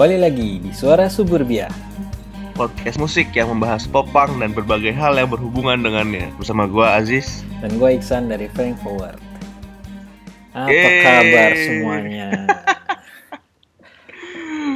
[0.00, 1.68] Kembali lagi di Suara Suburbia.
[2.56, 6.32] podcast musik yang membahas popang dan berbagai hal yang berhubungan dengannya.
[6.40, 7.44] Bersama gua Aziz.
[7.60, 9.20] Dan gue Iksan dari Frank Forward.
[10.56, 11.04] Apa Yeay.
[11.04, 12.28] kabar semuanya?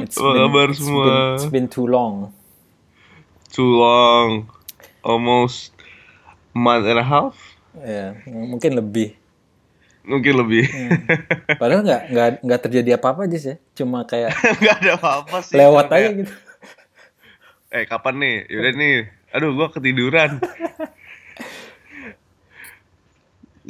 [0.05, 1.05] It's Apa kabar it's semua?
[1.09, 2.29] Been, it's been too long.
[3.49, 4.45] Too long,
[5.01, 5.73] almost
[6.53, 7.33] month and a half,
[7.81, 9.17] Ya, mungkin lebih.
[10.05, 10.65] Mungkin lebih.
[11.59, 13.55] Padahal nggak nggak nggak terjadi apa-apa aja sih.
[13.73, 14.31] Cuma kayak
[14.63, 15.57] Gak ada apa-apa sih.
[15.57, 16.33] lewat Kayak, aja gitu.
[17.73, 18.35] Eh kapan nih?
[18.49, 18.95] Yaudah nih.
[19.35, 20.39] Aduh gua ketiduran.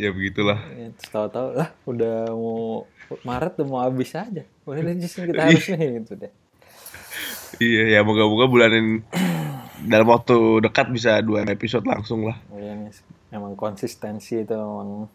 [0.01, 0.59] ya begitulah.
[0.75, 2.85] Ya, terus tahu-tahu lah udah mau
[3.23, 4.43] Maret udah mau habis aja.
[4.67, 6.31] Udah Jis, kita harus nih gitu deh.
[7.55, 9.07] Iya ya moga-moga bulanin
[9.91, 12.35] dalam waktu dekat bisa dua episode langsung lah.
[12.51, 12.91] Ya, ini
[13.31, 15.07] emang konsistensi itu emang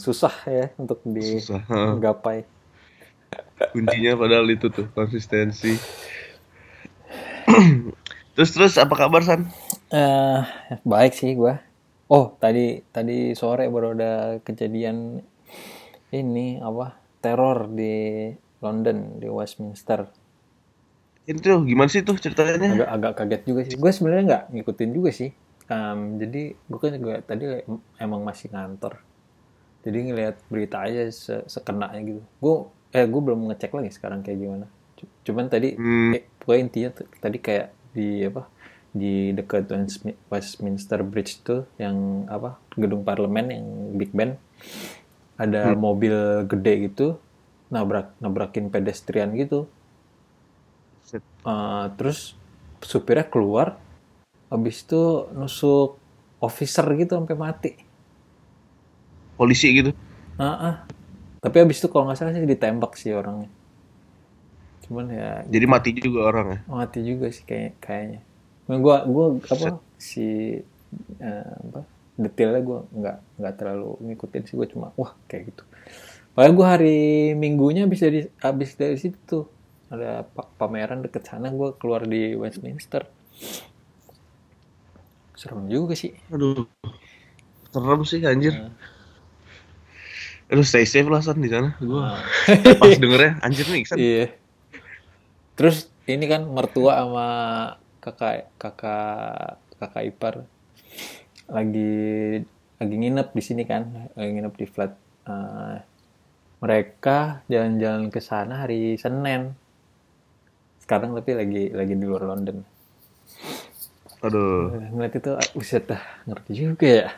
[0.00, 2.44] susah ya untuk digapai.
[3.72, 5.76] Kuncinya padahal itu tuh konsistensi.
[8.36, 9.48] terus terus apa kabar San?
[9.92, 10.40] Eh,
[10.84, 11.62] baik sih gua.
[12.06, 14.12] Oh, tadi tadi sore baru ada
[14.44, 15.24] kejadian
[16.14, 16.94] ini apa?
[17.18, 18.30] Teror di
[18.62, 20.06] London di Westminster.
[21.26, 22.70] Itu gimana sih tuh ceritanya?
[22.70, 23.74] Agak agak kaget juga sih.
[23.74, 25.30] Gue sebenarnya nggak ngikutin juga sih.
[25.66, 27.66] Em, jadi gue kan juga tadi
[27.98, 29.02] emang masih ngantor.
[29.86, 32.22] Jadi ngelihat berita aja se sekenanya gitu.
[32.42, 32.56] Gue
[32.96, 34.66] eh gue belum ngecek lagi sekarang kayak gimana.
[35.26, 36.12] Cuman tadi Hmm.
[36.14, 36.90] eh, pokoknya intinya
[37.22, 38.42] tadi kayak di apa
[38.96, 43.66] di dekat Westmi- Westminster Bridge tuh yang apa gedung parlemen yang
[44.00, 44.34] Big Ben
[45.36, 46.14] ada mobil
[46.48, 47.06] gede gitu
[47.68, 49.68] nabrak nabrakin pedestrian gitu.
[51.46, 52.34] Uh, terus
[52.82, 53.78] supirnya keluar
[54.50, 55.98] habis itu nusuk
[56.42, 57.70] officer gitu sampai mati
[59.38, 59.90] Polisi gitu.
[60.38, 60.74] Ah, ah.
[61.42, 63.48] tapi habis itu kalau nggak salah sih ditembak sih orangnya
[64.86, 66.58] cuman ya Jadi mati juga orang ya.
[66.66, 68.20] mati juga sih kayak kayaknya
[68.66, 69.68] nah, gua gua apa
[70.08, 70.20] si
[71.20, 71.80] eh, apa
[72.16, 75.64] detailnya gua nggak nggak terlalu ngikutin sih gua cuma wah kayak gitu
[76.34, 76.96] Padahal gua hari
[77.38, 79.46] minggunya habis dari habis dari situ
[79.92, 83.02] ada pa- pameran deket sana gua keluar di Westminster
[85.36, 86.66] serem juga sih Aduh.
[87.72, 88.54] Serem sih anjir.
[88.54, 88.95] Hmm.
[90.46, 91.74] Aduh stay safe lah San di sana.
[91.82, 92.20] Gua Ah.
[92.80, 93.98] pas dengernya anjir nih San.
[93.98, 94.30] Iya.
[95.58, 97.28] Terus ini kan mertua sama
[97.98, 100.34] kakak kakak kakak ipar
[101.50, 102.42] lagi
[102.78, 104.92] lagi nginep di sini kan, lagi nginep di flat.
[105.26, 105.76] Eh,
[106.62, 109.50] mereka jalan-jalan ke sana hari Senin.
[110.78, 112.62] Sekarang tapi lagi lagi di luar London.
[114.22, 114.70] Aduh.
[114.94, 117.08] Ngeliat itu, ah, buset dah, ngerti juga ya.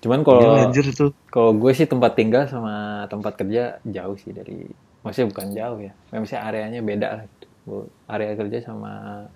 [0.00, 0.70] Cuman kalau
[1.32, 4.68] kalau gue sih tempat tinggal sama tempat kerja jauh sih dari
[5.00, 7.46] maksudnya bukan jauh ya misalnya areanya beda lah gitu.
[8.06, 8.92] Area kerja sama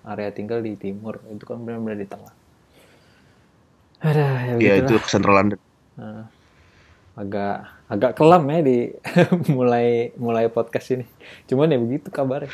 [0.07, 2.33] area tinggal di timur itu kan benar-benar di tengah
[4.01, 4.81] ada ya Iya begitulah.
[4.81, 5.59] itu ke Central London.
[5.99, 6.25] Nah,
[7.13, 7.55] agak
[7.91, 8.77] agak kelam ya di
[9.55, 11.05] mulai mulai podcast ini
[11.45, 12.49] cuman ya begitu kabarnya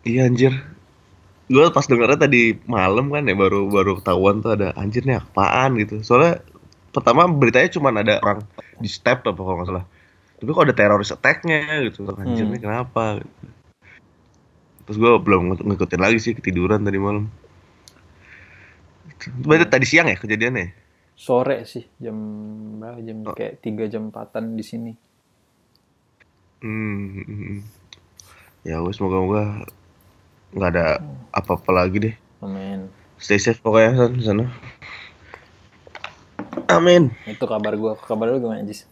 [0.00, 0.54] Iya anjir.
[1.50, 5.74] Gue pas dengernya tadi malam kan ya baru baru ketahuan tuh ada anjir nih apaan
[5.76, 5.98] gitu.
[6.00, 6.38] Soalnya
[6.90, 8.46] pertama beritanya cuma ada orang
[8.78, 9.84] di step apa kalau nggak salah.
[10.38, 12.06] Tapi kok ada teroris attack-nya gitu.
[12.14, 12.54] Anjir Hmm.
[12.54, 13.18] nih kenapa?
[13.18, 13.30] gitu.
[14.86, 17.26] Terus gue belum ng- ngikutin lagi sih ketiduran tadi malam.
[19.42, 20.86] Berarti tadi siang ya kejadiannya?
[21.12, 22.16] sore sih jam
[22.80, 23.36] berapa jam Oh.
[23.36, 24.92] kayak tiga jam empatan di sini
[26.64, 27.12] Hmm.
[27.12, 27.58] hmm, hmm.
[28.62, 29.68] Ya wes semoga-moga
[30.54, 30.86] nggak ada
[31.30, 32.14] apa-apa lagi deh.
[32.42, 32.90] amin
[33.20, 34.48] Stay safe pokoknya San, di sana.
[36.72, 37.12] Amin.
[37.28, 38.88] itu kabar gue kabar lu gimana Jis?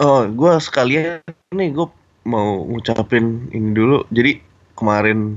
[0.00, 1.20] Oh, gue sekalian
[1.50, 1.86] nih gue
[2.24, 4.06] mau ngucapin ini dulu.
[4.14, 4.38] Jadi
[4.78, 5.36] kemarin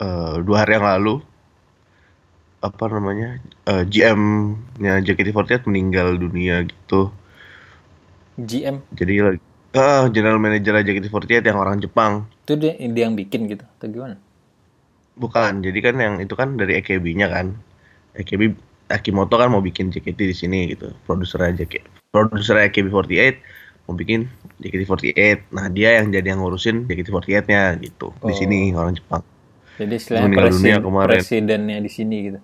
[0.00, 1.20] eh, dua hari yang lalu
[2.64, 3.36] apa namanya
[3.68, 7.12] eh, GM-nya JKT48 meninggal dunia gitu.
[8.40, 12.26] GM Jadi lagi ah general manager JKT48 yang orang Jepang.
[12.42, 14.16] itu dia, dia yang bikin gitu atau gimana?
[15.14, 17.54] Bukan, jadi kan yang itu kan dari AKB-nya kan.
[18.16, 18.56] AKB
[18.90, 20.90] Akimoto kan mau bikin JKT di sini gitu.
[21.06, 23.38] Produsernya JKT, produsernya AKB48
[23.86, 24.26] mau bikin
[24.58, 25.54] JKT48.
[25.54, 28.10] Nah, dia yang jadi yang ngurusin JKT48-nya gitu.
[28.18, 28.34] Di Oh.
[28.34, 29.22] sini orang Jepang.
[29.78, 31.14] Jadi istilahnya dunia presiden, kemarin.
[31.16, 32.40] presidennya di sini gitu.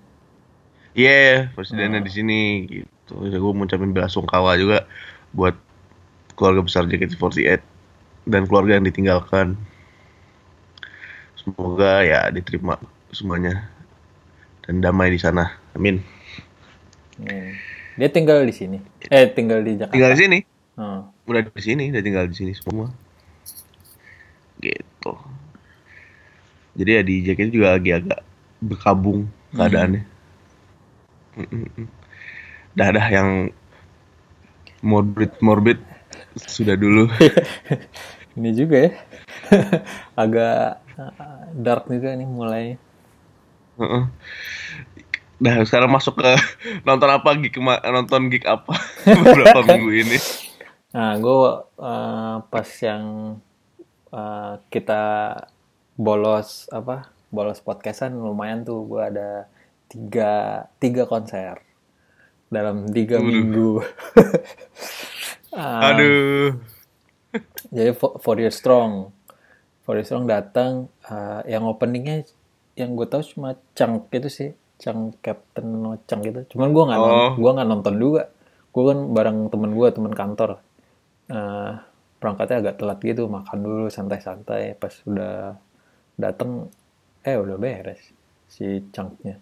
[0.96, 2.06] Iya, presidennya Oh.
[2.06, 3.14] di sini gitu.
[3.26, 4.86] Ya, gue mau ucapin bela sungkawa juga
[5.34, 5.58] buat
[6.36, 7.60] keluarga besar JKT48
[8.28, 9.56] dan keluarga yang ditinggalkan.
[11.40, 12.76] Semoga ya diterima
[13.10, 13.66] semuanya
[14.66, 15.56] dan damai di sana.
[15.72, 16.04] Amin.
[17.18, 17.56] Hmm.
[17.96, 18.78] Dia tinggal di sini.
[19.08, 19.96] Eh, tinggal di Jakarta.
[19.96, 20.38] Tinggal di sini.
[20.76, 21.08] Oh.
[21.24, 22.92] Udah di sini, udah tinggal di sini semua.
[24.60, 25.12] gitu
[26.76, 28.20] jadi ya di jaket juga lagi agak
[28.60, 30.04] berkabung keadaannya
[31.36, 31.88] mm
[32.76, 33.48] dah dah yang
[34.84, 35.80] morbid morbid
[36.36, 37.08] sudah dulu
[38.36, 38.92] ini juga ya
[40.22, 42.66] agak uh, dark juga nih mulai.
[45.40, 46.36] Nah sekarang masuk ke
[46.88, 50.18] nonton apa gig nonton gig apa beberapa minggu ini.
[50.96, 51.36] nah gue
[51.76, 53.36] uh, pas yang
[54.08, 55.34] uh, kita
[55.92, 59.44] bolos apa bolos podcastan lumayan tuh gue ada
[59.92, 61.60] tiga tiga konser
[62.48, 63.28] dalam tiga Waduh.
[63.28, 63.70] minggu
[65.56, 66.48] Um, Aduh.
[67.72, 69.08] jadi For, For You Strong.
[69.88, 72.28] For You Strong datang uh, yang openingnya
[72.76, 74.50] yang gue tahu cuma Chang itu sih.
[74.76, 76.44] Chang Captain No Chang gitu.
[76.52, 77.32] Cuman gue nggak Oh.
[77.40, 78.28] gua nggak nonton juga.
[78.76, 80.60] Gue kan bareng temen gue temen kantor.
[81.32, 81.80] Uh,
[82.20, 84.76] berangkatnya agak telat gitu makan dulu santai-santai.
[84.76, 85.56] Pas udah
[86.20, 86.68] datang
[87.24, 88.00] eh udah beres
[88.46, 89.36] si Changnya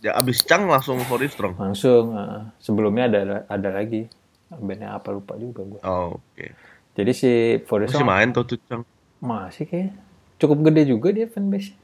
[0.00, 1.54] Ya abis Cang langsung for strong.
[1.56, 4.08] langsung uh, sebelumnya ada ada lagi
[4.48, 6.46] bandnya apa lupa juga gue Oh, oke.
[6.94, 7.30] jadi si
[7.64, 8.82] For You Masih main tuh tuh Cang.
[9.18, 9.90] masih kayak
[10.36, 11.74] cukup gede juga dia fanbase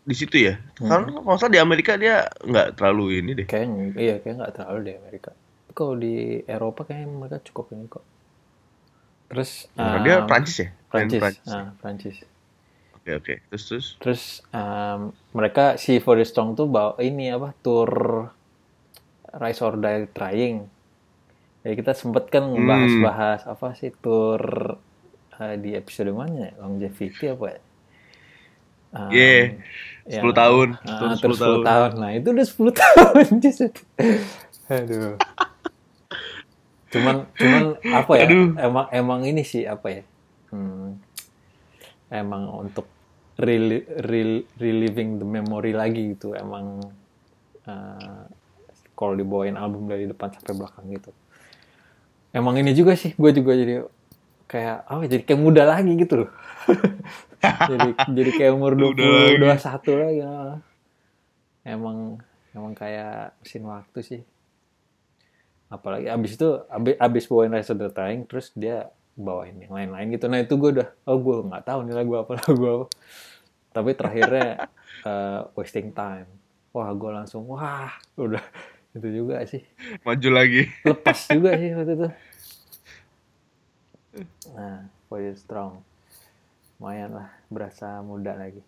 [0.00, 0.58] Di situ ya.
[0.74, 3.46] Kan kalau nggak salah di Amerika dia nggak terlalu ini deh.
[3.46, 5.30] Kayaknya, iya kayak nggak terlalu di Amerika.
[5.30, 8.02] Tapi kalau di Eropa kayaknya mereka cukup ini kok.
[9.28, 10.68] Terus Nah, dia um, Prancis ya?
[10.88, 11.46] Prancis, Prancis.
[11.46, 12.16] ah, Prancis.
[12.96, 13.34] Oke oke.
[13.46, 13.86] Terus terus.
[14.00, 17.92] Terus um, mereka si For The Strong tuh bawa ini apa tour
[19.30, 20.56] Rise or Die Trying.
[21.60, 22.56] Jadi kita sempet kan Hmm.
[22.56, 24.40] ngebahas-bahas apa sih tour
[25.34, 26.52] uh, di episode mana ya?
[26.58, 27.60] Longevity apa ya?
[28.90, 30.24] Um, Yeah.
[30.24, 30.68] 10 tahun.
[30.82, 31.90] Ah, Tour terus 10 10 tahun.
[31.94, 33.24] Nah, itu udah 10 tahun.
[34.68, 35.14] Aduh.
[36.90, 38.26] Cuman cuman apa ya?
[38.26, 38.46] Aduh.
[38.58, 40.02] Emang emang ini sih apa ya?
[40.50, 40.98] Hmm,
[42.10, 42.90] emang untuk
[43.38, 43.70] rel,
[44.02, 46.34] rel- reliving the memory lagi gitu.
[46.34, 46.82] Emang
[47.62, 48.20] eh,
[48.92, 51.10] kalau dibawain album dari depan sampai belakang gitu.
[52.30, 53.82] Emang ini juga sih, gue juga jadi
[54.46, 55.02] kayak apa?
[55.06, 56.30] Jadi kayak muda lagi gitu loh.
[57.70, 59.02] jadi jadi kayak umur Muda
[59.38, 59.62] 20 lagi.
[59.62, 60.20] 21 lagi.
[61.66, 62.18] Emang
[62.54, 64.20] emang kayak mesin waktu sih.
[65.70, 67.90] Apalagi abis itu abis, abis bawain Rise of the
[68.26, 70.26] terus dia bawain yang lain-lain gitu.
[70.26, 72.86] Nah itu gue udah oh gue nggak tahu nih lagu apa lagu apa.
[73.70, 74.48] Tapi terakhirnya
[75.08, 76.26] eh, wasting time.
[76.74, 78.42] Wah gue langsung wah udah
[78.96, 79.62] itu juga sih
[80.04, 80.62] Maju lagi.
[80.88, 82.08] lepas juga sih waktu itu.
[84.54, 84.86] Nah,
[85.26, 85.82] you strong.
[86.80, 88.62] Lumayan lah, berasa muda lagi.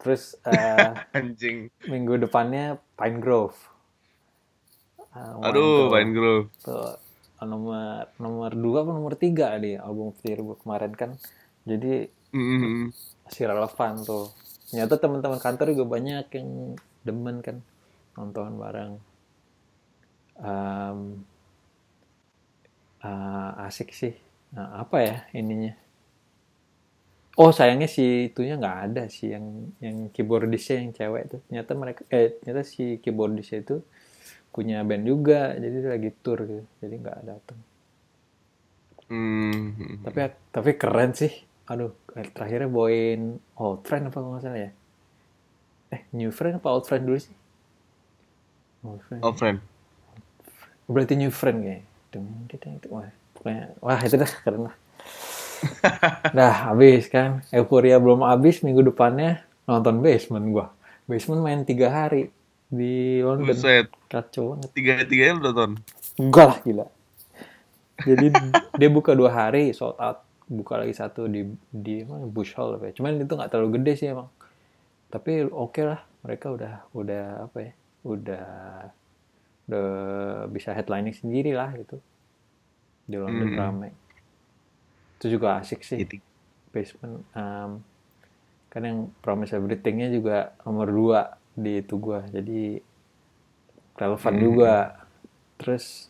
[0.00, 1.70] Terus eh, Anjing.
[1.92, 3.58] minggu depannya Pine Grove.
[5.14, 5.92] Lumayan Aduh, tuh.
[5.92, 6.48] Pine Grove.
[6.64, 6.92] Tuh,
[7.52, 10.08] nomor nomor dua apa nomor tiga di album
[10.48, 11.10] gua kemarin kan.
[11.70, 11.92] Jadi
[12.34, 12.92] Mm-mm.
[13.24, 14.24] masih relevan tuh.
[14.70, 16.48] Ternyata teman-teman kantor juga banyak yang
[17.06, 17.56] demen kan
[18.18, 18.92] nonton bareng.
[20.40, 20.98] Em,
[23.04, 24.14] ah, asik sih.
[24.56, 25.72] Nah, apa ya ininya?
[27.40, 31.40] Oh sayangnya si itunya nggak ada sih yang yang keyboardisnya yang cewek tuh.
[31.48, 33.76] Ternyata mereka eh ternyata si keyboardisnya itu
[34.50, 36.64] punya band juga, jadi lagi tour gitu.
[36.82, 37.60] Jadi nggak datang.
[39.10, 40.02] Hmm.
[40.04, 40.18] Tapi
[40.50, 41.32] tapi keren sih.
[41.70, 41.94] Aduh,
[42.34, 44.70] terakhirnya bawain Old Friend apa nggak salah ya?
[45.94, 47.34] Eh, New Friend apa Old Friend dulu sih?
[48.82, 49.22] Old Friend.
[49.22, 49.69] Oh friend.
[50.90, 51.86] Berarti New Friend kayaknya.
[52.90, 53.06] Wah,
[53.38, 54.76] pokoknya, wah itu dah keren lah.
[56.36, 57.46] dah habis kan.
[57.54, 60.66] Euforia belum habis minggu depannya nonton Basement gua.
[61.06, 62.34] Basement main tiga hari
[62.66, 63.54] di London.
[63.54, 63.86] Buset.
[64.10, 64.70] Kacau banget.
[64.74, 65.70] Tiga-tiganya lu nonton.
[66.18, 66.86] Enggak lah gila.
[68.02, 68.26] Jadi
[68.80, 70.26] dia buka dua hari sold out.
[70.50, 72.92] Buka lagi satu di di mana Bush Hall apa ya.
[72.98, 74.26] Cuman itu nggak terlalu gede sih emang.
[75.06, 76.02] Tapi oke lah.
[76.26, 77.72] Mereka udah udah apa ya?
[78.02, 78.46] Udah
[79.70, 79.88] udah
[80.50, 82.02] bisa headlining sendiri lah gitu.
[83.06, 83.58] Di London Hmm.
[83.58, 83.90] rame.
[85.18, 86.02] Itu juga asik sih.
[86.02, 86.18] Gitu.
[86.70, 87.22] Basement.
[87.34, 87.70] em,
[88.70, 91.20] kan yang Promise Everything-nya juga nomor dua
[91.54, 92.22] di itu gua.
[92.26, 92.78] Jadi
[93.98, 94.42] relevan Hmm.
[94.42, 94.74] juga.
[95.60, 96.08] Terus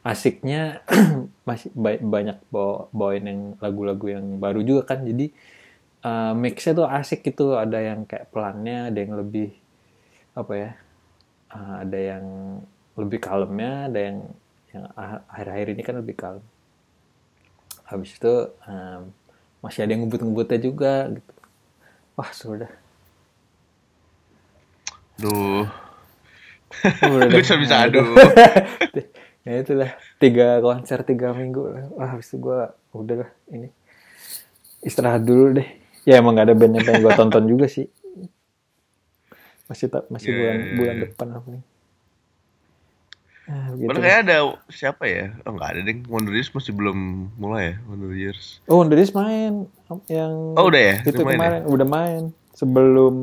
[0.00, 0.80] asiknya
[1.48, 5.04] masih ba- banyak bawa bawain yang lagu-lagu yang baru juga kan.
[5.04, 5.30] Jadi
[6.00, 7.56] eh, mixnya tuh asik gitu.
[7.56, 9.52] Ada yang kayak pelannya, ada yang lebih
[10.36, 10.70] apa ya?
[11.52, 12.24] eh, ada yang
[12.98, 14.18] lebih kalemnya, ada yang
[14.74, 16.44] yang ah- akhir-akhir ini kan lebih kalem.
[17.90, 18.34] Habis itu
[18.70, 19.02] em,
[19.64, 21.32] masih ada yang ngebut-ngebutnya juga gitu.
[22.16, 22.70] Wah, sudah.
[25.20, 25.66] Duh.
[27.04, 27.42] Udah deh.
[27.42, 28.00] Bisa-bisa Nah, itu.
[28.00, 28.16] aduh.
[29.46, 31.84] ya itulah tiga konser tiga minggu lah.
[31.96, 32.60] Wah habis itu gue
[32.92, 33.68] udah lah ini
[34.84, 35.68] istirahat dulu deh.
[36.08, 37.86] Ya emang gak ada band yang pengen gue tonton juga sih.
[39.70, 41.64] Masih tak masih bulan bulan depan apa nih.
[43.50, 44.02] Ah, Padahal deh.
[44.06, 44.36] kayak ada
[44.70, 45.34] siapa ya?
[45.42, 45.96] Oh nggak ada deh.
[46.06, 46.98] Wonder Years masih belum
[47.34, 47.74] mulai ya.
[47.84, 48.62] Wonder Years.
[48.64, 49.66] Oh, Wonderis main
[50.06, 50.96] yang Oh udah ya.
[51.02, 51.38] itu main ya?
[51.42, 52.22] kemarin udah main
[52.54, 53.14] sebelum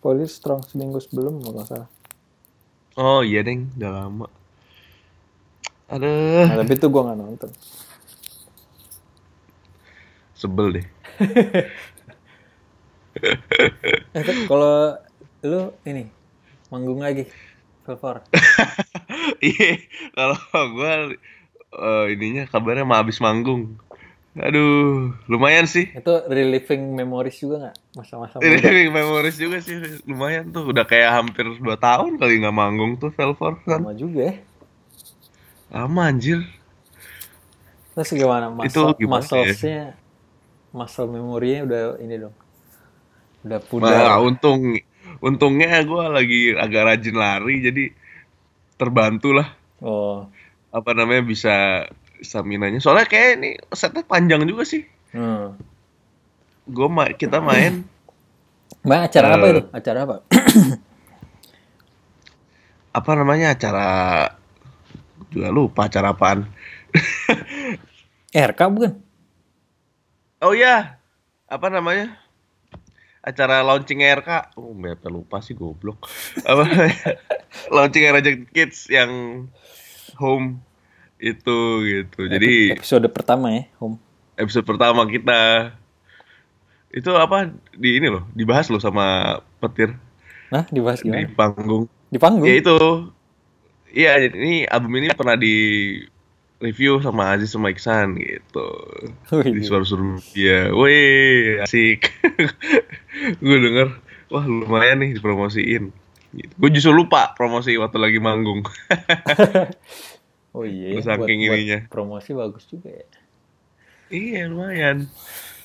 [0.00, 1.88] Police Strong seminggu sebelum kalau nggak salah.
[2.96, 3.68] Oh iya deng.
[3.76, 4.26] Udah lama.
[5.86, 6.48] Aduh.
[6.48, 7.50] Nah, tapi itu gue nggak nonton.
[10.32, 10.86] Sebel deh.
[14.12, 14.96] Eh, kalau
[15.44, 16.08] lu ini
[16.68, 17.28] manggung lagi
[17.84, 18.16] Velvor.
[19.42, 19.82] Iya.
[20.14, 20.38] Kalau
[20.70, 20.94] gue
[22.08, 23.74] ininya kabarnya mah habis manggung.
[24.32, 25.92] Aduh, lumayan sih.
[25.92, 30.72] itu reliving memories juga nggak masa-masa Ini muda memoris juga sih, lumayan tuh.
[30.72, 33.82] Udah kayak hampir 2 tahun kali nggak manggung tuh Velvor kan.
[33.82, 34.34] sama juga ya.
[35.68, 36.40] Lama anjir.
[37.92, 39.20] Terus gimana Itu muscle, gimana ya?
[39.20, 39.82] muscles-nya
[40.72, 42.34] muscle memorinya udah ini dong.
[43.42, 44.16] Udah Nah, pudar.
[44.22, 44.80] untung
[45.20, 47.84] untungnya gue lagi agak rajin lari jadi
[48.76, 49.48] terbantu lah
[49.82, 50.30] Oh.
[50.70, 51.84] apa namanya bisa
[52.22, 52.78] stamina-nya.
[52.78, 54.86] Soalnya kayak ini setnya panjang juga sih.
[55.10, 55.58] Hmm.
[56.64, 57.82] Gue ma kita main
[58.82, 59.52] Mbak acara apa Eh.
[59.52, 59.62] itu?
[59.74, 60.16] Acara apa?
[62.98, 63.86] apa namanya acara
[65.28, 66.46] juga lupa acara apaan.
[68.32, 68.92] RK bukan?
[70.40, 70.96] Oh iya,
[71.46, 72.16] apa namanya?
[73.22, 74.58] Acara launching RK.
[74.58, 76.10] Oh, berapa lupa sih goblok.
[76.50, 76.66] Apa
[77.70, 79.46] launching RJ Kids yang
[80.18, 80.58] home
[81.22, 82.26] itu gitu.
[82.26, 83.96] Jadi episode pertama ya, Home.
[84.34, 85.70] episode pertama kita
[86.92, 89.96] itu apa di ini loh, dibahas loh sama petir
[90.52, 91.32] Nah, dibahas di gimana?
[91.32, 91.88] panggung.
[92.12, 92.44] Di panggung.
[92.44, 92.78] Ya itu.
[93.88, 95.54] Iya, ini album ini pernah di
[96.62, 98.68] review sama Aziz sama Iksan gitu.
[99.34, 100.70] Wih, Di suara-suara dia.
[100.70, 102.14] Wih, asik.
[103.42, 103.98] gue denger,
[104.30, 105.90] wah lumayan nih dipromosiin.
[106.32, 106.52] Gitu.
[106.56, 108.62] Gue justru lupa promosi waktu lagi manggung.
[110.52, 111.88] Oh iya, saking ininya.
[111.88, 113.08] promosi bagus juga ya.
[114.12, 115.08] iya, lumayan.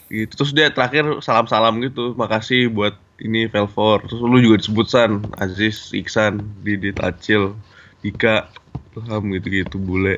[0.07, 0.31] Gitu.
[0.31, 2.15] Terus dia terakhir salam-salam gitu.
[2.15, 4.07] Makasih buat ini Velvor.
[4.07, 7.59] Terus lu juga disebut San, Aziz, Iksan, Didit, Acil,
[7.99, 8.47] Dika,
[8.95, 10.15] Ilham gitu-gitu, bule.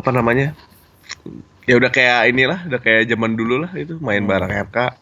[0.00, 0.56] Apa namanya?
[1.68, 4.96] Ya udah kayak inilah, udah kayak zaman dulu lah itu main bareng RK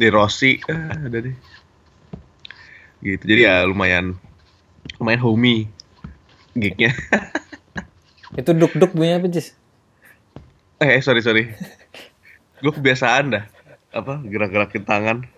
[0.00, 1.36] di Rossi, ah, ada deh.
[3.04, 3.22] Gitu.
[3.28, 4.16] Jadi ya lumayan
[4.96, 5.68] lumayan homey
[6.56, 6.96] gignya.
[8.40, 9.52] Itu duk-duk punya apa, Cis?
[10.80, 11.44] eh sorry sorry.
[12.58, 13.44] Gue kebiasaan dah
[13.92, 15.18] apa gerak-gerakin tangan.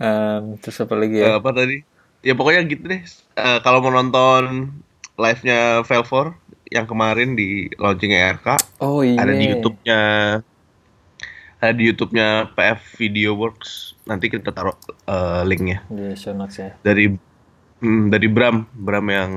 [0.00, 1.36] Em, terus apa lagi Eh, ya?
[1.36, 1.84] apa tadi?
[2.24, 3.02] Ya pokoknya gitu deh.
[3.36, 4.72] Eh, kalau mau nonton
[5.20, 6.39] live-nya Velvor
[6.70, 9.18] yang kemarin di launching RK oh iya.
[9.18, 10.00] ada di YouTube-nya
[11.60, 13.92] ada di YouTube-nya PF Video Works.
[14.08, 14.74] Nanti kita taruh
[15.04, 16.72] eh, linknya Di show notes ya.
[16.80, 17.12] dari
[17.84, 19.30] hmm, dari Bram, Bram yang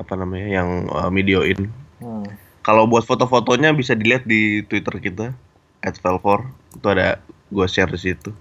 [0.00, 1.68] apa namanya yang eh, videoin.
[2.00, 2.24] Hmm.
[2.64, 5.26] Kalau buat foto-fotonya bisa dilihat di Twitter kita
[5.84, 6.48] @velvor.
[6.72, 7.20] Itu ada
[7.52, 8.32] gua share di situ.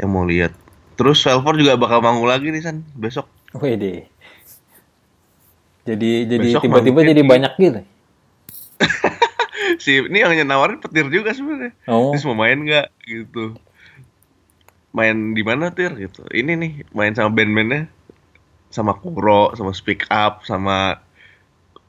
[0.00, 0.52] Yang mau lihat.
[0.98, 3.30] Terus Velvor juga bakal manggung lagi nih San besok.
[3.54, 4.10] Wede.
[5.88, 7.80] Jadi jadi Besok tiba-tiba jadi di- banyak gitu.
[9.82, 11.72] Si ini yang nawarin petir juga sebenarnya.
[11.88, 12.12] Oh.
[12.12, 13.56] Terus mau main nggak gitu.
[14.92, 16.24] Main di mana Tir gitu.
[16.28, 17.88] Ini nih main sama band-bandnya
[18.68, 21.00] sama Kuro, sama Speak Up, sama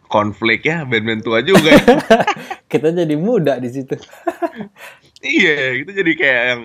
[0.10, 1.86] Konflik ya, band-band tua juga ya.
[2.72, 3.96] Kita jadi muda di situ.
[5.20, 6.62] Iya, itu jadi kayak yang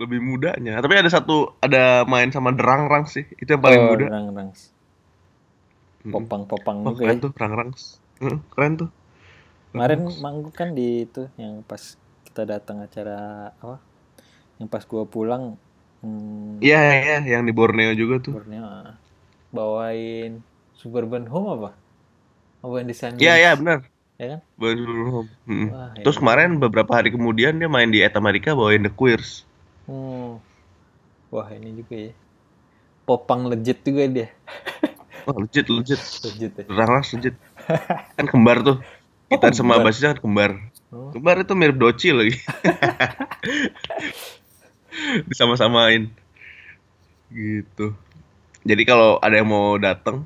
[0.00, 0.80] lebih mudanya.
[0.80, 4.06] Tapi ada satu ada main sama Derangrang sih, itu yang paling oh, muda.
[4.08, 4.56] Rang-rang.
[6.12, 7.18] Popang-popang Oh, juga keren ya.
[7.22, 7.70] tuh, Rangrang.
[8.22, 8.88] Mm, keren tuh.
[9.74, 11.82] Kemarin manggung kan di itu yang pas
[12.30, 13.76] kita datang acara apa?
[14.60, 15.44] Yang pas gua pulang
[16.02, 18.34] hmm, Iya, iya, yang di Borneo juga tuh.
[18.34, 18.92] Borneo ah,
[19.54, 20.42] bawain
[20.80, 21.70] Suburban Home apa?
[22.64, 23.78] Apa yang desain Iya, iya, benar.
[24.20, 24.40] Ya kan?
[24.60, 25.68] Baru- mm.
[25.70, 26.22] Wah, Terus iya.
[26.22, 29.30] kemarin beberapa hari kemudian dia main di Et America bawain The Queers.
[29.86, 30.40] Hmm.
[31.32, 32.12] Wah, ini juga ya.
[33.08, 34.28] Popang legit juga dia.
[35.24, 36.00] Oh, legit, legit.
[36.22, 36.64] Legit ya.
[36.68, 37.34] Rangrang legit.
[38.16, 38.76] Kan kembar tuh.
[39.24, 40.50] Kita Oh, sama basisnya kan kembar.
[40.92, 41.08] Oh.
[41.10, 42.36] Kembar itu mirip Doci lagi.
[45.26, 46.12] Disama-samain.
[47.28, 47.96] Gitu.
[48.62, 50.24] Jadi kalau ada yang mau datang,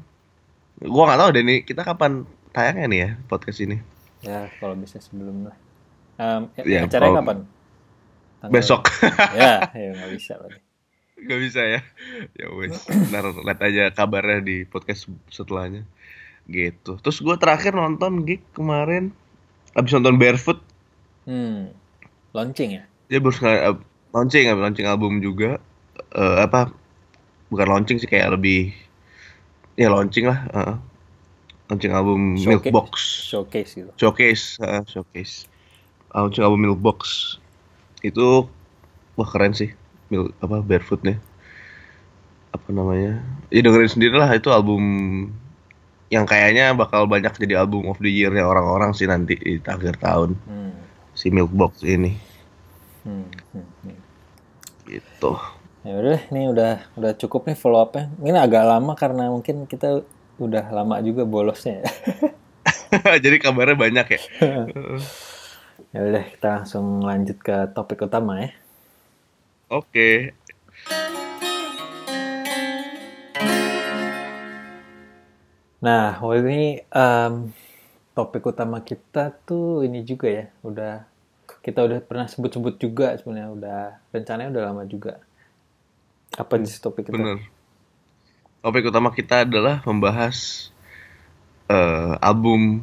[0.78, 3.76] gua nggak tahu deh nih kita kapan tayangnya nih ya podcast ini.
[4.20, 5.56] Ya, kalau bisa sebelum lah.
[6.18, 7.38] Em, ya, Ya, acaranya kapan?
[8.38, 8.82] Tanggal- Besok.
[9.34, 10.58] ya, ya nggak bisa lagi.
[11.18, 11.80] Gak bisa ya.
[12.38, 12.78] Ya wes,
[13.10, 15.82] ntar lihat aja kabarnya di podcast setelahnya.
[16.46, 16.96] Gitu.
[17.02, 19.10] Terus gue terakhir nonton gig kemarin
[19.74, 20.58] abis nonton Barefoot
[21.22, 21.76] Hmm.
[22.32, 22.84] Launching ya?
[23.08, 23.76] dia baru sekali uh,
[24.12, 25.60] launching launching album juga
[26.08, 26.72] Eh, apa
[27.52, 28.72] bukan launching sih kayak lebih
[29.76, 30.74] ya launching lah uh,
[31.68, 32.48] launching album Showcase.
[32.48, 32.90] Milkbox
[33.28, 33.90] Showcase gitu.
[34.00, 35.44] showcase uh, showcase
[36.16, 37.36] launching album Milkbox
[38.00, 38.48] itu
[39.20, 39.68] wah keren sih
[40.08, 41.20] Mil, apa barefootnya
[42.48, 43.20] apa namanya
[43.52, 44.82] ya dengerin sendiri lah itu album
[46.08, 50.32] yang kayaknya bakal banyak jadi album of the year-nya orang-orang sih nanti di akhir tahun
[50.48, 50.72] Hmm.
[51.12, 52.16] si Milkbox ini
[53.04, 53.28] Hmm.
[53.52, 53.98] hmm, hmm.
[54.88, 55.32] gitu
[55.86, 58.10] Ya udah, ini udah udah cukup nih follow up-nya.
[58.20, 60.02] Ini agak lama karena mungkin kita
[60.36, 61.80] udah lama juga bolosnya.
[61.80, 61.88] ya.
[63.24, 64.20] jadi kabarnya banyak ya
[65.94, 68.50] ya udah, kita langsung lanjut ke topik utama ya.
[69.72, 70.10] Oke
[75.78, 77.54] Nah, hari ini em,
[78.10, 81.06] topik utama kita tuh ini juga ya, udah
[81.62, 85.22] kita udah pernah sebut-sebut juga sebenarnya udah rencananya udah lama juga.
[86.34, 87.14] Apa sih topik kita?
[87.14, 87.38] bener
[88.62, 90.68] topik utama kita adalah membahas
[91.70, 92.82] eh, album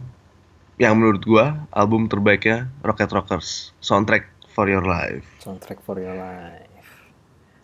[0.81, 6.64] yang menurut gua album terbaiknya Rocket Rockers soundtrack for your life Soundtrack for your life.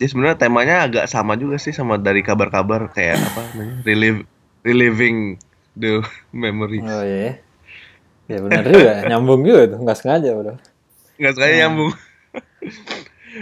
[0.02, 4.26] Jadi sebenarnya temanya agak sama juga sih sama dari kabar-kabar kayak apa namanya relive
[4.60, 5.38] reliving
[5.74, 6.02] the
[6.34, 7.38] memories Oh iya.
[8.26, 10.56] Ya benar juga, nyambung juga tuh, nggak sengaja udah.
[11.14, 11.92] nggak sekali nyambung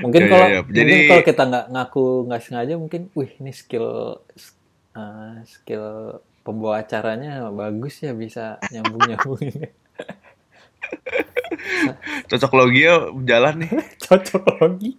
[0.00, 0.60] Mungkin Ya, ya, kalau ya.
[0.60, 3.88] mungkin Jadi- kalau kita nggak ngaku nggak sengaja mungkin, wih ini skill
[4.92, 5.86] uh, skill
[6.40, 9.72] pembawa acaranya bagus ya bisa nyambung nyambungin.
[12.26, 14.90] cocok logia jalan nih Cocok lagi.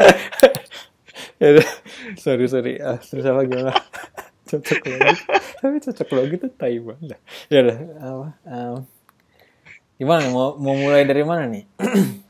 [2.22, 2.80] sorry sorry.
[2.80, 3.72] Ah, terus apa gimana?
[4.48, 5.16] cocok lagi.
[5.60, 7.18] Tapi cocok lagi tuh tai banget.
[7.48, 8.26] Ya udah, apa?
[9.96, 10.28] gimana?
[10.34, 11.64] Mau mau mulai dari mana nih?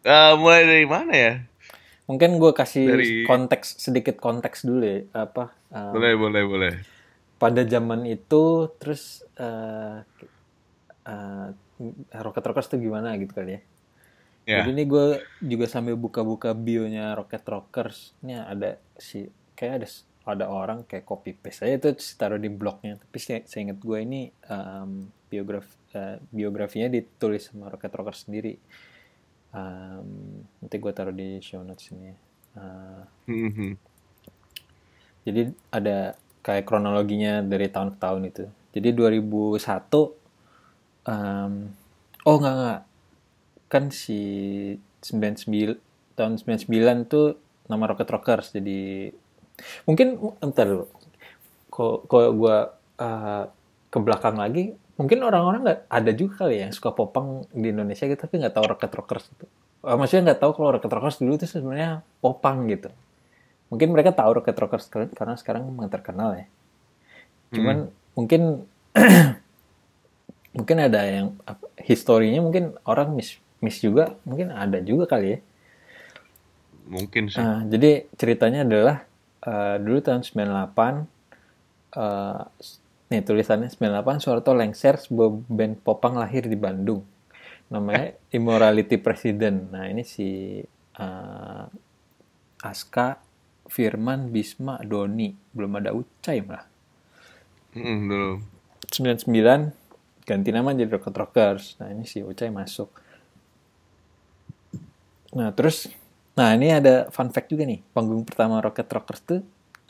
[0.00, 1.44] Eh, mulai dari mana ya
[2.08, 5.04] Mungkin gue kasih Dari- konteks sedikit konteks dulu ya.
[5.12, 5.52] Apa?
[5.68, 6.72] em, boleh boleh boleh
[7.36, 10.00] pada zaman itu terus eh
[11.04, 11.48] eh,
[12.16, 13.60] Rocket Rockers tuh gimana gitu kali ya.
[14.50, 15.06] Ya Jadi ini gue
[15.42, 17.98] juga sambil buka-buka bionya Rocket Rockers.
[18.24, 19.18] Ini ada si
[19.58, 19.88] kayak ada
[20.32, 22.98] ada orang kayak copy paste aja itu taruh di blognya.
[23.02, 24.90] Tapi saya, saya ingat gue ini em,
[25.30, 28.54] biograf eh, biografinya ditulis sama Rocket Rockers sendiri.
[29.50, 30.08] Em,
[30.62, 32.12] nanti gue taruh di show notes ini.
[32.58, 33.70] Eh, Mhm.
[35.26, 38.44] jadi ada kayak kronologinya dari tahun ke tahun itu.
[38.72, 40.16] Jadi 2001
[41.06, 41.52] em,
[42.26, 42.80] oh enggak enggak.
[43.70, 44.18] Kan si
[45.00, 45.78] 99
[46.18, 47.38] tahun 99 tuh
[47.70, 49.14] nama Rocket Rockers jadi
[49.86, 50.86] mungkin entar dulu.
[51.70, 52.56] Kalau kalau gua
[52.98, 53.44] eh,
[53.88, 58.04] ke belakang lagi mungkin orang-orang nggak ada juga kali ya yang suka popang di Indonesia
[58.04, 59.46] gitu tapi nggak tahu Rocket Rockers itu.
[59.86, 62.90] Eh, maksudnya nggak tahu kalau Rocket Rockers dulu itu sebenarnya popang gitu
[63.70, 66.46] mungkin mereka tahu Rocket Rockers kar- karena sekarang emang terkenal ya.
[67.54, 67.86] Cuman
[68.18, 68.66] mungkin
[70.58, 75.40] mungkin ada yang apa, historinya mungkin orang miss miss juga, mungkin ada juga kali ya.
[76.90, 78.96] mungkin sih Nah, jadi ceritanya adalah
[79.46, 82.42] eh, dulu tahun 98 eh,
[83.10, 87.02] nih tulisannya 98 Soeharto lengser sebuah band popang lahir di Bandung.
[87.70, 89.70] Namanya Immorality President.
[89.70, 90.60] Nah, ini si
[90.98, 91.64] eh,
[92.60, 93.08] Aska,
[93.70, 96.66] Firman, Bisma, Doni, belum ada Ucai malah.
[97.70, 98.30] Mhm, dulu
[98.90, 99.70] 99
[100.26, 101.78] ganti nama jadi Rocket Rockers.
[101.78, 102.90] Nah, ini si Ucai masuk.
[105.34, 105.86] Nah, terus
[106.34, 107.82] nah ini ada fun fact juga nih.
[107.94, 109.40] Panggung pertama Rocket Rockers tuh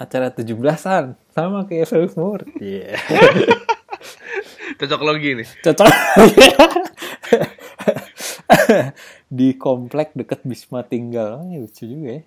[0.01, 2.49] acara 17-an sama kayak Self Mood.
[2.57, 2.97] Iya.
[4.81, 5.93] cocok logi nih Cocok.
[9.37, 11.37] Di komplek deket Bisma tinggal.
[11.37, 12.23] Oh, ini lucu juga ya.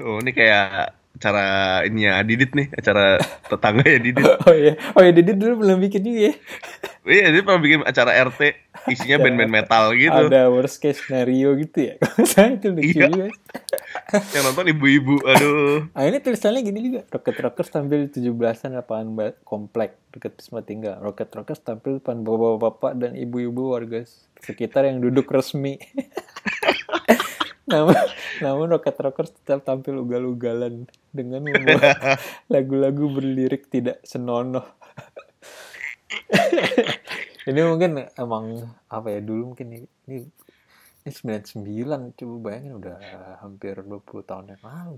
[0.00, 1.46] Oh ini kayak acara
[1.84, 4.24] ininya Didit nih, acara tetangga ya Didit.
[4.48, 4.72] Oh iya.
[4.96, 6.34] Oh iya, Didi dulu belum bikin juga ya.
[7.04, 8.40] Iya, dia pernah bikin acara RT,
[8.88, 10.14] isinya band-band metal gitu.
[10.30, 11.94] Ada worst case scenario gitu ya.
[12.30, 13.08] Saya itu lucu Iya.
[13.10, 13.26] juga.
[14.32, 15.90] Yang nonton ibu-ibu, aduh.
[15.92, 17.00] Ah ini tulisannya gini juga.
[17.10, 20.96] Rocket Rockers tampil di 17-an lapangan komplek dekat Wisma Tinggal.
[20.98, 24.06] Rocket Rockers tampil depan bapak-bapak dan ibu-ibu warga
[24.40, 25.76] sekitar yang duduk resmi.
[27.70, 27.94] namun,
[28.42, 31.46] namun Rocket Rockers tetap tampil ugal-ugalan dengan
[32.52, 34.64] lagu-lagu berlirik tidak senonoh.
[37.50, 38.44] Ini mungkin emang
[38.86, 40.18] apa ya dulu mungkin ini, ini
[41.00, 42.96] ini 99 coba bayangin udah
[43.40, 44.96] hampir 20 tahun yang lalu.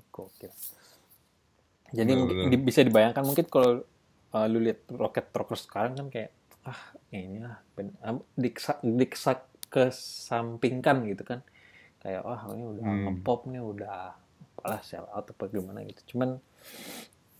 [1.92, 2.50] Jadi Bener, mungkin bener.
[2.52, 3.84] di- bisa dibayangkan mungkin kalau
[4.32, 6.30] uh, lu lihat Rocket Rockers sekarang kan kayak
[6.62, 11.40] ah inilah ben- am- diksa, diksak kesampingkan gitu kan
[12.00, 13.02] kayak wah ini udah Hmm.
[13.18, 14.14] ngepop nih udah
[14.58, 16.38] apalah sell out apa gimana gitu cuman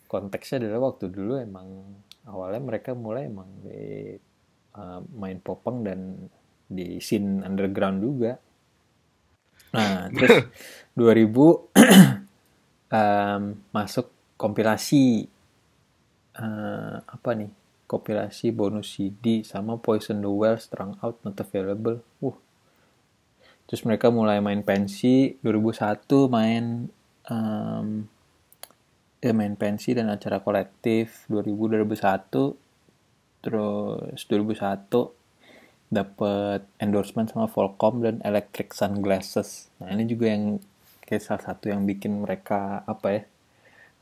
[0.07, 1.69] konteksnya adalah waktu dulu emang
[2.27, 4.17] awalnya mereka mulai emang di
[4.77, 6.29] uh, main popang dan
[6.73, 8.33] di scene underground juga.
[9.77, 10.49] Nah terus
[10.97, 11.33] 2000
[12.99, 14.07] em, masuk
[14.37, 15.29] kompilasi
[16.37, 17.51] eh, apa nih
[17.89, 22.01] kompilasi bonus CD sama Poison the Well Strung Out Not Available.
[22.25, 22.37] Uh.
[23.69, 26.89] Terus mereka mulai main pensi 2001 main
[27.29, 27.89] em,
[29.23, 32.72] ya main pensi dan acara kolektif 2000 2001
[33.45, 35.01] terus 2001
[35.93, 39.69] dapat endorsement sama Volcom dan Electric Sunglasses.
[39.81, 40.45] Nah ini juga yang
[41.07, 43.23] kayak salah satu yang bikin mereka apa ya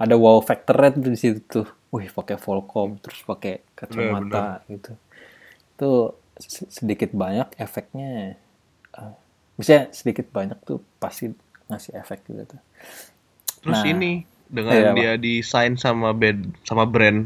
[0.00, 1.68] ada wow factor tuh di situ tuh.
[1.94, 4.92] Wih pakai Volcom terus pakai kacamata gitu.
[5.76, 5.90] Itu
[6.38, 8.36] se- sedikit banyak efeknya.
[9.00, 9.14] Eh,
[9.58, 11.30] misalnya sedikit banyak tuh pasti
[11.70, 12.60] ngasih efek gitu tuh.
[13.62, 13.84] Terus Nah.
[13.92, 14.12] ini
[14.50, 14.96] dengan Iya, apa?
[14.96, 17.20] dia di-sign sama band sama brand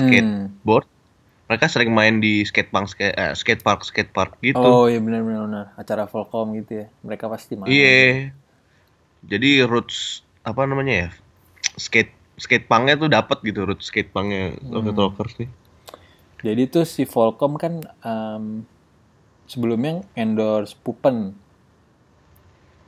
[0.00, 0.88] skateboard,
[1.48, 4.70] mereka sering main di skatepark skate, eh, skatepark skatepark gitu.
[4.70, 8.32] oh iya benar benar acara Volcom gitu ya mereka pasti main Iya.
[9.30, 9.98] Jadi roots
[10.50, 11.08] apa namanya ya?
[11.84, 12.12] Skate
[12.44, 14.42] skatepunknya tuh dapat gitu roots skatepunknya
[14.74, 15.02] Rocket Hmm.
[15.02, 15.50] Rockers nih.
[16.44, 18.44] Jadi tuh si Volcom kan em,
[19.50, 21.34] sebelumnya endorse Pupen.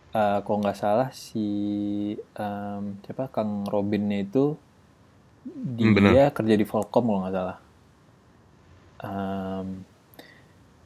[0.09, 1.44] Eh, kalau nggak salah si
[2.44, 4.57] em, siapa Kang Robinnya itu
[5.81, 6.35] Hmm, dia bener.
[6.37, 7.57] kerja di Volcom kalau nggak salah.
[9.02, 9.84] Em,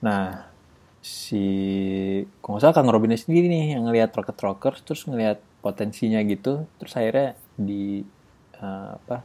[0.03, 0.51] nah
[1.03, 1.44] si
[2.42, 6.66] kalau nggak salah Kang Robinnya sendiri nih yang ngelihat Rocket Rockers terus ngelihat potensinya gitu
[6.79, 8.03] terus akhirnya di
[8.59, 9.22] eh, apa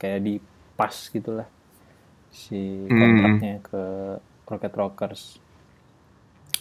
[0.00, 0.34] kayak di
[0.78, 1.48] pas gitulah
[2.32, 2.98] si Hmm.
[2.98, 3.82] kontraknya ke
[4.50, 5.22] Rocket Rockers.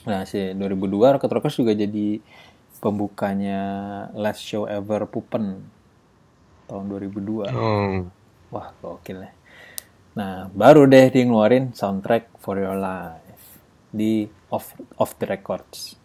[0.10, 2.22] Nah, si 2002 Rocket Rockers juga jadi
[2.84, 3.60] pembukanya
[4.16, 5.46] Last Show Ever Pupen
[6.70, 7.48] tahun 2002.
[7.54, 8.06] Oh.
[8.54, 9.32] Wah, gokil ya.
[10.20, 13.40] Nah, baru deh dia ngeluarin soundtrack For Your Life
[13.90, 15.96] di Off, off the Records.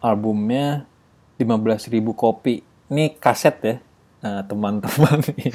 [0.00, 0.88] Albumnya
[1.36, 2.64] 15.000 kopi.
[2.88, 3.76] Ini kaset ya.
[4.22, 5.50] Nah, teman-teman ini,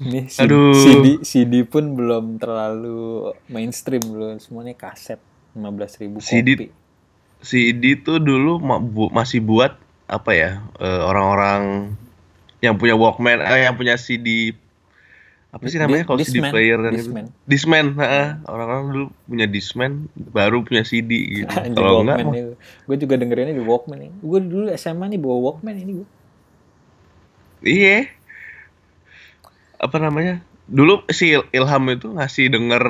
[0.00, 0.50] ini CD.
[0.74, 5.20] CD, CD pun belum terlalu mainstream belum semuanya kaset
[5.54, 6.24] 15.000 kopi.
[6.24, 6.50] CD
[7.40, 10.50] CD tuh dulu ma- bu- masih buat apa ya?
[10.76, 11.92] eh, orang-orang
[12.60, 14.52] yang punya Walkman, eh, yang punya CD
[15.50, 17.10] apa sih namanya kalau CD player dan itu?
[17.10, 17.26] Discman.
[17.42, 18.26] Discman, heeh.
[18.46, 21.50] orang-orang dulu punya Discman, baru punya CD gitu.
[21.74, 22.54] Kalau enggak, itu.
[22.86, 24.12] Gue juga dengerinnya di Walkman nih.
[24.22, 26.08] Gue dulu SMA nih bawa Walkman ini gue.
[27.66, 28.06] Iya.
[29.82, 30.38] Apa namanya?
[30.70, 32.84] Dulu si Il- Ilham itu ngasih denger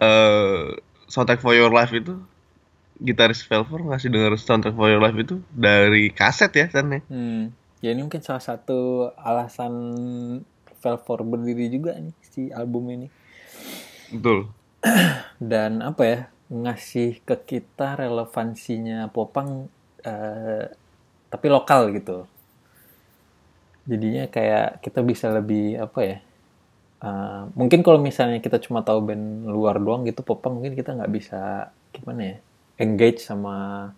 [0.00, 0.78] eh
[1.10, 2.14] soundtrack for your life itu
[3.02, 7.00] gitaris Velvet ngasih denger soundtrack for your life itu dari kaset ya ya.
[7.10, 7.50] Hmm.
[7.80, 9.72] Ya ini mungkin salah satu alasan
[10.80, 13.08] Velvet berdiri juga nih si album ini.
[14.10, 14.48] Betul.
[15.52, 16.18] Dan apa ya
[16.50, 19.68] ngasih ke kita relevansinya popang
[20.02, 20.66] eh,
[21.30, 22.26] tapi lokal gitu.
[23.86, 26.18] Jadinya kayak kita bisa lebih apa ya?
[27.00, 31.12] eh, mungkin kalau misalnya kita cuma tahu band luar doang gitu popang mungkin kita nggak
[31.12, 32.36] bisa gimana ya
[32.80, 33.88] engage sama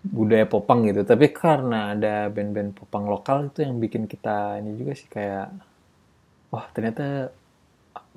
[0.00, 4.92] budaya popang gitu tapi karena ada band-band popang lokal itu yang bikin kita ini juga
[4.96, 5.52] sih kayak
[6.48, 7.30] wah ternyata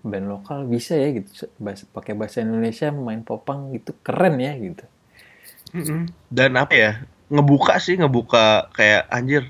[0.03, 4.83] band lokal bisa ya gitu bahasa, pakai bahasa Indonesia main popang gitu keren ya gitu.
[6.27, 6.91] Dan apa ya?
[7.31, 9.47] Ngebuka sih, ngebuka kayak anjir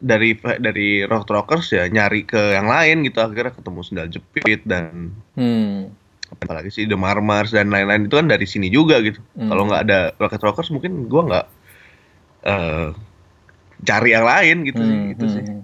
[0.00, 5.12] dari dari rock rockers ya nyari ke yang lain gitu akhirnya ketemu sendal jepit dan
[5.36, 5.92] hmm
[6.32, 9.20] apalagi sih The Marmars dan lain-lain itu kan dari sini juga gitu.
[9.36, 9.48] Hmm.
[9.50, 11.46] Kalau nggak ada Rocket Rockers mungkin gua nggak
[12.46, 12.88] eh
[13.84, 15.44] cari yang lain gitu sih, Hmm, gitu hmm, sih.
[15.44, 15.62] hmm.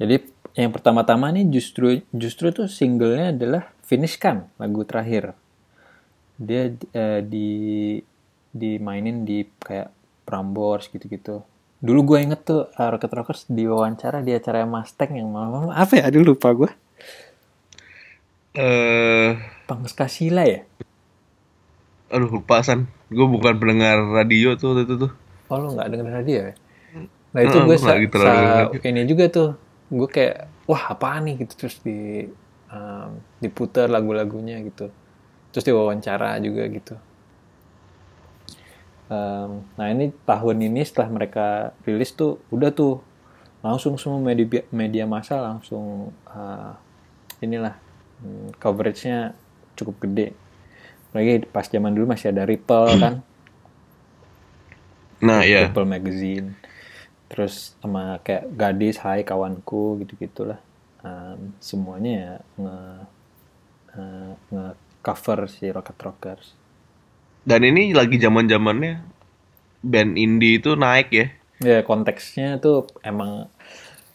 [0.00, 0.16] Jadi
[0.58, 5.34] yang pertama-tama nih justru justru tuh singlenya adalah Finish kan lagu terakhir.
[6.40, 7.48] Dia eh, di
[8.50, 9.88] dimainin di kayak
[10.26, 11.42] Prambors gitu-gitu.
[11.80, 15.92] Dulu gue inget tuh eh, Rocket Rockers di wawancara di acara Mustang yang malam apa
[16.00, 16.02] ya?
[16.10, 16.70] Aduh lupa gue.
[18.50, 19.30] Eh,
[19.70, 20.66] Pangskasila ya?
[22.10, 22.90] aduh lupa san.
[23.06, 25.12] Gue bukan pendengar radio tuh itu tuh.
[25.46, 26.54] Oh lu nggak denger radio ya?
[27.30, 29.48] Nah itu Heeh, gue sa- gitu sa- ini juga tuh
[29.90, 32.26] gue kayak wah apaan nih gitu terus di
[32.70, 34.90] um, diputar lagu-lagunya gitu
[35.54, 36.94] terus diwawancara juga gitu.
[39.10, 41.46] Um, nah ini tahun ini setelah mereka
[41.82, 43.02] rilis tuh udah tuh
[43.58, 46.72] langsung semua media media massa langsung uh,
[47.42, 47.74] inilah
[48.60, 49.32] coveragenya
[49.74, 50.36] cukup gede.
[51.10, 53.14] Lagi pas zaman dulu masih ada Ripple kan,
[55.20, 55.68] Nah, iya.
[55.68, 56.56] Ripple Magazine.
[57.30, 60.58] Terus sama kayak Gadis, Hai kawanku gitu gitulah.
[61.00, 62.78] Um, semuanya ya nge,
[63.96, 64.66] eh, nge
[65.00, 66.46] cover si Rocket Rockers.
[67.40, 69.00] Dan ini lagi zaman-zamannya
[69.80, 71.26] band indie itu naik ya.
[71.60, 73.48] Ya konteksnya tuh emang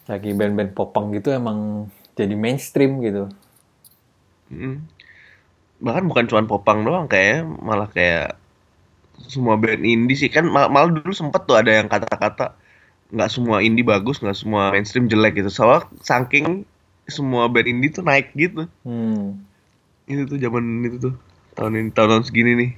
[0.06, 3.30] lagi band-band popang gitu emang jadi mainstream gitu.
[4.50, 4.78] Mm.
[5.82, 8.38] Bahkan bukan cuma popang doang kayak malah kayak
[9.26, 12.52] semua band indie sih kan mal- malah dulu sempet tuh ada yang kata-kata
[13.08, 16.68] nggak semua indie bagus nggak semua mainstream jelek gitu soalnya saking
[17.08, 19.40] semua band indie tuh naik gitu Hmm.
[20.04, 21.14] itu tuh zaman itu tuh
[21.56, 22.70] tahun ini tahun-tahun segini nih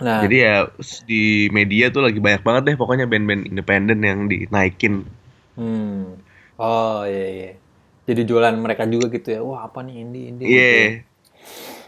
[0.00, 0.54] Nah, jadi ya
[1.04, 5.04] di media tuh lagi banyak banget deh pokoknya band-band independen yang dinaikin
[5.60, 6.16] hmm.
[6.56, 7.50] Oh iya iya.
[8.08, 9.40] Jadi jualan mereka juga gitu ya.
[9.44, 10.90] Wah, apa nih indie indie iya gitu ya.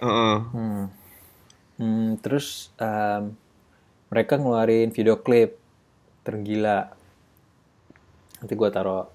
[0.02, 0.36] Heeh.
[0.52, 0.84] Hmm.
[1.80, 3.34] Hmm, terus em,
[4.12, 5.56] mereka ngeluarin video klip
[6.22, 6.92] tergila.
[8.38, 9.06] Nanti gua taruh.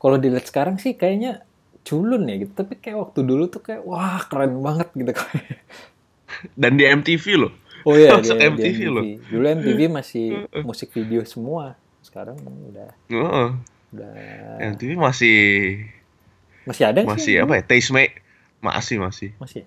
[0.00, 1.44] Kalau dilihat sekarang sih kayaknya
[1.84, 2.52] culun ya gitu.
[2.56, 5.12] Tapi kayak waktu dulu tuh kayak wah keren banget gitu
[6.60, 7.52] dan di MTV loh
[7.84, 9.04] Oh iya, Masuk di- di MTV loh.
[9.04, 11.76] Dulu MTV masih musik video semua.
[12.00, 13.48] Sekarang udah Heeh.
[13.92, 14.14] udah
[14.74, 15.36] MTV masih
[16.64, 17.08] masih ada sih?
[17.08, 18.20] masih apa ya taste make
[18.58, 19.62] masih masih Masih.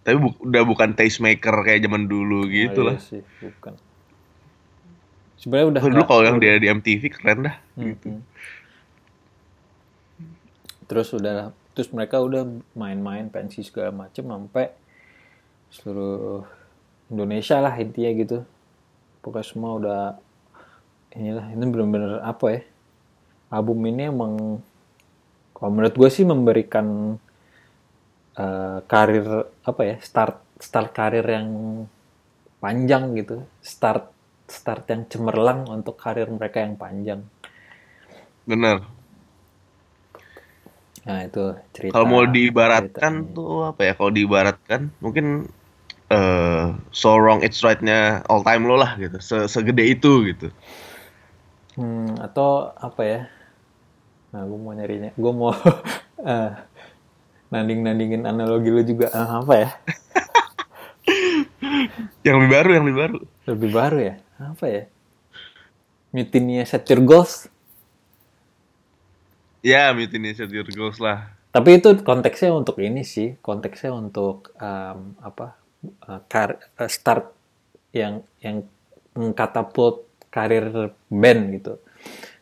[0.00, 3.74] tapi bu- udah bukan taste maker kayak zaman dulu gitu Oh, lah iya sih, bukan.
[5.36, 8.20] Sebenarnya udah dulu nggak- kalau yang dia di MTV keren dah Hmm, hmm.
[10.86, 14.70] Terus udah terus mereka udah main-main pensi segala macem sampai
[15.68, 16.46] seluruh
[17.08, 18.38] Indonesia lah intinya gitu.
[19.20, 20.02] Pokoknya semua udah
[21.12, 22.60] inilah ini bener-bener apa ya?
[23.50, 24.62] Album ini emang
[25.56, 26.86] kalau menurut gue sih memberikan
[28.42, 29.26] eh, karir
[29.70, 30.34] apa ya start
[30.66, 31.48] start karir yang
[32.62, 33.36] panjang gitu.
[33.72, 34.04] Start
[34.56, 37.20] start yang cemerlang untuk karir mereka yang panjang.
[38.46, 38.80] Bener
[41.06, 41.40] Nah itu
[41.74, 41.92] cerita.
[41.92, 43.92] kalau mau diibaratkan tuh apa ya?
[43.98, 45.46] Kalau diibaratkan mungkin
[46.10, 49.18] eh so wrong it's right-nya all time low lah gitu.
[49.22, 50.48] Se- segede itu gitu.
[51.76, 53.20] Hmm, atau apa ya?
[54.34, 55.10] Nah, gue mau nyarinya.
[55.16, 55.52] Gue mau
[56.32, 56.50] eh,
[57.52, 59.70] nanding-nandingin analogi lu juga eh, apa ya?
[62.26, 64.14] yang lebih baru yang lebih baru Lebih baru ya?
[64.42, 64.82] Apa ya?
[66.14, 67.48] Mutinya Set Your Goals.
[69.66, 75.16] ya mutiny set your goals lah Tapi itu konteksnya untuk ini sih, konteksnya untuk em,
[75.18, 75.56] apa?
[76.06, 77.32] eh, kar- eh, start
[77.96, 78.62] yang yang
[79.16, 81.80] mengkatapult karir band gitu.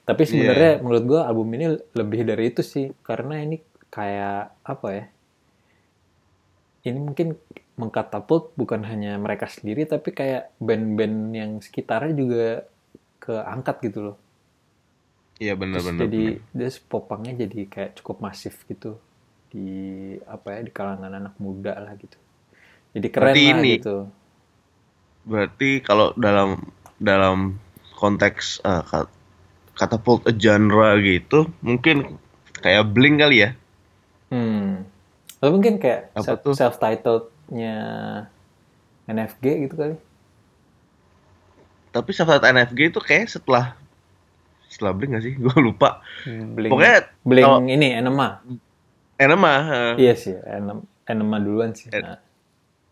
[0.05, 3.57] Tapi sebenarnya menurut gua album ini lebih dari itu sih, karena ini
[3.89, 5.05] kayak apa ya?
[6.85, 7.33] Ini mungkin
[7.81, 12.47] mengkatapult bukan hanya mereka sendiri, tapi kayak band-band yang sekitarnya juga
[13.25, 14.17] keangkat gitu loh.
[15.43, 19.03] iya bener jadi dia popangnya jadi kayak cukup masif gitu
[19.51, 19.67] di
[20.31, 22.15] apa ya di kalangan anak muda lah gitu.
[22.95, 23.97] Jadi keren Berarti lah ini- gitu.
[25.27, 26.63] berarti kalau dalam
[27.03, 27.59] dalam
[27.99, 29.11] konteks ka-
[29.75, 32.19] catapult a genre gitu mungkin
[32.57, 33.51] kayak Blink kali ya
[34.29, 34.83] Hmm.
[35.37, 36.55] Atau mungkin kayak Apa self, tuh?
[36.57, 37.77] self-titled-nya
[39.05, 39.95] NFG gitu kali.
[41.89, 43.79] tapi saat NFG itu kayak setelah
[44.67, 48.43] setelah Blink gak sih gue lupa Blink, Pokoknya Blink kalau- ini Enema.
[49.15, 49.53] Enema
[49.95, 51.87] eh, Iya sih, Enema, Enema duluan sih.
[51.89, 52.19] Eh, Nah,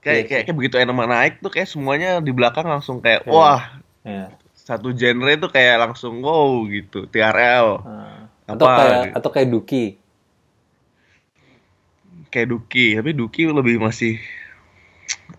[0.01, 3.33] kayak, iya kayak kayak begitu Enema naik tuh kayak semuanya di belakang langsung kayak Iya.
[3.33, 3.62] wah
[4.05, 4.31] ya.
[4.68, 9.09] Satu genre itu kayak langsung wow gitu TRL Nah, atau Apa kayak gitu?
[9.16, 9.85] atau kayak Duki.
[12.33, 14.18] kayak Duki tapi Duki lebih masih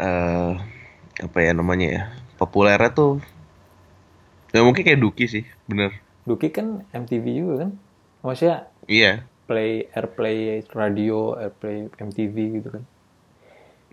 [0.01, 0.51] eh
[1.25, 2.03] apa ya namanya ya
[2.39, 3.13] populernya tuh
[4.53, 5.91] ya mungkin kayak Duki sih bener
[6.27, 6.67] Duki kan
[7.01, 7.71] MTV juga kan.
[8.25, 8.57] Maksudnya
[8.87, 10.37] iya play airplay
[10.79, 12.83] radio, airplay MTV gitu kan.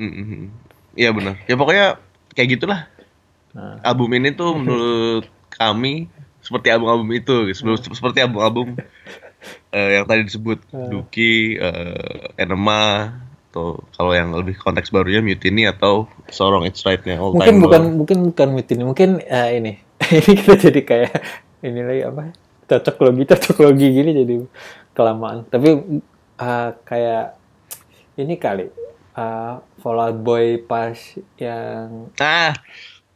[0.01, 0.49] Mm-mm.
[0.97, 2.01] iya bener ya pokoknya
[2.33, 2.81] kayak gitulah
[3.51, 6.07] Nah, album ini tuh menurut kami
[6.41, 7.57] seperti album-album itu gitu.
[7.57, 8.79] Sebelum- seperti album-album
[9.71, 13.13] eh, yang tadi disebut Duki, eh, Enema
[13.51, 17.83] atau kalau yang lebih konteks barunya Mutiny atau Sorong It's Right-nya All mungkin Time bukan
[17.83, 17.93] Low.
[17.99, 19.73] mungkin bukan mutiny mungkin eh, ini.
[20.11, 21.13] Ini kita jadi kayak
[21.61, 22.23] ini lagi apa?
[22.67, 24.35] Cocok logi cocok logi gini jadi
[24.91, 25.51] kelamaan.
[25.51, 25.69] Tapi
[26.39, 27.25] eh, kayak
[28.17, 28.71] ini kali
[29.13, 30.95] eh, Fallout Boy pas
[31.37, 32.55] yang Ah,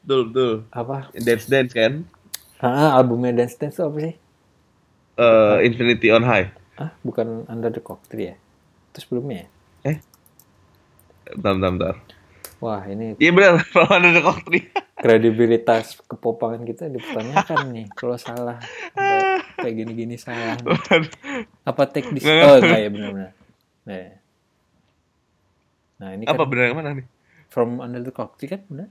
[0.04, 0.52] betul betul.
[0.70, 1.92] apa Dance Dance kan?
[2.58, 4.14] ah, albumnya Dance Dance itu apa sih
[5.14, 6.50] Eh, Infinity on High.
[6.74, 8.36] ah bukan Under the Cocktail ya
[8.90, 9.46] Itu sebelumnya
[9.82, 9.86] ya?
[9.86, 9.96] Eh?
[11.32, 11.94] Bentar, bentar, bentar.
[12.58, 14.60] Wah, ini Iya benar, From Under the Country.
[14.96, 17.86] kredibilitas kepopangan kita dipertanyakan nih.
[17.92, 18.56] Kalau salah,
[18.90, 20.56] kayak- kayak gini-gini salah.
[21.68, 22.24] Apa take this?
[22.24, 23.30] Oh, enggak ya benar-benar.
[23.84, 24.16] Nah,
[25.94, 27.06] nah ini kan Apa benar mana nih?
[27.46, 28.88] from under the cocktail kan benar?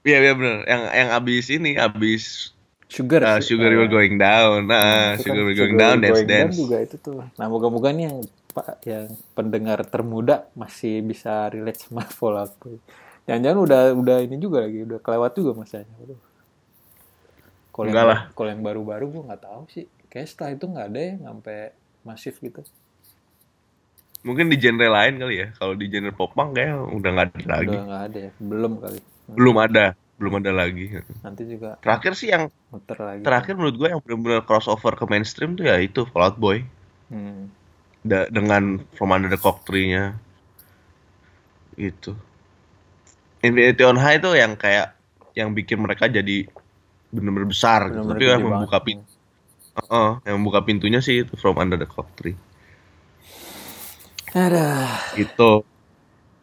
[0.00, 0.56] Iya, iya benar.
[0.64, 2.22] Yang yang abis ini, abis
[2.90, 3.22] Sugar.
[3.22, 3.38] uh.
[3.38, 3.70] Sugar.
[3.70, 4.66] We're Going Down.
[4.66, 6.56] Nah, kan Sugar We're Going Sugar Down, Dance Going Down Dance.
[6.58, 7.22] juga itu tuh.
[7.38, 8.18] Nah, moga-moga nih yang
[8.50, 9.06] Pak yang
[9.38, 12.82] pendengar termuda masih bisa relate sama Fallout Boy.
[13.30, 15.94] Jangan-jangan udah udah ini juga lagi, udah kelewat juga masanya.
[17.70, 18.20] Kalau yang, Enggak lah.
[18.34, 19.86] kalau yang baru-baru gue nggak tahu sih.
[20.10, 21.58] Kayak setelah itu nggak ada ya sampai
[22.02, 22.60] masif gitu.
[24.26, 25.48] Mungkin di genre lain kali ya.
[25.54, 27.68] Kalau di genre popang kayak udah nggak ada lagi.
[27.70, 28.30] Udah nggak ada ya.
[28.42, 29.00] Belum kali.
[29.36, 30.90] Belum ada, belum ada lagi.
[31.24, 33.22] Nanti juga Terakhir sih yang muter lagi.
[33.24, 36.62] terakhir menurut gue yang benar-benar crossover ke mainstream tuh ya itu Fallout Boy.
[37.10, 37.50] Hmm.
[38.00, 40.16] Da- dengan From Under the Cock Tree-nya.
[41.76, 42.16] Itu.
[43.40, 44.92] Infinity on High tuh yang kayak
[45.32, 46.44] yang bikin mereka jadi
[47.08, 48.04] benar-benar besar gitu.
[48.04, 49.08] Bener-bener Tapi yang membuka pintu,
[50.28, 52.36] yang membuka pintunya sih itu From Under the Cock Tree.
[54.30, 54.68] Ada.
[55.18, 55.66] Gitu.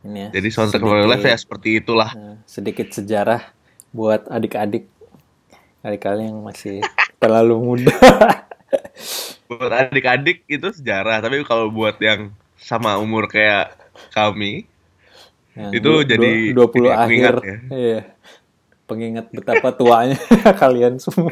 [0.01, 0.29] Ini ya.
[0.33, 2.09] Jadi soundtrack sedikit- Life ya seperti itulah.
[2.11, 3.41] Nah, sedikit sejarah
[3.89, 4.85] buat adik-adik
[5.79, 6.83] kali-kali yang masih
[7.21, 7.93] terlalu muda.
[9.47, 12.29] Buat adik-adik itu sejarah, tapi kalau buat yang
[12.59, 13.71] sama umur kayak
[14.11, 14.67] kami,
[15.55, 16.99] Yang Itu du- jadi du- 20 ini akhir.
[16.99, 17.57] pengingat ya.
[17.71, 17.99] Iya.
[18.83, 20.19] Pengingat betapa tuanya
[20.61, 21.31] kalian semua.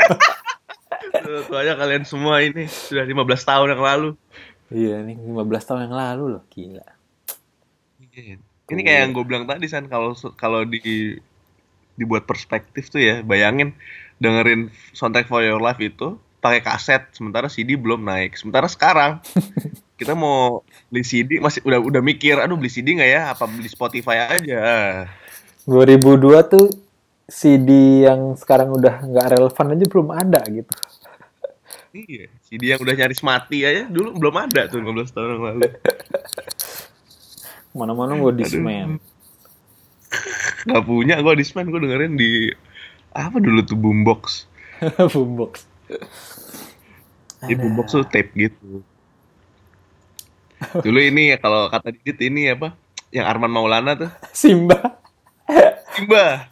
[1.45, 3.11] soalnya kalian semua ini sudah 15
[3.43, 4.09] tahun yang lalu.
[4.71, 6.87] iya, nih 15 tahun yang lalu loh, gila.
[8.65, 11.17] Ini kayak yang gue bilang tadi San kalau kalau di
[11.95, 13.77] dibuat perspektif tuh ya, bayangin
[14.19, 18.37] dengerin soundtrack for your life itu pakai kaset sementara CD belum naik.
[18.37, 19.21] Sementara sekarang
[19.99, 23.21] kita mau beli CD masih udah udah mikir, aduh beli CD nggak ya?
[23.33, 24.61] Apa beli Spotify aja?
[25.65, 26.69] 2002 tuh
[27.25, 30.73] CD yang sekarang udah nggak relevan aja belum ada gitu.
[31.95, 35.69] Iya, CD yang udah nyaris mati aja dulu belum ada tuh 15 tahun yang lalu.
[37.75, 39.03] Mana-mana gue dismen.
[40.65, 42.49] Gak punya gue Discman, gue dengerin di
[43.13, 44.49] apa dulu tuh boombox.
[45.13, 45.67] Boombox.
[47.45, 48.81] Di boombox tuh tape gitu.
[50.85, 52.73] Dulu ini ya kalau kata Didit ini apa?
[53.13, 54.99] Yang Arman Maulana tuh Simba.
[55.93, 56.49] Simba.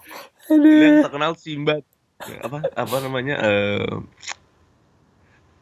[0.48, 0.80] Aduh.
[0.80, 1.76] Yang terkenal Simba.
[2.44, 3.36] Apa apa namanya?
[3.42, 3.92] eh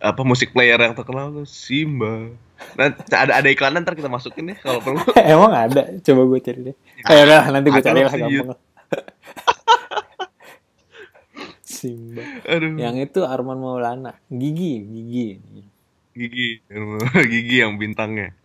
[0.02, 2.34] apa musik player yang terkenal tuh Simba.
[2.74, 5.02] Nah, ada ada iklan ntar kita masukin ya kalau perlu.
[5.22, 5.94] Emang ada?
[6.02, 6.76] Coba gue cari deh.
[7.06, 8.48] Ayo udah, nanti gue cari lah gampang.
[8.54, 8.60] lah.
[11.62, 12.22] Simba.
[12.50, 12.78] Aduh.
[12.78, 14.18] Yang itu Arman Maulana.
[14.30, 15.30] Gigi, Gigi.
[16.12, 16.60] Gigi,
[17.32, 18.36] gigi yang bintangnya.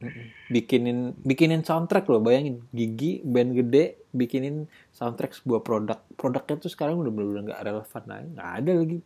[0.47, 2.63] Bikinin bikinin soundtrack loh, bayangin.
[2.71, 5.99] Gigi band gede bikinin soundtrack sebuah produk.
[6.15, 8.27] Produknya tuh sekarang udah bener-bener nggak relevan lagi.
[8.39, 8.99] Nggak ada lagi.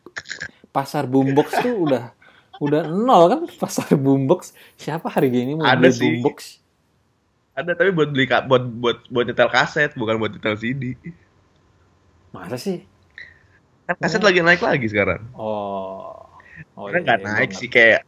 [0.70, 2.12] Pasar boombox tuh udah
[2.60, 4.40] udah nol kan pasar boombox.
[4.76, 6.16] Siapa hari gini mau Ada beli sih.
[6.22, 6.38] boombox?
[7.58, 10.82] Ada tapi buat beli buat buat buat nyetel kaset bukan buat nyetel CD.
[12.34, 12.78] Masa sih?
[13.88, 15.22] Kan kaset lagi naik lagi sekarang.
[15.34, 16.14] Oh.
[16.76, 18.00] Oh, Karena nggak iya, naik sih kayak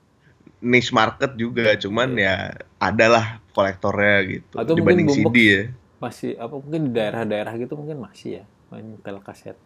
[0.63, 2.35] niche market juga, cuman ya
[2.79, 5.63] adalah kolektornya gitu Atau dibanding CD ya.
[6.03, 9.57] masih apa mungkin di daerah-daerah gitu mungkin masih ya main tel kaset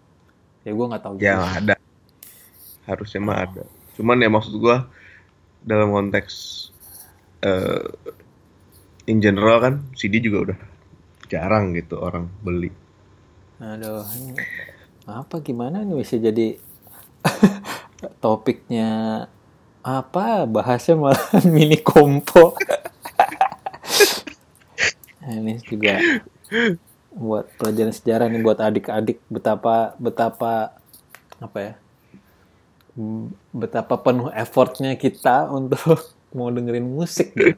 [0.66, 1.48] ya gue nggak tahu Ya juga.
[1.58, 1.74] ada.
[2.88, 3.64] Harusnya mah ada.
[3.96, 4.86] Cuman ya maksud gua
[5.64, 6.68] dalam konteks
[7.42, 7.84] eh
[9.06, 10.58] in general kan CD juga udah
[11.26, 12.70] jarang gitu orang beli.
[13.56, 14.04] aduh
[15.08, 16.60] apa gimana nih bisa jadi
[18.22, 19.24] topiknya
[19.80, 21.24] apa bahasnya malah
[21.54, 22.52] mini kompo
[25.30, 25.96] ini juga
[27.16, 30.76] buat pelajaran sejarah nih buat adik-adik betapa betapa
[31.40, 31.72] apa ya
[33.52, 36.00] betapa penuh effortnya kita untuk
[36.36, 37.56] mau dengerin musik gitu.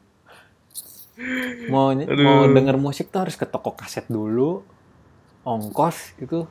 [1.70, 4.62] mau mau denger musik tuh harus ke toko kaset dulu
[5.42, 6.46] ongkos gitu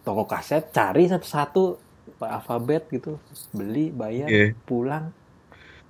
[0.00, 1.76] toko kaset cari satu-satu
[2.20, 3.16] alfabet gitu
[3.52, 4.52] beli bayar Iya.
[4.64, 5.12] pulang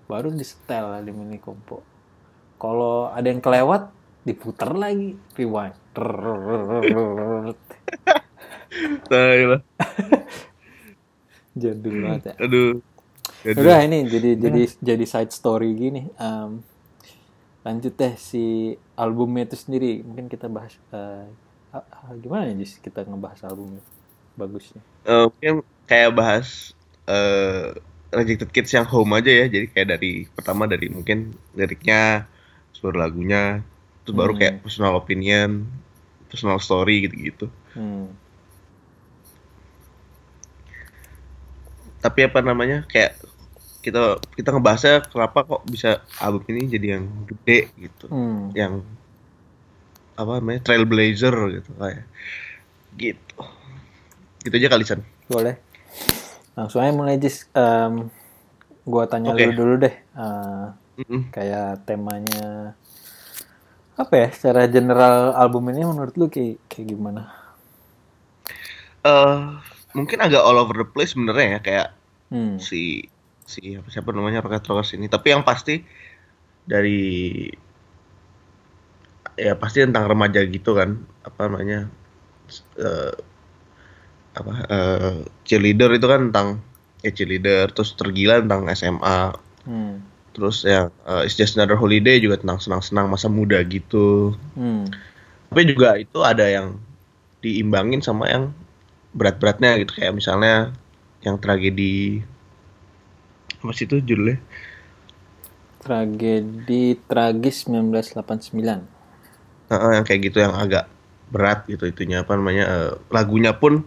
[0.07, 1.83] baru di setel di mini kompo
[2.59, 3.89] kalau ada yang kelewat
[4.21, 5.73] diputer lagi rewind.
[11.57, 12.81] Jadul banget ya Aduh.
[13.47, 13.61] Aduh.
[13.63, 16.61] udah ini jadi jadi jadi side story gini Em,
[17.67, 21.29] lanjut deh si albumnya itu sendiri mungkin kita bahas ah,
[22.17, 23.83] gimana ya Jis kita ngebahas albumnya
[24.39, 25.55] bagusnya Eh, mungkin
[25.89, 26.73] kayak bahas
[27.09, 27.73] eh
[28.11, 29.47] Rejected Kids yang home aja ya.
[29.47, 32.27] Jadi kayak dari pertama dari mungkin liriknya
[32.81, 33.61] baru lagunya
[34.03, 34.41] terus baru Hmm.
[34.41, 35.69] kayak personal opinion
[36.33, 38.09] personal story gitu-gitu Hmm.
[42.01, 43.17] Tapi apa namanya kayak
[43.81, 48.53] kita kita ngebahasnya kenapa kok bisa album ini jadi yang gede gitu Hmm.
[48.53, 48.85] yang
[50.17, 52.05] apa namanya trailblazer gitu kayak
[52.97, 53.37] gitu
[54.41, 55.57] gitu aja kali San Boleh.
[56.59, 57.47] Langsung aja mulai Jis.
[57.55, 58.11] Em,
[58.83, 59.47] gua tanya Oke.
[59.47, 59.95] lu dulu deh.
[59.95, 60.67] Eh,
[61.01, 61.31] Mm-mm.
[61.31, 62.75] kayak temanya
[63.95, 64.29] apa ya?
[64.35, 67.31] Secara general album ini menurut lu kayak kayak gimana?
[69.01, 69.41] eh
[69.93, 71.89] mungkin agak all over the place sebenarnya ya kayak
[72.31, 72.63] Hmm.
[72.63, 73.11] si
[73.43, 75.83] si apa siapa namanya Rocket Rockers ini tapi yang pasti
[76.63, 77.51] dari
[79.35, 80.95] ya pasti tentang remaja gitu kan
[81.27, 81.91] apa namanya
[82.79, 83.15] eh,
[84.31, 86.49] apa eh, cheerleader itu kan tentang
[87.03, 90.01] ya cheerleader terus tergila tentang SMA Hmm.
[90.33, 94.87] terus yang eh, It's Just Another Holiday juga tentang senang-senang masa muda gitu Hmm.
[95.51, 96.79] tapi juga itu ada yang
[97.43, 98.55] diimbangin sama yang
[99.13, 99.93] berat-beratnya gitu.
[99.97, 100.75] Kayak misalnya
[101.21, 102.23] yang tragedi
[103.61, 104.41] apa sih itu judulnya?
[105.81, 108.85] Tragedi tragis 1989.
[109.71, 110.89] Heeh, yang kayak gitu yang agak
[111.33, 112.21] berat gitu itunya.
[112.21, 113.85] Apa namanya eh, lagunya pun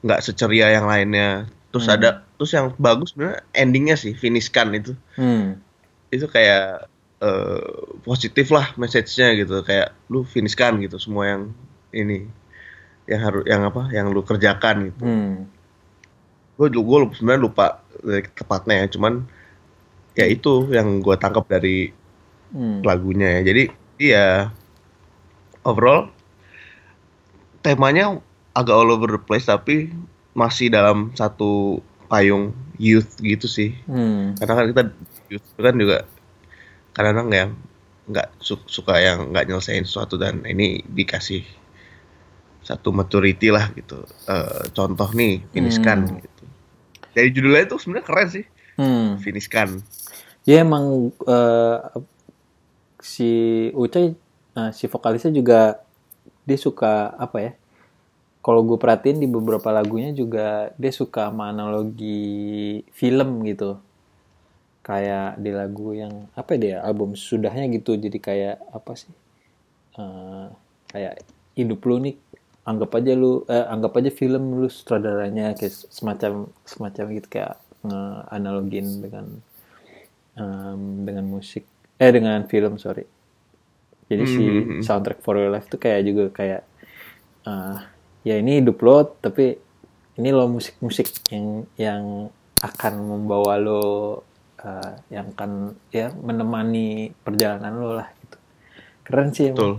[0.00, 1.48] nggak seceria yang lainnya.
[1.68, 1.96] Terus Hmm.
[1.98, 4.92] ada terus yang bagus sebenarnya endingnya sih finishkan itu.
[5.16, 5.60] Hmm.
[6.08, 6.86] itu kayak
[7.18, 7.74] eh,
[8.06, 9.66] positif lah message-nya gitu.
[9.66, 11.42] Kayak lu finishkan gitu semua yang
[11.90, 12.30] ini
[13.04, 15.44] yang harus yang apa yang lu kerjakan gitu Hmm.
[16.54, 17.66] gue gue sebenarnya lupa
[18.32, 19.26] tepatnya ya cuman
[20.14, 21.90] ya itu yang gue tangkap dari
[22.50, 22.80] Hmm.
[22.80, 23.62] lagunya ya jadi
[23.98, 24.26] iya
[25.62, 26.06] overall
[27.60, 28.20] temanya
[28.52, 29.90] agak all over the place tapi
[30.32, 34.38] masih dalam satu payung youth gitu sih Hmm.
[34.38, 34.82] karena kan kita
[35.28, 35.98] youth kan juga
[36.92, 37.50] kadang-kadang yang
[38.04, 41.42] nggak su- suka yang nggak nyelesain sesuatu dan ini dikasih
[42.64, 46.18] satu maturity lah gitu Eh, contoh nih finishkan Hmm.
[46.18, 46.44] gitu
[47.14, 48.44] dari judulnya itu sebenarnya keren sih
[48.74, 49.10] Hmm.
[49.22, 49.68] finishkan
[50.44, 51.78] Ya emang eh,
[53.00, 53.30] si
[53.76, 54.12] Ucai,
[54.58, 55.80] eh, si vokalisnya juga
[56.44, 57.52] dia suka apa ya?
[58.44, 63.80] Kalau gue perhatiin di beberapa lagunya juga dia suka sama analogi film gitu.
[64.84, 67.96] Kayak di lagu yang apa ya dia album sudahnya gitu.
[67.96, 69.12] Jadi kayak apa sih?
[69.96, 70.46] Eh,
[70.92, 71.24] kayak
[71.56, 72.14] hidup lu nih
[72.64, 77.54] anggap aja lu eh, anggap aja film lu sutradaranya kayak semacam semacam gitu kayak
[77.84, 79.26] nge-analogin dengan
[80.36, 81.64] em, dengan musik
[82.00, 83.04] eh dengan film sorry
[84.08, 84.82] jadi si Hmm.
[84.84, 86.62] soundtrack for your life tuh kayak juga kayak
[87.46, 87.78] eh,
[88.24, 89.56] ya ini hidup lo tapi
[90.18, 92.04] ini lo musik-musik yang yang
[92.64, 93.84] akan membawa lo
[94.64, 98.36] eh, yang akan ya menemani perjalanan lo lah gitu
[99.04, 99.76] keren sih emang.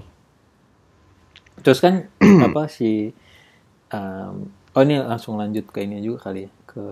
[1.65, 2.05] Terus kan
[2.45, 3.09] apa si
[3.89, 6.83] em, oh ini langsung lanjut ke ini juga kali ya ke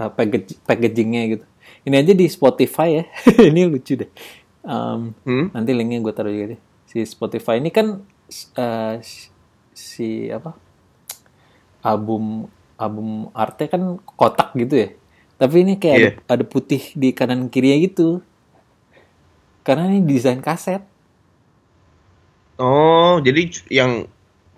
[0.00, 1.44] uh, package packagingnya gitu.
[1.82, 3.04] Ini aja di Spotify ya
[3.50, 4.10] ini lucu deh.
[4.62, 5.46] Em, Hmm?
[5.52, 6.60] nanti linknya gue taruh juga deh.
[6.86, 8.00] Si Spotify ini kan
[8.56, 8.94] uh,
[9.72, 10.54] si apa
[11.82, 12.46] album
[12.78, 13.82] album artnya kan
[14.16, 14.88] kotak gitu ya.
[15.36, 16.10] Tapi ini kayak Iya.
[16.30, 18.22] ada, ada putih di kanan kirinya gitu.
[19.62, 20.82] Karena ini desain kaset
[22.62, 24.06] Oh, jadi yang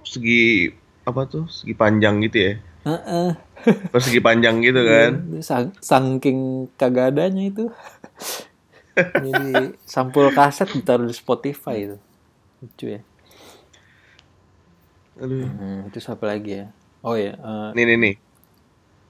[0.05, 0.69] segi
[1.09, 1.49] apa tuh?
[1.49, 2.53] Segi panjang gitu ya?
[2.85, 3.33] Heeh.
[3.65, 5.25] Persegi panjang gitu kan?
[5.25, 7.73] Iya, Sang, saking kagak adanya itu.
[8.95, 11.97] Jadi sampul kaset ditaruh di Spotify itu.
[12.61, 13.01] Lucu ya.
[15.17, 15.49] Aduh.
[15.49, 16.67] Hmm, terus apa lagi ya?
[17.01, 18.15] Oh ya, eh, Nih nih nih.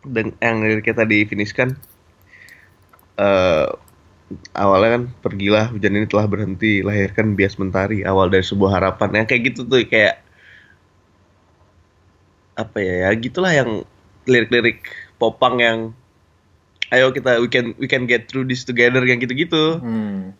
[0.06, 1.74] Dan yang liriknya tadi finish kan
[3.18, 3.66] eh
[4.56, 9.26] awalnya kan pergilah hujan ini telah berhenti lahirkan bias mentari awal dari sebuah harapan yang
[9.28, 10.24] kayak gitu tuh kayak
[12.54, 13.70] apa ya ya gitulah yang
[14.24, 14.86] lirik-lirik
[15.18, 15.78] popang yang
[16.94, 20.32] ayo kita we can we can get through this together yang gitu-gitu hmm,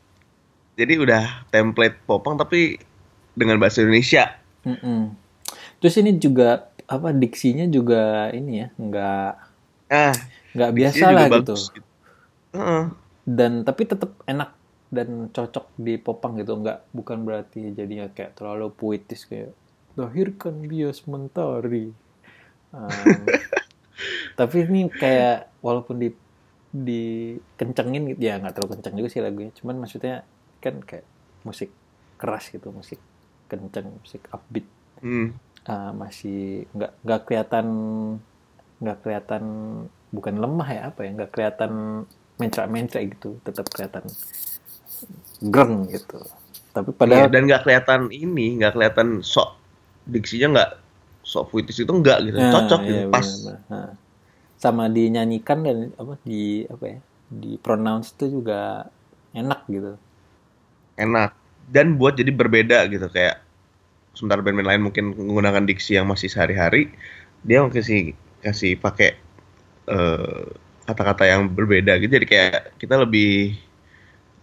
[0.78, 2.78] jadi udah template popang tapi
[3.34, 5.24] dengan bahasa Indonesia mm-mm.
[5.84, 9.30] Terus ini juga apa diksinya juga ini ya, nggak
[9.92, 10.16] ah
[10.56, 11.34] nggak biasa lah gitu.
[11.36, 11.88] bagus gitu.
[12.56, 12.84] Heeh.
[13.24, 14.52] Dan tapi tetap enak
[14.92, 19.56] dan cocok di popang gitu, nggak bukan berarti jadinya kayak terlalu puitis kayak
[19.98, 21.90] lahirkan bias mentari.
[22.70, 22.90] Um,
[24.38, 26.08] tapi ini kayak walaupun di
[26.74, 30.26] dikencengin gitu ya nggak terlalu kenceng juga sih lagunya cuman maksudnya
[30.58, 31.06] kan kayak
[31.46, 31.70] musik
[32.18, 32.98] keras gitu musik
[33.46, 34.66] kenceng musik upbeat
[35.04, 35.36] Hmm.
[35.68, 37.66] Ah, masih nggak nggak kelihatan
[38.80, 39.44] nggak kelihatan
[40.12, 41.72] bukan lemah ya apa ya nggak kelihatan
[42.38, 44.04] mencra-mencra gitu tetap kelihatan
[45.44, 46.18] greng gitu.
[46.74, 49.54] Tapi Iya, padahal dan nggak kelihatan ini, nggak kelihatan sok
[50.10, 50.70] diksinya nggak
[51.24, 52.36] sok puitis itu enggak gitu.
[52.36, 53.26] Nah, Cocok iya, gitu, pas.
[53.26, 53.58] benar-benar.
[53.70, 53.90] Nah.
[54.58, 56.98] Sama dinyanyikan dan apa di apa ya?
[57.30, 58.90] Di pronounce itu juga
[59.32, 59.94] enak gitu.
[60.98, 61.36] Enak.
[61.70, 63.40] Dan buat jadi berbeda gitu kayak
[64.14, 66.92] sementara band-band lain mungkin menggunakan diksi yang masih sehari-hari,
[67.42, 68.14] dia kasih
[68.44, 69.16] kasih pakai
[69.90, 70.46] eh,
[70.84, 72.12] kata-kata yang berbeda gitu.
[72.20, 73.56] Jadi kayak kita lebih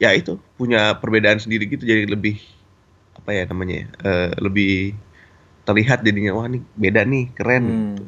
[0.02, 2.42] ya itu punya perbedaan sendiri gitu jadi lebih
[3.14, 4.98] apa ya namanya ya, eh, lebih
[5.62, 8.02] terlihat jadinya wah nih beda nih keren Hmm.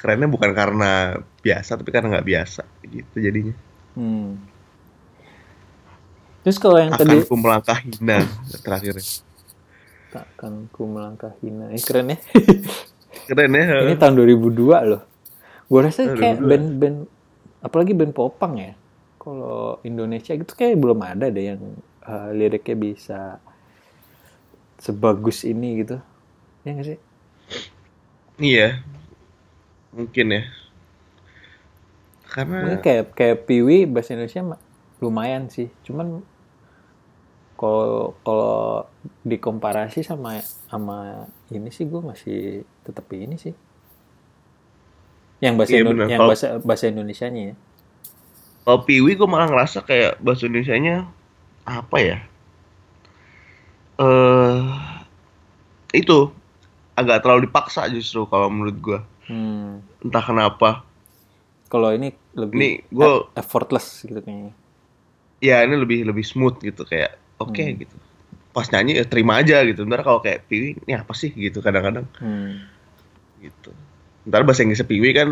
[0.00, 3.52] kerennya bukan karena biasa tapi karena nggak biasa gitu jadinya
[3.96, 4.36] Hmm.
[6.44, 8.24] Terus kalau yang tadi akan ku melangkah hina
[8.60, 9.04] terakhirnya
[10.12, 11.72] takkan ku melangkah hina.
[11.72, 12.18] Eh, keren ya.
[13.28, 15.02] keren ya Ini tahun 2002 loh.
[15.70, 16.48] Gue rasa kayak 2002.
[16.48, 16.98] band-band
[17.66, 18.72] apalagi band popang ya.
[19.18, 21.62] Kalau Indonesia gitu kayak belum ada deh yang
[22.06, 23.20] uh, liriknya bisa
[24.80, 25.96] sebagus ini gitu.
[26.64, 26.98] Ya nggak sih?
[28.40, 28.82] iya
[29.94, 30.42] mungkin ya
[32.34, 34.62] karena Mungkin kayak kayak Piwi bahasa Indonesia ma-
[35.02, 35.68] lumayan sih.
[35.86, 36.22] Cuman
[37.56, 38.84] kalau kalau
[39.24, 42.36] dikomparasi sama sama ini sih gue masih
[42.84, 43.54] tetap ini sih.
[45.38, 47.54] Yang bahasa Iya, Indo- yang Kalau- bahasa bahasa Indonesianya ya.
[48.62, 51.06] kalau Piwi gue malah ngerasa kayak bahasa Indonesianya
[51.62, 52.18] apa ya
[53.96, 54.60] eh
[55.94, 56.28] itu
[56.92, 59.82] agak terlalu dipaksa justru kalau menurut gue Hmm.
[60.00, 60.82] entah kenapa
[61.66, 64.54] Kalau ini lebih Ini gua- e- effortless gitu kayaknya.
[65.38, 67.74] ya ini lebih lebih smooth gitu kayak oke Hmm.
[67.76, 67.96] gitu
[68.50, 72.06] pas nyanyi ya terima aja gitu ntar kalau kayak Piwi ini apa sih gitu kadang-kadang
[72.16, 72.62] Hmm.
[73.38, 73.70] gitu
[74.26, 75.28] ntar bahasa Inggrisnya Piwi kan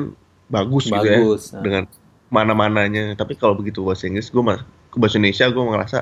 [0.48, 1.50] bagus, gitu ya Bagus.
[1.50, 1.62] Nah.
[1.62, 1.84] dengan
[2.30, 5.98] mana-mananya tapi kalau begitu bahasa Inggris gue mas ke bahasa Indonesia gue ngerasa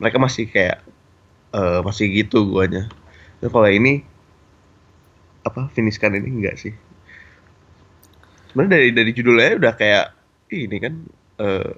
[0.00, 0.78] mereka masih kayak
[1.52, 2.88] eh, masih gitu guanya
[3.40, 4.04] tapi kalau ini
[5.40, 6.72] apa finishkan ini enggak sih
[8.52, 10.06] sebenarnya dari dari judulnya udah kayak
[10.52, 10.94] ini kan
[11.40, 11.72] eh,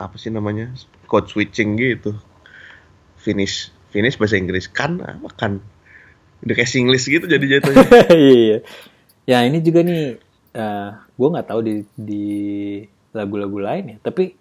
[0.00, 0.72] apa sih namanya
[1.04, 2.16] code switching gitu
[3.20, 5.52] finish finish bahasa Inggris kan apa kan
[6.40, 7.84] udah kayak Singlish gitu jadi jatuhnya
[8.16, 8.58] Iya.
[9.30, 10.18] Ya ini juga nih,
[10.58, 12.24] eh gue nggak tahu di di
[13.14, 14.34] lagu-lagu lain ya, tapi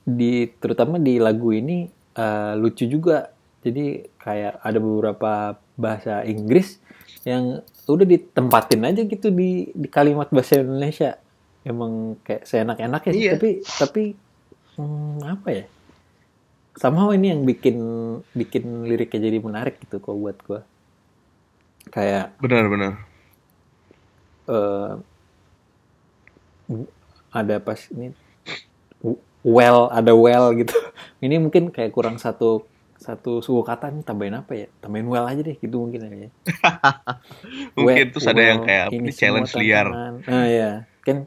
[0.00, 1.84] di terutama di lagu ini
[2.16, 3.28] eh, lucu juga.
[3.60, 5.32] Jadi kayak ada beberapa
[5.76, 6.80] bahasa Inggris
[7.28, 11.20] yang udah ditempatin aja gitu di di kalimat bahasa Indonesia.
[11.60, 13.32] Emang kayak seenak-enaknya sih, Iya.
[13.36, 14.02] tapi tapi
[14.80, 15.64] hmm, apa ya?
[16.80, 17.76] Somehow ini yang bikin
[18.32, 20.60] bikin liriknya jadi menarik gitu kok buat gue.
[21.92, 23.09] Kayak benar-benar
[24.50, 24.92] eh,
[27.30, 28.10] ada pas ini
[29.40, 30.74] well ada well gitu.
[31.24, 32.64] Ini mungkin kayak kurang satu
[33.00, 34.66] satu suku kata nih tambahin apa ya?
[34.80, 36.16] Tambahin well aja deh gitu mungkin aja
[37.76, 39.88] mungkin Well- terus ada yang well, kayak ini challenge liar.
[39.88, 40.14] tantangan.
[40.28, 40.70] ah ya
[41.00, 41.18] kan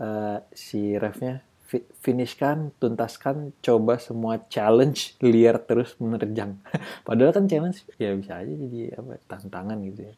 [0.00, 6.56] eh, si refnya fi- finishkan tuntaskan coba semua challenge liar terus menerjang.
[7.06, 10.14] Padahal kan challenge ya bisa aja jadi apa tantangan gitu ya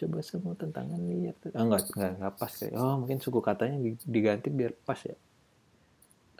[0.00, 0.96] coba semua tantangan
[1.36, 4.96] ter- ah, enggak enggak enggak pas kayak oh mungkin suku katanya di- diganti biar pas
[4.98, 5.12] ya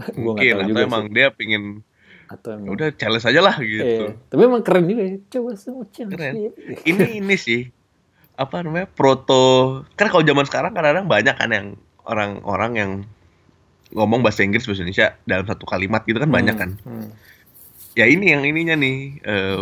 [0.16, 1.12] Gua nggak mungkin tahu atau juga emang sih.
[1.12, 1.64] dia pingin
[2.26, 4.08] atau "Ya emang udah challenge aja lah gitu Iya.
[4.26, 6.34] tapi emang keren juga ya coba semua challenge Keren.
[6.86, 7.62] ini ini sih
[8.34, 9.44] apa namanya proto
[9.92, 11.66] kan kalau zaman sekarang kadang-kadang banyak kan yang
[12.02, 12.90] orang-orang yang
[13.90, 17.10] ngomong bahasa Inggris bahasa Indonesia dalam satu kalimat gitu kan banyak kan Hmm.
[17.92, 19.60] ya ini yang ininya nih eh,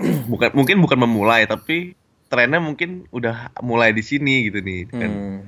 [0.30, 1.92] bukan mungkin bukan memulai tapi
[2.36, 5.08] trennya mungkin udah mulai di sini gitu nih kan.
[5.10, 5.38] Hmm.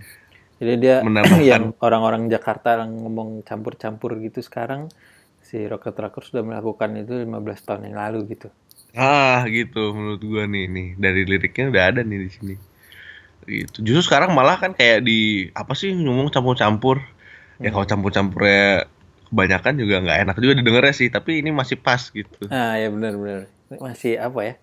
[0.56, 4.88] Jadi dia Menambahkan- yang orang-orang Jakarta yang ngomong campur-campur gitu sekarang
[5.44, 7.28] si Rocket Rocker sudah melakukan itu 15
[7.68, 8.48] tahun yang lalu gitu.
[8.96, 10.88] ah gitu menurut gua nih nih.
[10.96, 12.54] Dari liriknya udah ada nih di sini.
[13.44, 13.84] Gitu.
[13.84, 17.04] Justru sekarang malah kan kayak di apa sih ngomong campur-campur.
[17.60, 18.88] Ya kalau campur-campurnya
[19.28, 22.48] kebanyakan juga nggak enak juga didengarnya sih tapi ini masih pas gitu.
[22.48, 23.46] Ah ya benar-benar.
[23.68, 24.54] Masih apa ya?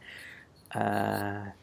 [0.73, 1.53] Ah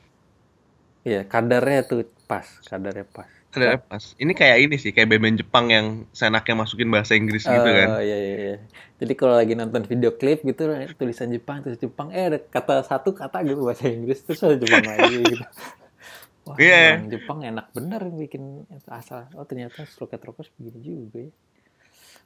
[1.03, 3.29] ya kadarnya tuh pas, kadarnya pas.
[3.53, 5.87] Ada pas ini kayak ini sih kayak band-band Jepang yang
[6.17, 8.57] senaknya masukin bahasa Inggris gitu Oh kan iya iya iya.
[8.97, 13.13] Jadi kalau lagi nonton video klip gitu tulisan Jepang terus Jepang eh ada kata satu
[13.13, 15.45] kata gitu bahasa Inggris terus ada Jepang lagi gitu.
[16.49, 16.99] Wah, Iya.
[16.99, 19.29] orang Jepang enak bener bikin asal.
[19.37, 21.31] Oh ternyata Rocket Rockers begini juga ya.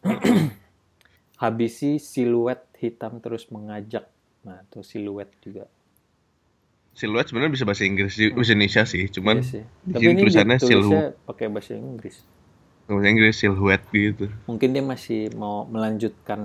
[1.42, 4.08] Habisi siluet hitam terus mengajak.
[4.46, 5.66] Nah, tuh siluet juga.
[6.96, 9.62] Siluet sebenarnya bisa bahasa Inggris sih, bahasa Indonesia sih cuman Iya sih.
[9.84, 12.16] di Tapi sini ini tulisannya siluet pakai bahasa Inggris.
[12.88, 16.40] bahasa Inggris silhouette gitu mungkin dia masih mau melanjutkan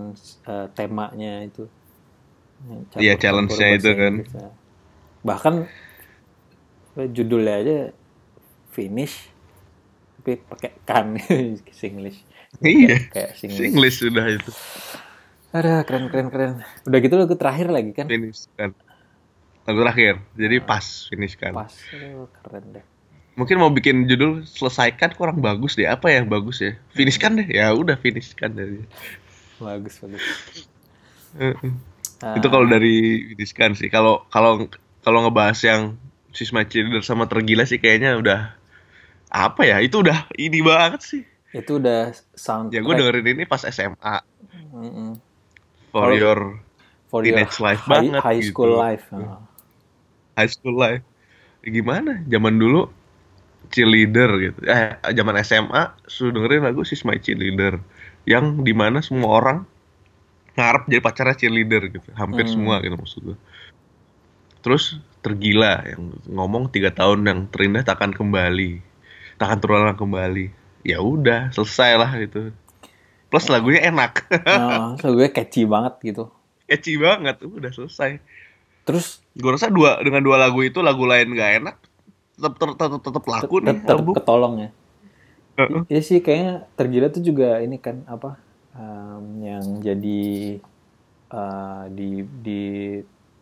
[0.46, 1.64] uh, temanya itu
[2.98, 4.34] iya challenge-nya itu kan Inggris.
[5.24, 5.56] bahkan
[6.96, 7.78] judulnya aja
[8.76, 9.16] finish
[10.20, 11.16] tapi pakai kan
[11.80, 12.20] Singlish
[12.62, 13.60] iya kayak Singlish.
[13.60, 14.52] Singlish sudah itu
[15.52, 16.52] ada keren keren keren
[16.88, 18.72] udah gitu lagu terakhir lagi kan finish kan
[19.68, 20.14] lagu terakhir.
[20.34, 21.54] Jadi pas finish kan.
[21.54, 21.74] Pas.
[21.94, 22.86] Aduh, keren deh.
[23.40, 25.88] Mungkin mau bikin judul selesaikan kurang bagus deh.
[25.88, 26.76] Apa yang bagus ya?
[26.92, 27.48] Finish kan deh.
[27.48, 28.84] Ya udah finish kan dari.
[29.62, 30.24] Bagus bagus.
[32.38, 33.88] Itu kalau dari finish kan sih.
[33.88, 34.68] Kalau kalau
[35.02, 35.82] kalau ngebahas yang
[36.32, 38.56] Sisma Cheerleader sama tergila sih kayaknya udah
[39.32, 39.80] apa ya?
[39.80, 41.22] Itu udah ini banget sih.
[41.52, 44.16] Itu udah sound ya gue dengerin ini pas SMA
[44.72, 45.10] mm -mm.
[45.92, 46.40] for Kalau- your
[47.12, 48.80] for Teenage your life high, banget high school gitu.
[48.80, 49.44] life ah.
[50.42, 51.06] High school life.
[51.62, 52.26] Ya gimana?
[52.26, 52.90] Zaman dulu
[53.70, 54.60] cheerleader gitu.
[54.66, 57.78] Eh zaman SMA sudah dengerin lagu Sisma Cheerleader
[58.26, 59.58] yang di mana semua orang
[60.58, 62.10] ngarep jadi pacarnya cheerleader gitu.
[62.18, 62.54] Hampir Hmm.
[62.58, 63.38] semua gitu maksud gue
[64.62, 68.78] terus tergila yang ngomong tiga tahun yang terindah takkan kembali
[69.42, 70.54] takkan terulang kembali.
[70.86, 72.54] Ya udah selesai lah gitu.
[73.34, 74.30] Plus lagunya enak.
[74.46, 76.30] Nah, lagunya catchy banget gitu.
[76.70, 78.22] Catchy banget udah selesai.
[78.86, 81.76] Terus gue rasa dua dengan dua lagu itu lagu lain gak enak
[82.36, 84.70] tetap tetap tetap, tetap laku nih tetap ketolong ya
[85.60, 85.84] Heeh.
[85.92, 88.40] Iya sih kayaknya tergila tuh juga ini kan apa
[89.44, 90.22] yang jadi
[91.32, 92.62] eh, di di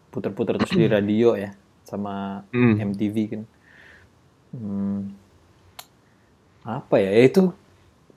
[0.09, 1.53] puter-puter terus di radio ya
[1.85, 2.77] sama Hmm.
[2.81, 3.41] MTV kan.
[4.53, 5.13] Hmm,
[6.65, 7.09] apa ya?
[7.13, 7.41] Ya itu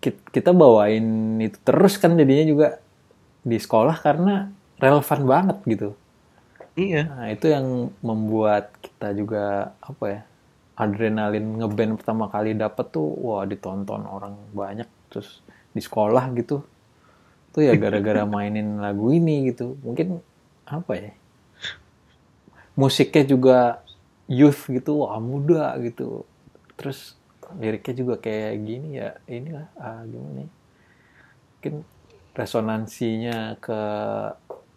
[0.02, 2.68] ki- kita bawain itu terus kan jadinya juga
[3.44, 4.50] di sekolah karena
[4.80, 5.88] relevan banget gitu.
[6.76, 7.04] Iya.
[7.04, 10.20] Nah, itu yang membuat kita juga apa ya?
[10.72, 15.44] Adrenalin ngeband pertama kali dapet tuh wah ditonton orang banyak terus
[15.76, 16.64] di sekolah gitu.
[17.52, 19.76] Tuh ya gara-gara mainin lagu ini gitu.
[19.84, 20.20] Mungkin
[20.64, 21.12] apa ya?
[22.72, 23.58] Musiknya juga
[24.28, 26.24] youth gitu, wah muda gitu.
[26.80, 27.16] Terus
[27.60, 30.50] liriknya juga kayak gini ya, inilah ah, gimana ya?
[31.52, 31.74] Mungkin
[32.32, 33.80] resonansinya ke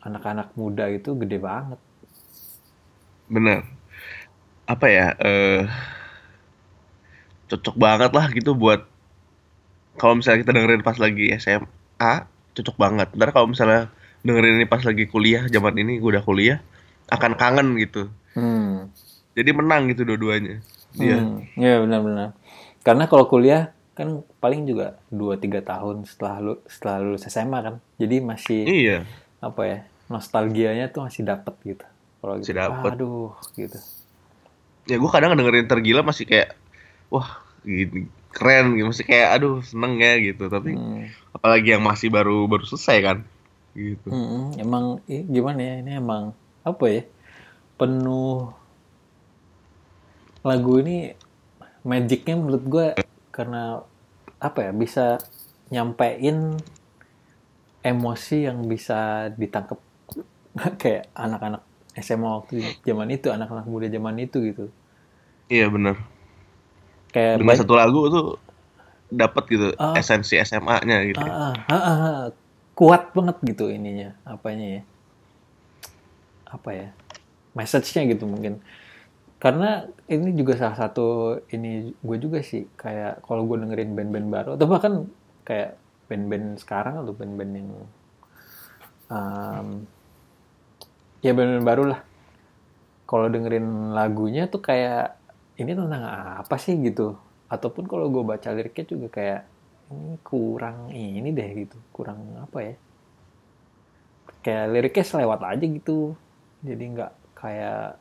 [0.05, 1.79] anak-anak muda itu gede banget.
[3.27, 3.65] Bener.
[4.65, 5.13] Apa ya?
[5.19, 5.65] eh
[7.45, 8.89] cocok banget lah gitu buat
[9.95, 12.13] kalau misalnya kita dengerin pas lagi SMA,
[12.51, 13.07] cocok banget.
[13.15, 13.87] Ntar kalau misalnya
[14.27, 16.59] dengerin ini pas lagi kuliah, zaman ini gue udah kuliah,
[17.07, 18.11] akan kangen gitu.
[18.35, 18.91] Hmm.
[19.39, 20.59] Jadi menang gitu dua-duanya.
[20.99, 21.17] Iya.
[21.23, 22.29] Hmm, Iya benar-benar.
[22.83, 27.75] Karena kalau kuliah kan paling juga 2-3 tahun setelah lu setelah lulus SMA kan.
[27.95, 28.97] Jadi masih Iya.
[29.39, 29.79] apa ya?
[30.11, 31.85] Nostalgianya tuh masih dapet gitu.
[32.25, 32.57] Kalau gitu.
[32.57, 32.91] Dapet.
[32.97, 33.77] Aduh, gitu.
[34.89, 36.57] Ya gue kadang dengerin tergila masih kayak
[37.13, 41.05] wah gini keren gitu masih kayak aduh seneng ya gitu tapi Hmm.
[41.33, 43.17] apalagi yang masih baru baru selesai kan
[43.77, 45.73] gitu Hmm, emang gimana ya?
[45.85, 46.33] Ini emang
[46.65, 47.01] apa ya?
[47.77, 48.49] Penuh
[50.41, 51.13] lagu ini
[51.85, 52.87] magicnya menurut gue
[53.29, 53.81] karena
[54.41, 55.17] apa ya bisa
[55.69, 56.57] nyampein
[57.81, 59.77] emosi yang bisa ditangkap
[60.81, 61.61] kayak anak-anak
[61.99, 64.65] SMA waktu zaman itu anak-anak muda zaman itu gitu.
[65.47, 66.15] Iya bener
[67.15, 68.27] kayak dengan satu lagu tuh
[69.07, 69.95] dapat gitu Ah.
[69.95, 71.23] esensi SMA-nya gitu.
[71.23, 72.19] Ah, ah, ah, ah.
[72.75, 74.81] kuat banget gitu ininya apanya ya?
[76.51, 76.87] Apa ya?
[77.55, 78.59] Message-nya gitu mungkin.
[79.39, 84.49] Karena ini juga salah satu ini gue juga sih kayak kalau gue dengerin band-band baru
[84.59, 84.93] atau bahkan
[85.47, 85.79] kayak
[86.11, 87.69] band-band sekarang atau band-band yang
[89.07, 89.87] um,
[91.25, 92.01] ya band-band baru lah.
[93.09, 95.17] Kalau dengerin lagunya tuh kayak
[95.57, 96.05] ini tentang
[96.45, 96.77] apa sih?
[96.77, 97.17] gitu.
[97.49, 99.41] Ataupun kalau gue baca liriknya juga kayak
[99.89, 101.77] ini kurang ini deh gitu.
[101.89, 102.73] Kurang apa ya?
[104.45, 106.13] Kayak liriknya selewat aja gitu.
[106.61, 107.97] Jadi nggak kayak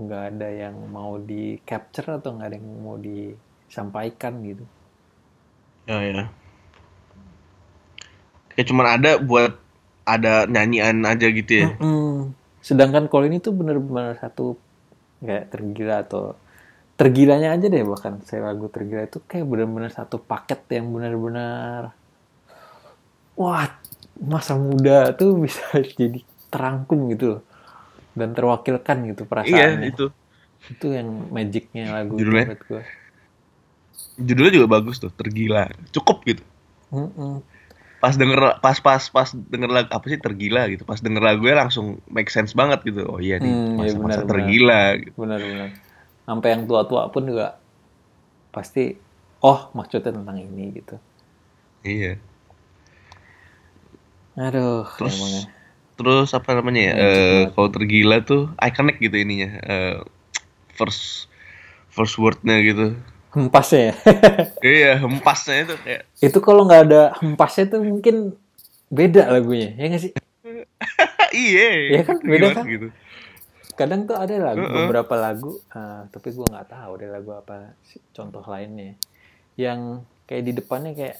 [0.00, 4.66] nggak ada yang mau di capture atau nggak ada yang mau disampaikan gitu.
[5.86, 6.22] Ya ya.
[8.54, 9.52] Kayak cuman ada buat
[10.06, 11.68] ada nyanyian aja gitu ya?
[11.78, 12.34] Mm-mm.
[12.60, 14.56] Sedangkan kalau ini tuh bener-bener satu
[15.20, 16.36] kayak tergila atau
[16.96, 18.20] tergilanya aja deh bahkan.
[18.24, 21.92] Saya lagu tergila itu kayak bener-bener satu paket yang bener-bener
[23.40, 23.64] wah
[24.20, 25.64] masa muda tuh bisa
[26.00, 26.20] jadi
[26.52, 27.42] terangkum gitu loh.
[28.12, 30.06] Dan terwakilkan gitu iya perasaannya itu.
[30.68, 32.52] Itu yang magicnya lagu Judulnya?
[32.52, 32.82] menurut gue
[34.20, 35.68] judulnya juga bagus tuh tergila.
[35.90, 36.44] Cukup gitu.
[36.92, 37.40] Mm-mm.
[38.00, 42.00] Pas denger pas pas pas denger lagu apa sih tergila gitu pas denger lagunya langsung
[42.08, 44.28] make sense banget gitu oh iya nih Hmm, masa-masa benar, benar.
[44.30, 45.12] tergila gitu.
[45.20, 45.68] benar-benar
[46.28, 47.46] sampai yang tua-tua pun juga
[48.50, 48.96] pasti
[49.44, 50.96] oh maksudnya tentang ini gitu
[51.80, 52.20] Iya.
[54.36, 55.42] Aduh, Terus emangnya.
[55.98, 56.92] terus apa namanya ya?
[56.96, 57.52] Eh, banget.
[57.56, 59.50] kalau tergila tuh iconic gitu ininya.
[59.64, 59.96] Eh,
[60.78, 61.28] first
[61.92, 62.96] first wordnya gitu.
[63.30, 63.94] Hempasnya ya.
[64.74, 68.34] Iya, hempasnya itu kayak itu kalau nggak ada hempasnya tuh mungkin
[68.90, 70.12] beda lagunya, ya nggak sih?
[71.46, 71.68] iya.
[71.94, 72.64] Iya kan, beda kan?
[72.66, 72.88] Gitu.
[73.78, 74.74] Kadang tuh ada lagu, Heeh.
[74.84, 77.72] beberapa lagu, ah, tapi gua nggak tahu deh lagu apa
[78.12, 78.98] contoh lainnya.
[79.54, 81.16] Yang kayak di depannya kayak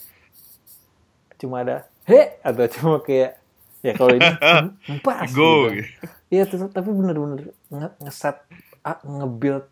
[1.40, 3.40] cuma ada he atau cuma kayak
[3.80, 5.72] ya kalau ini hem- hempas Go.
[5.72, 5.88] gitu.
[6.30, 8.36] Iya, tuh, tapi bener-bener nge- ngeset,
[8.84, 9.66] ah, nge-build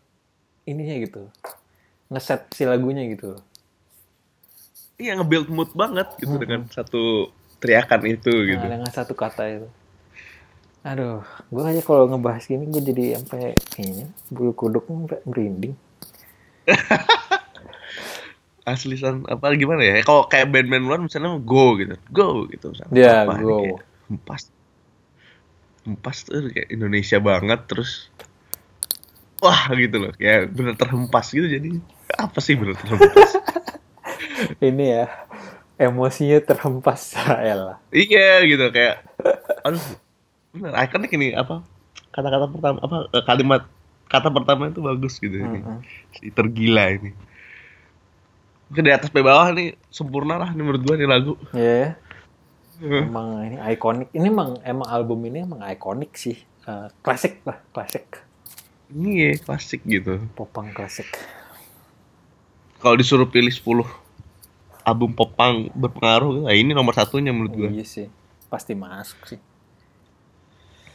[0.65, 1.21] ininya gitu.
[2.09, 3.37] Ngeset si lagunya gitu.
[4.99, 6.43] Iya, nge-build mood banget gitu Mm-mm.
[6.43, 7.31] dengan satu
[7.63, 8.65] teriakan itu gitu.
[8.65, 9.67] Nah, dengan satu kata itu.
[10.83, 15.75] Aduh, gue aja kalau ngebahas gini gue jadi sampai kayaknya bulu kuduk sampai merinding.
[18.69, 20.05] Asli san apa gimana ya?
[20.05, 21.95] Kalau kayak band-band luar misalnya go gitu.
[22.11, 22.95] Go gitu misalnya.
[22.95, 23.59] Ya, Apa, go.
[23.65, 24.41] kayak Hempas.
[25.85, 28.11] Hempas tuh kayak Indonesia banget terus
[29.41, 30.11] wah gitu loh.
[30.15, 31.79] Kayak bener terhempas gitu jadi
[32.17, 33.31] apa sih bener terhempas?
[34.63, 35.05] Ini ya
[35.79, 37.79] emosinya terhempas lah.
[37.95, 38.99] iya gitu kayak
[39.63, 39.79] aduh
[40.51, 41.63] bener ikonik ini apa
[42.11, 43.63] kata-kata pertama apa eh, kalimat
[44.09, 45.61] kata pertama itu bagus gitu ini.
[45.61, 45.79] Mm-mm.
[46.17, 47.13] Si tergila ini.
[48.69, 51.33] Di atas sampai bawah nih sempurna lah nih menurut gua nih lagu.
[51.53, 51.93] Ya,
[52.81, 54.09] emang ini ikonik.
[54.09, 56.41] Ini emang emang album ini emang ikonik sih.
[56.65, 58.25] Eh, klasik lah, klasik.
[58.89, 60.17] Ini ya klasik gitu.
[60.33, 61.05] Popang klasik.
[62.79, 63.83] Kalau disuruh pilih 10
[64.87, 67.69] album popang berpengaruh, nah ini nomor satunya menurut gua.
[67.69, 68.07] Iya sih,
[68.47, 69.39] pasti masuk sih.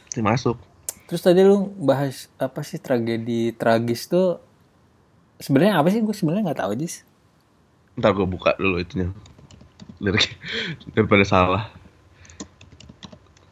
[0.09, 0.57] Pasti masuk.
[1.05, 4.41] Terus tadi lu bahas apa sih tragedi tragis tuh
[5.37, 6.01] sebenarnya apa sih?
[6.01, 7.05] Gue sebenarnya nggak tahu Jis.
[7.95, 9.13] Ntar gua buka dulu itunya.
[10.01, 10.35] Lirik
[10.91, 11.69] daripada salah.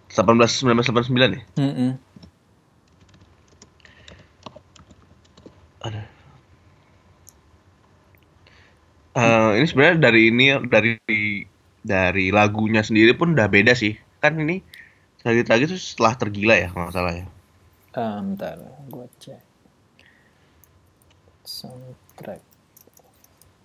[0.09, 0.29] 18
[0.65, 1.41] 1989 ya?
[1.57, 1.91] Mm-mm.
[5.81, 6.12] Ada.
[9.13, 10.93] Eh, ini sebenarnya dari ini dari
[11.85, 13.93] dari lagunya sendiri pun udah beda sih.
[14.17, 14.57] Kan ini
[15.21, 17.25] lagi-lagi tuh setelah tergila ya kalau nggak salah ya.
[17.93, 18.57] Ah, bentar,
[18.89, 19.41] gue cek.
[21.45, 22.41] Soundtrack.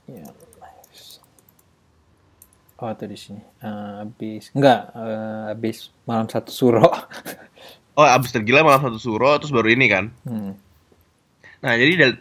[0.04, 0.28] Ya.
[2.78, 3.42] Oh, tuh di sini.
[3.58, 6.84] Ah, habis enggak, eh, habis malam satu suro.
[7.98, 10.14] Oh, abis tergila malam satu suro terus baru ini kan.
[10.22, 10.54] Hmm.
[11.58, 12.14] Nah, jadi dari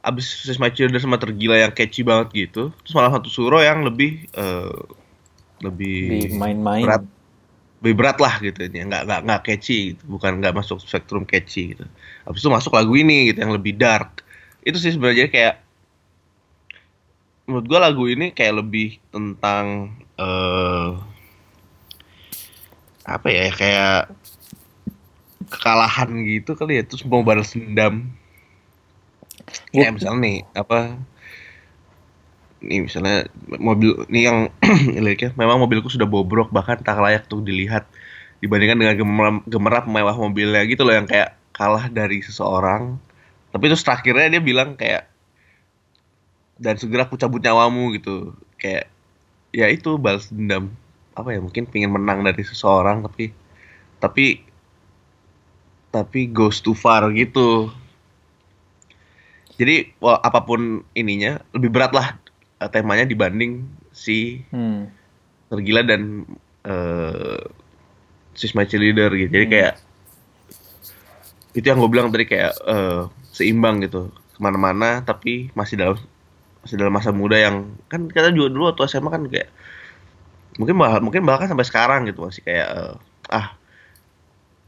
[0.00, 3.84] abis Sis My Children sama tergila yang catchy banget gitu, terus malah satu suro yang
[3.84, 4.80] lebih eh,
[5.60, 6.84] lebih main-main.
[6.84, 7.04] berat,
[7.84, 11.76] lebih berat lah gitu ya, nggak nggak nggak catchy gitu, bukan nggak masuk spektrum catchy
[11.76, 11.84] gitu.
[12.24, 14.24] Abis itu masuk lagu ini gitu yang lebih dark.
[14.64, 15.60] Itu sih sebenarnya kayak
[17.44, 20.90] menurut gua lagu ini kayak lebih tentang eh
[23.10, 24.00] apa ya kayak
[25.50, 28.06] kekalahan gitu kali ya terus mau balas dendam
[29.72, 30.78] kayak misalnya nih apa
[32.60, 33.26] nih misalnya
[33.56, 34.38] mobil nih yang
[35.04, 37.88] liriknya memang mobilku sudah bobrok bahkan tak layak tuh dilihat
[38.40, 42.96] dibandingkan dengan gemerap, gemerap mewah mobilnya gitu loh yang kayak kalah dari seseorang.
[43.52, 45.08] Tapi terus terakhirnya dia bilang kayak
[46.60, 48.32] dan segera aku cabut nyawamu gitu.
[48.56, 48.88] Kayak
[49.52, 50.72] ya itu balas dendam.
[51.12, 53.32] Apa ya mungkin pengen menang dari seseorang tapi
[54.00, 54.40] tapi
[55.92, 57.68] tapi goes too far gitu
[59.60, 62.16] jadi wah, apa pun ininya lebih berat lah
[62.56, 64.88] eh, temanya dibanding si Hmm.
[65.52, 66.24] tergila dan
[66.64, 67.40] eh
[68.32, 69.28] Sis My Cheerleader gitu.
[69.28, 69.52] Jadi Hmm.
[69.52, 69.74] kayak
[71.52, 73.02] itu yang gue bilang tadi kayak eh,
[73.34, 75.98] seimbang gitu ke mana-mana tapi masih dalam
[76.62, 79.48] masih dalam masa muda yang kan kita juga dulu waktu SMA kan kayak
[80.56, 82.94] mungkin bah- mungkin bahkan sampai sekarang gitu masih kayak eh,
[83.28, 83.52] ah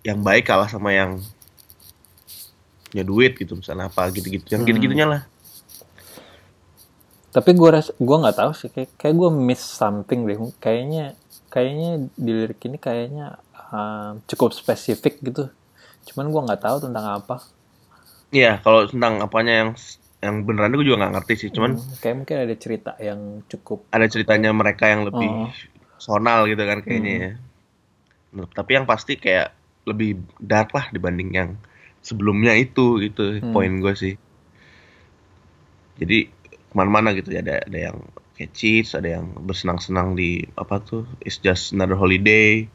[0.02, 1.22] yang baik kalah sama yang
[2.92, 4.68] punya duit gitu misalnya apa gitu-gitu yang Hmm.
[4.68, 5.22] gitu-gitunya lah
[7.32, 10.36] Tapi gue ras, gue nggak tahu sih, kayak, kayak gue miss something deh.
[10.60, 11.16] Kayaknya,
[11.48, 13.40] kayaknya di lirik ini kayaknya
[13.72, 15.48] um, cukup spesifik gitu.
[16.12, 17.40] Cuman gue nggak tahu tentang apa.
[18.32, 19.70] Iya, kalau tentang apanya yang
[20.22, 21.50] yang beneran gue juga nggak ngerti sih.
[21.56, 23.88] Cuman Hmm, kayak mungkin ada cerita yang cukup.
[23.96, 25.48] ada ceritanya mereka yang lebih Oh.
[25.96, 27.22] personal gitu kan kayaknya Hmm.
[27.24, 27.32] ya.
[28.52, 29.52] Tapi yang pasti kayak
[29.88, 31.50] lebih dark lah dibanding yang
[32.02, 33.52] sebelumnya itu gitu Hmm.
[33.54, 34.14] poin gue sih.
[36.00, 36.18] Jadi
[36.70, 37.98] ke mana-mana gitu ya ada ada yang
[38.34, 42.66] catchy, terus ada yang bersenang-senang di apa tuh it's just another holiday.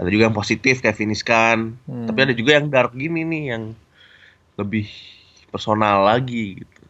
[0.00, 1.76] Ada juga yang positif kayak Finish kan.
[1.84, 2.06] Hmm.
[2.08, 3.64] Tapi ada juga yang dark gini nih yang
[4.56, 4.88] lebih
[5.52, 6.82] personal lagi gitu.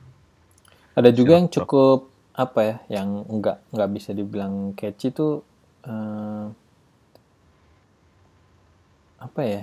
[0.93, 1.67] Ada juga yang Siap, siap.
[1.67, 1.99] cukup
[2.33, 5.45] apa ya yang nggak nggak bisa dibilang catchy tuh
[5.85, 6.45] eh,
[9.21, 9.63] apa ya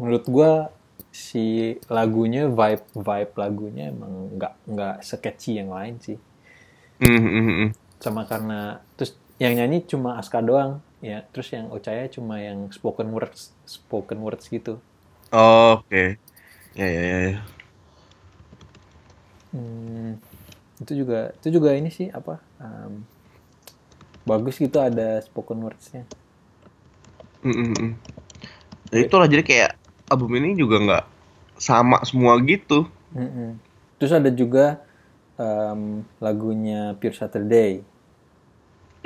[0.00, 0.52] menurut gue
[1.14, 1.46] si
[1.96, 6.18] lagunya vibe vibe lagunya emang nggak nggak sketchy yang lain sih
[7.00, 7.70] Hmm, hmm, hmm.
[8.04, 8.60] sama karena
[8.96, 9.10] terus
[9.42, 10.72] yang nyanyi cuma Aska doang
[11.10, 14.74] ya terus yang Ocaya cuma yang spoken words spoken words gitu
[15.32, 16.18] Oh, oke
[16.74, 17.38] ya ya ya ya.
[19.54, 20.18] Hmm,
[20.82, 23.04] itu juga itu juga ini sih apa um,
[24.28, 26.04] bagus gitu ada spoken wordsnya
[27.42, 27.92] Hmm, hmm, hmm.
[28.92, 29.70] Nah, itulah jadi kayak
[30.10, 31.04] album ini juga nggak
[31.56, 32.90] sama semua gitu.
[33.14, 33.54] Mm-mm.
[33.94, 34.82] terus ada juga
[35.38, 37.80] um, lagunya Pure Saturday.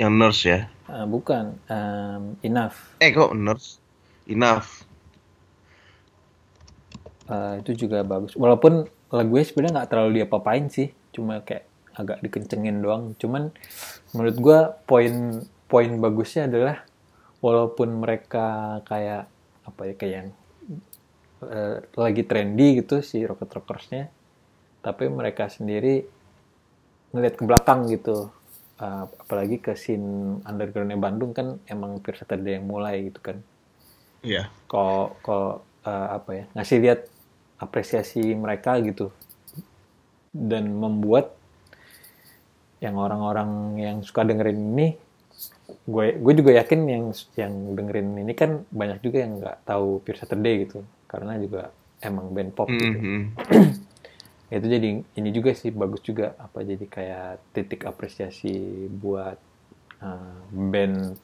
[0.01, 0.59] Yang nurse ya?
[0.89, 2.97] Ah, bukan um, Enough.
[3.03, 3.77] Eh kok nurse?
[4.25, 4.87] Enough.
[7.29, 8.33] Ah, itu juga bagus.
[8.33, 13.13] Walaupun lagunya sebenarnya nggak terlalu dia papain sih cuma kayak agak dikencengin doang.
[13.21, 13.53] Cuman
[14.15, 16.81] menurut gua poin poin bagusnya adalah
[17.45, 19.29] walaupun mereka kayak
[19.67, 20.29] apa ya kayak yang
[21.45, 24.11] eh, lagi trendy gitu si rocket rockersnya.
[24.79, 26.03] Tapi mereka sendiri
[27.11, 28.31] ngeliat ke belakang gitu.
[28.79, 33.37] Ah, apalagi ke scene undergroundnya Bandung kan emang Pure Saturday yang mulai gitu kan.
[34.23, 34.47] Iya.
[34.71, 36.99] Kalau kalau eh, apa ya ngasih lihat
[37.59, 39.11] apresiasi mereka gitu.
[40.31, 41.35] Dan membuat
[42.79, 44.87] yang orang-orang yang suka dengerin ini
[45.89, 50.19] gue gue juga yakin yang yang dengerin ini kan banyak juga yang nggak tahu Pure
[50.19, 50.79] Saturday gitu
[51.09, 52.85] karena juga emang band pop gitu.
[52.95, 53.33] Hmm.
[54.55, 56.37] itu jadi ini juga sih bagus juga.
[56.37, 59.37] Apa jadi kayak titik apresiasi buat
[60.05, 61.17] uh, band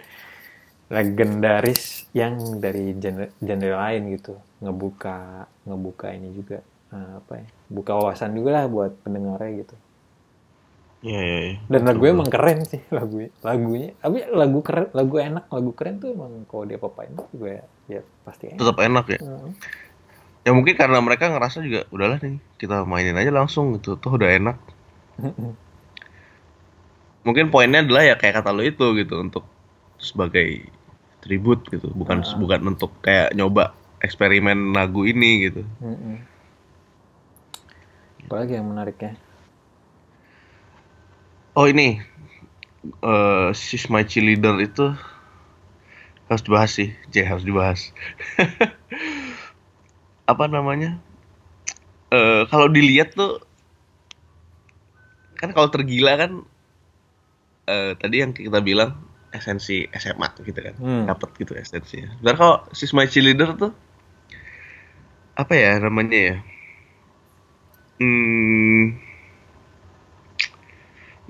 [0.86, 4.34] legendaris yang dari genre, genre lain gitu.
[4.66, 9.76] Ngebuka ngebuka ini juga uh, apa ya buka wawasan juga lah buat pendengarnya gitu
[11.04, 11.56] Iya, iya, iya.
[11.70, 12.08] dan betul.
[12.08, 16.66] emang keren sih lagunya lagunya tapi lagu keren lagu enak lagu keren tuh emang kalau
[16.66, 19.50] dia papain juga ya, ya pasti enak tetap enak ya Heeh.
[20.46, 24.30] ya mungkin karena mereka ngerasa juga udahlah nih kita mainin aja langsung gitu tuh udah
[24.34, 24.58] enak
[27.26, 29.46] mungkin poinnya adalah ya kayak kata lo itu gitu untuk
[29.98, 30.66] sebagai
[31.22, 32.38] tribut gitu bukan Ah.
[32.38, 36.16] bukan untuk kayak nyoba eksperimen lagu ini gitu Mm-mm.
[38.26, 39.18] apalagi yang menariknya
[41.56, 42.00] oh ini
[43.04, 44.86] eh She's My Cheerleader itu
[46.30, 47.94] harus dibahas sih J harus dibahas
[50.32, 50.98] apa namanya
[52.14, 53.42] eh kalau dilihat tuh
[55.40, 56.32] kan kalau tergila kan
[57.66, 58.92] eh tadi yang kita bilang
[59.34, 61.04] esensi SMA gitu kan Hmm.
[61.12, 62.10] dapat gitu esensinya.
[62.18, 63.72] Sebenarnya kalau She's My Cheerleader tuh
[65.36, 66.36] apa ya namanya ya?
[68.00, 69.00] Hmm,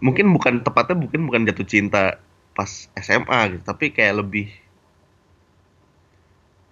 [0.02, 2.20] mungkin bukan tepatnya mungkin bukan jatuh cinta
[2.56, 4.48] pas SMA gitu, tapi kayak lebih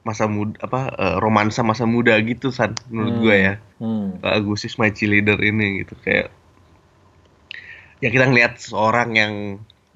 [0.03, 4.15] masa muda apa eh, romansa masa muda gitu san menurut gue ya Hmm.
[4.23, 6.31] lagu She's My Cheerleader ini gitu kayak
[7.99, 9.33] ya kita ngelihat seorang yang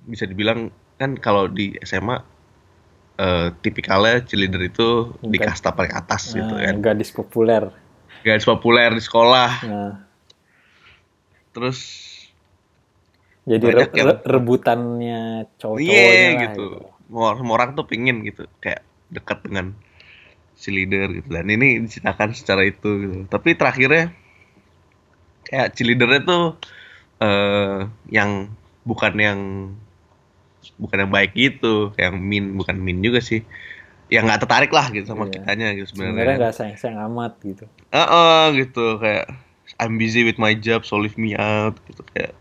[0.03, 2.19] bisa dibilang kan kalau di SMA
[3.19, 5.47] eh, tipikalnya cheerleader itu di Bukan.
[5.47, 7.71] kasta paling atas gitu Nah, kan gadis populer.
[8.23, 9.91] gadis populer di sekolah Nah,
[11.55, 11.79] terus
[13.47, 16.65] jadi re- yang- re- rebutannya iya cowok-cowoknya lah gitu.
[17.07, 19.71] semua, semua orang tuh pengen gitu kayak dekat dengan
[20.53, 21.31] si leader gitu.
[21.31, 23.15] Dan ini diceritakan secara itu gitu.
[23.25, 24.11] Tapi terakhirnya
[25.47, 26.43] kayak si leadernya tuh
[27.17, 28.51] eh yang
[28.83, 29.39] bukan yang
[30.75, 31.95] bukan yang baik gitu.
[31.95, 33.47] Yang min bukan min juga sih.
[34.11, 35.39] Yang nggak tertarik lah gitu sama Iya.
[35.39, 36.11] kitanya gitu Sebenarnya.
[36.15, 37.63] Sebenarnya nggak sayang-sayang amat gitu.
[37.91, 38.85] Heeh, gitu.
[38.99, 39.25] Kayak
[39.79, 42.03] I'm busy with my job so leave me out gitu.
[42.11, 42.35] Kayak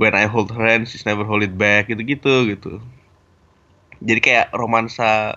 [0.00, 2.00] when I hold her hand she's never hold it back gitu
[2.48, 2.80] gitu
[4.00, 5.36] jadi kayak romansa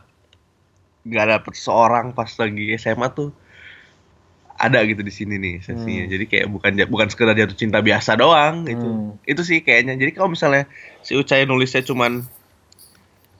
[1.04, 3.36] nggak dapet seorang pas lagi SMA tuh
[4.56, 6.14] ada gitu di sini nih esensinya Hmm.
[6.16, 9.20] jadi kayak bukan bukan sekedar jatuh cinta biasa doang gitu Hmm.
[9.28, 10.64] itu sih kayaknya jadi kalau misalnya
[11.04, 12.24] si Ucai nulisnya cuman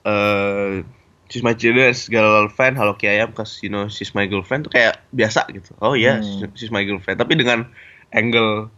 [0.04, 0.84] eh
[1.32, 4.74] she's my cheerleader, girl fan, halo Ki Ayam, cause you know she's my girlfriend tuh
[4.76, 5.74] kayak biasa gitu.
[5.82, 6.52] Oh iya, Hmm.
[6.54, 7.18] she's my girlfriend.
[7.18, 7.66] Tapi dengan
[8.14, 8.70] angle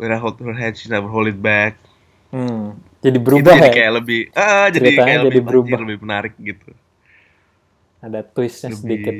[0.00, 1.76] when I hold her hand she never hold it back
[2.34, 2.74] Hmm.
[3.00, 3.74] Jadi berubah jadi ya.
[3.76, 5.78] kayak lebih ah jadi Ceritanya kayak jadi lebih berubah.
[5.86, 6.70] lebih menarik gitu
[8.02, 9.14] Ada twistnya lebih sedikit.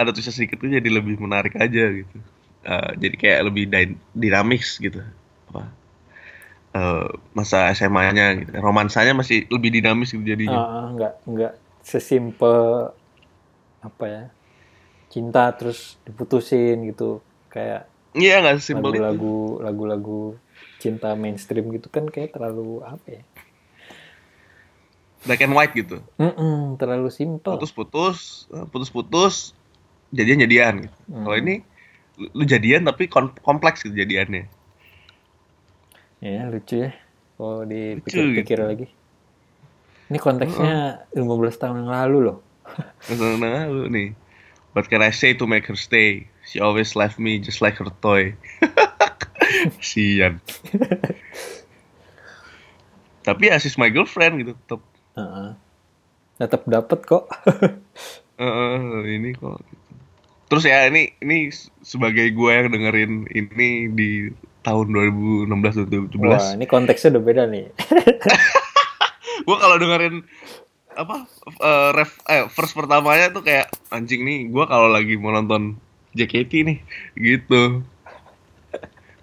[0.00, 2.16] ada tulisnya sedikit tuh jadi lebih menarik aja gitu
[2.60, 3.64] Eh, jadi kayak lebih
[4.12, 5.00] dinamis gitu
[5.48, 5.64] apa
[6.74, 11.52] eh, masa SMA-nya gitu romansanya masih lebih dinamis gitu jadinya Ah, nggak nggak
[11.82, 12.90] sesimpel
[13.80, 14.22] apa ya
[15.12, 19.02] cinta terus diputusin gitu kayak iya nggak simpel itu.
[19.02, 20.20] Lagu-lagu lagu-lagu
[20.80, 23.22] cinta mainstream gitu kan kayak terlalu apa ya?
[25.28, 26.00] Black and white gitu.
[26.16, 27.60] Mm-mm, terlalu simpel.
[27.60, 29.52] Putus-putus eh, putus-putus
[30.10, 30.98] jadian jadian gitu.
[31.06, 31.22] Hmm.
[31.28, 31.54] kalau ini
[32.18, 33.06] lu, jadian tapi
[33.44, 34.48] kompleks gitu jadiannya.
[36.20, 36.90] Ya lucu ya.
[37.40, 38.68] Kalau Lucu dipikir-pikir gitu.
[38.68, 38.86] lagi.
[40.10, 42.38] Ini konteksnya 15 tahun yang lalu loh.
[43.40, 44.12] Nah lu nih.
[44.70, 47.86] What can I say to make her stay she always left me just like her
[48.02, 48.34] toy.
[49.78, 50.42] Sian
[53.20, 54.82] tapi ya she's my girlfriend gitu tetap
[55.14, 55.50] Heeh.
[56.40, 57.24] tetap dapat kok.
[58.40, 59.84] Eh, ini kok gitu.
[60.48, 61.52] terus ya ini ini
[61.84, 64.32] sebagai gue yang dengerin ini di
[64.64, 67.68] tahun 2016 2017 wah ini konteksnya udah beda nih.
[69.44, 70.24] Gue kalau dengerin
[70.96, 71.28] apa
[71.60, 75.76] eh, ref eh, first pertamanya tuh kayak anjing nih gue kalau lagi mau nonton
[76.14, 76.78] JKT nih
[77.14, 77.82] gitu.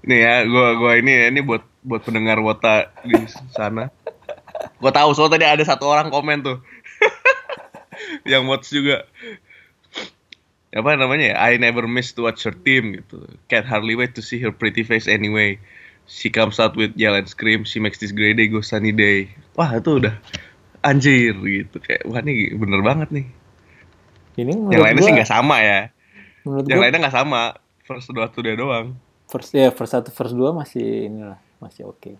[0.07, 3.19] Nih ya gue gua ini ya ini buat buat pendengar wota di
[3.51, 3.91] sana.
[4.79, 6.57] Gue tahu soalnya tadi ada satu orang komen tuh.
[8.31, 9.03] Yang watch juga.
[10.71, 11.35] Apa namanya ya?
[11.41, 13.23] I never miss to watch her team gitu.
[13.51, 15.59] Can't hardly wait to see her pretty face anyway.
[16.07, 19.27] She comes out with yell and scream she makes this gray day go sunny day.
[19.59, 20.15] Wah itu udah
[20.85, 21.83] anjir gitu.
[21.83, 23.27] Kayak wah ini bener banget nih.
[24.39, 25.91] Ini yang lainnya sih gua- nggak sama ya
[26.47, 27.43] menurut yang gua lainnya nggak sama.
[27.83, 28.95] First dua tuh dia doang.
[29.27, 32.15] First ya first satu first dua masih inilah masih oke.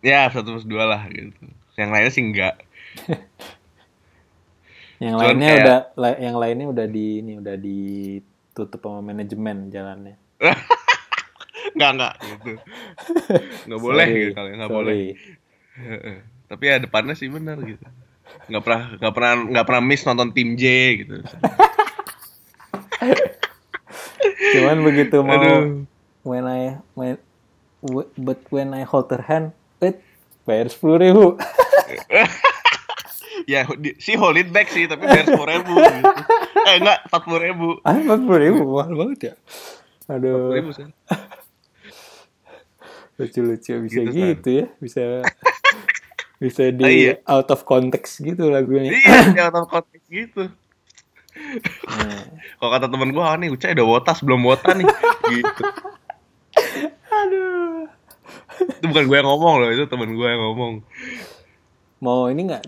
[0.00, 1.36] Ya satu plus dua lah gitu.
[1.72, 2.54] Yang lainnya sih enggak
[4.98, 9.68] yang Cuman lainnya kayak- udah la- yang lainnya udah di ini udah ditutup sama manajemen
[9.68, 10.14] jalannya.
[11.72, 12.50] Nggak nggak gitu.
[13.64, 14.94] Nggak boleh Sorry, gitu kalian nggak boleh.
[16.46, 17.86] Tapi ya depannya sih benar gitu.
[18.46, 20.64] Nggak pernah nggak pernah nggak pernah miss nonton tim J
[21.00, 21.14] gitu
[24.54, 25.84] cuman begitu mau aduh.
[26.22, 26.60] when I
[26.94, 27.18] when
[28.16, 29.98] but when I hold her hand it
[30.42, 31.24] bayar sepuluh ribu.
[33.42, 36.06] Ya di- si hold it back sih tapi bayar sepuluh ribu gitu.
[36.62, 37.68] eh enggak empat puluh ribu.
[37.82, 38.62] Ah empat puluh ribu?
[38.70, 39.34] Mahal banget ya?
[40.08, 40.54] Aduh.
[40.54, 40.86] Ribu sih
[43.12, 45.02] lucu-lucu bisa Gitu, gitu, ya bisa
[46.42, 47.14] bisa di Ah, iya.
[47.24, 48.94] out of context gitu lagunya.
[48.94, 50.42] Iya yang tahu konteks gitu
[51.88, 52.22] Nah,
[52.58, 54.86] kalau kata temen gue ah nih Ucai udah wotas belum wota nih.
[55.32, 55.62] Gitu.
[57.12, 57.88] Aduh.
[58.80, 60.72] Itu bukan gue yang ngomong loh itu temen gue yang ngomong.
[62.02, 62.64] Mau ini nggak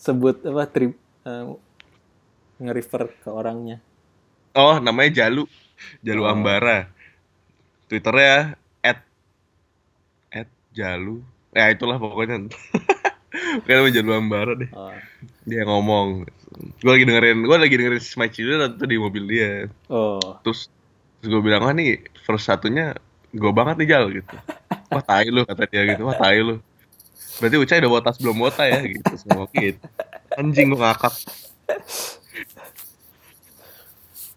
[0.00, 0.94] sebut apa trip
[1.26, 1.44] eh,
[2.62, 3.78] nge-refer ke orangnya?
[4.56, 5.44] Oh namanya Jalu.
[6.00, 6.32] Jalu Oh.
[6.32, 6.88] Ambara.
[7.86, 9.04] Twitternya at
[10.32, 11.20] at Jalu.
[11.52, 12.48] Ya itulah pokoknya.
[13.64, 14.70] Kayaknya Jalu Ambara deh.
[14.72, 14.92] Oh,
[15.44, 16.24] dia ngomong
[16.54, 19.50] gue lagi dengerin gue lagi dengerin My Children tuh di mobil dia.
[19.90, 20.20] Oh.
[20.46, 20.70] Terus
[21.20, 22.94] terus gue bilang ah nih first satunya
[23.34, 24.34] gue banget nih Jal gitu.
[24.92, 26.02] Wah tai lu kata dia gitu.
[26.06, 26.62] Wah tai lu.
[27.42, 29.12] Berarti Ucai udah botas belum wota ya gitu.
[29.18, 29.82] Semua gitu.
[30.38, 31.14] Anjing gue ngakak.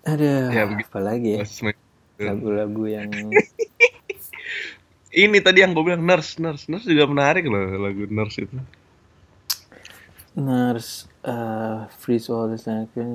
[0.10, 0.89] Aduh Ya, begitu.
[0.89, 1.43] apalagi ya?
[2.20, 3.10] Lagu-lagu yang
[5.10, 6.66] ini tadi yang gue bilang nurse nurse.
[6.70, 8.57] Nurse juga menarik loh lagu nurse itu.
[10.38, 13.11] Nurse uh, the second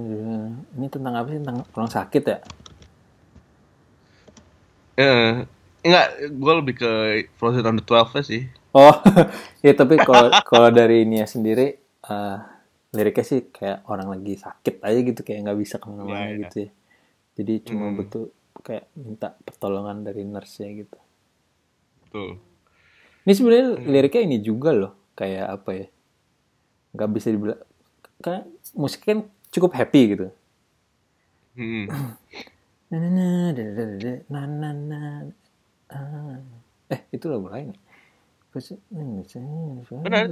[0.76, 1.38] ini tentang apa sih?
[1.40, 2.38] Tentang orang sakit ya?
[4.94, 5.32] Eh
[5.84, 6.90] enggak gue lebih ke
[7.36, 8.42] Frozen on the 12 sih.
[8.74, 8.94] Oh
[9.66, 12.38] ya tapi kalau kalau dari Nia sendiri eh,
[12.94, 16.38] liriknya sih kayak orang lagi sakit aja gitu kayak nggak bisa ke mana-mana Ya, ya.
[16.46, 16.70] gitu ya.
[17.34, 17.98] Jadi cuma Hmm.
[17.98, 18.24] betul
[18.62, 20.98] kayak minta pertolongan dari nurse nya gitu.
[22.10, 22.38] Tuh
[23.24, 23.86] ini sebenarnya Hmm.
[23.90, 25.86] liriknya ini juga loh kayak apa ya?
[26.94, 27.60] Nggak bisa dibilang
[28.20, 28.44] kayak
[28.76, 30.26] musik kan cukup happy gitu.
[31.54, 31.86] Hmm.
[32.94, 34.98] na na na da, da, da, da, na na na
[35.90, 36.38] ah.
[36.92, 37.74] eh itu lagu lain
[40.04, 40.30] benar.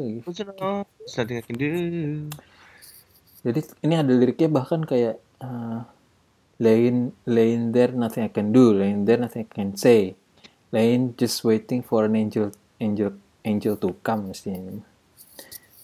[3.43, 5.83] jadi ini ada liriknya bahkan kayak uh,
[6.63, 10.15] laying laying there nothing I can do laying there nothing I can say
[10.71, 14.79] laying just waiting for an angel angel angel to come mestinya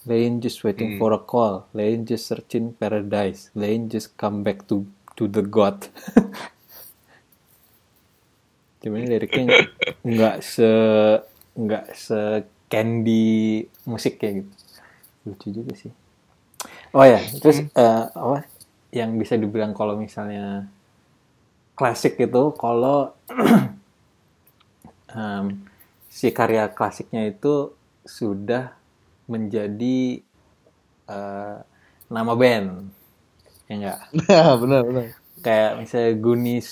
[0.08, 0.98] laying just waiting Hmm.
[0.98, 1.68] for a call.
[1.76, 3.52] Laying just searching paradise.
[3.52, 5.92] Laying just come back to to the god.
[8.80, 9.68] Cuman liriknya
[10.02, 10.70] nggak se
[11.58, 12.20] nggak se
[12.70, 14.52] candy musik kayak gitu.
[15.28, 15.92] Lucu juga sih.
[16.96, 18.48] Oh ya terus eh, apa
[18.90, 20.64] yang bisa dibilang kalau misalnya
[21.76, 23.12] klasik itu kalau
[25.12, 25.68] em,
[26.08, 27.76] si karya klasiknya itu
[28.08, 28.72] sudah
[29.28, 30.24] menjadi
[31.06, 31.56] eh,
[32.08, 32.68] nama band
[33.68, 33.98] ya enggak
[34.28, 35.04] Nah, benar benar.
[35.38, 36.68] kayak misalnya Goonies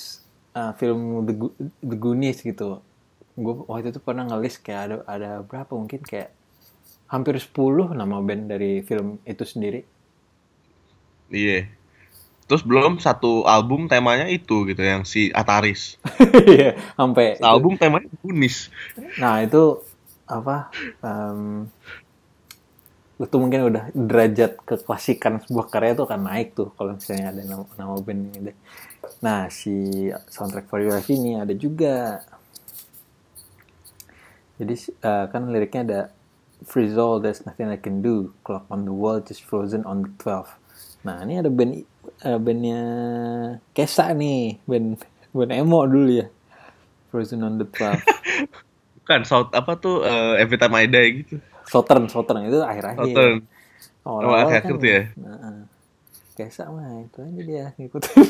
[0.53, 2.81] uh, film The, Go- The Goonies gitu
[3.37, 6.33] gue waktu itu pernah ngelis kayak ada ada berapa mungkin kayak
[7.07, 9.85] hampir 10 nama band dari film itu sendiri
[11.27, 11.67] Iya.
[12.47, 15.99] Terus belum satu album temanya itu gitu yang si Ataris.
[16.47, 18.71] Iya, sampai itu- Album temanya Kunis.
[19.19, 19.83] nah itu
[20.23, 20.71] apa
[21.03, 21.67] em,
[23.17, 27.65] itu mungkin udah derajat keklasikan sebuah karya itu akan naik tuh kalau misalnya ada nama,
[27.73, 28.57] nama band ini deh.
[29.25, 29.73] Nah si
[30.29, 32.21] soundtrack for your life ini ada juga.
[34.61, 36.01] Jadi eh, kan liriknya ada
[36.57, 38.33] Freeze all, there's nothing I can do.
[38.41, 41.05] Clock on the wall, just frozen on the 12.
[41.05, 41.73] Nah ini ada band
[42.21, 42.81] eh, bandnya
[43.73, 45.01] Kesa nih, band
[45.33, 46.29] band emo dulu ya.
[47.09, 47.97] Frozen on the 12.
[49.01, 51.41] Bukan South apa tuh eh, Every Time I Die gitu.
[51.67, 53.11] Southern, Southern itu akhir-akhir.
[53.11, 53.35] Southern.
[54.07, 55.01] Oh, Oh, akhir-akhir tuh ya?
[55.19, 55.67] Nah,
[56.37, 58.13] Kesa mah itu aja dia ngikutin.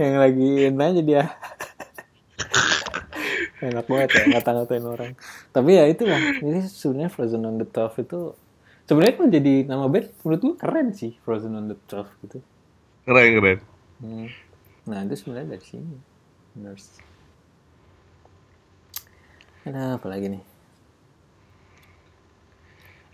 [0.00, 1.24] yang lagi aja dia.
[3.60, 5.12] Enak banget ya ngata-ngatain orang.
[5.52, 6.16] Tapi ya itulah.
[6.16, 8.32] Jadi sebenarnya Frozen on the 12 itu
[8.88, 12.38] sebenarnya kalau jadi nama band menurut gue keren sih Frozen on the 12 gitu.
[13.04, 13.58] Keren keren.
[14.00, 14.32] Hmm.
[14.88, 16.00] Nah itu sebenarnya dari sini.
[16.56, 17.04] Nurse.
[19.68, 20.49] Ada apa lagi nih?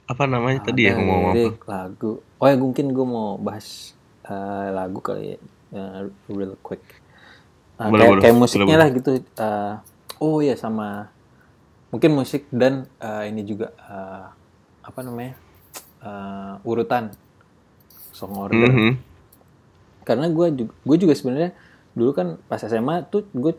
[0.06, 1.50] Apa namanya tadi ya ngomong apa?
[1.66, 2.22] lagu.
[2.38, 3.92] Oh ya mungkin gue mau bahas
[4.22, 5.38] eh, lagu kali ya,
[5.74, 6.82] eh, real quick.
[7.76, 8.22] Boleh, kayak, boleh.
[8.22, 9.10] kayak musiknya Boleh, lah gitu.
[10.22, 11.10] Oh ya sama
[11.92, 12.88] mungkin musik dan
[13.28, 13.74] ini juga
[14.80, 15.36] apa namanya
[16.64, 17.12] urutan
[18.16, 18.72] song order.
[18.72, 18.90] Mhm.
[20.06, 21.50] Karena gue juga gue juga sebenarnya
[21.92, 23.58] dulu kan pas SMA tuh gue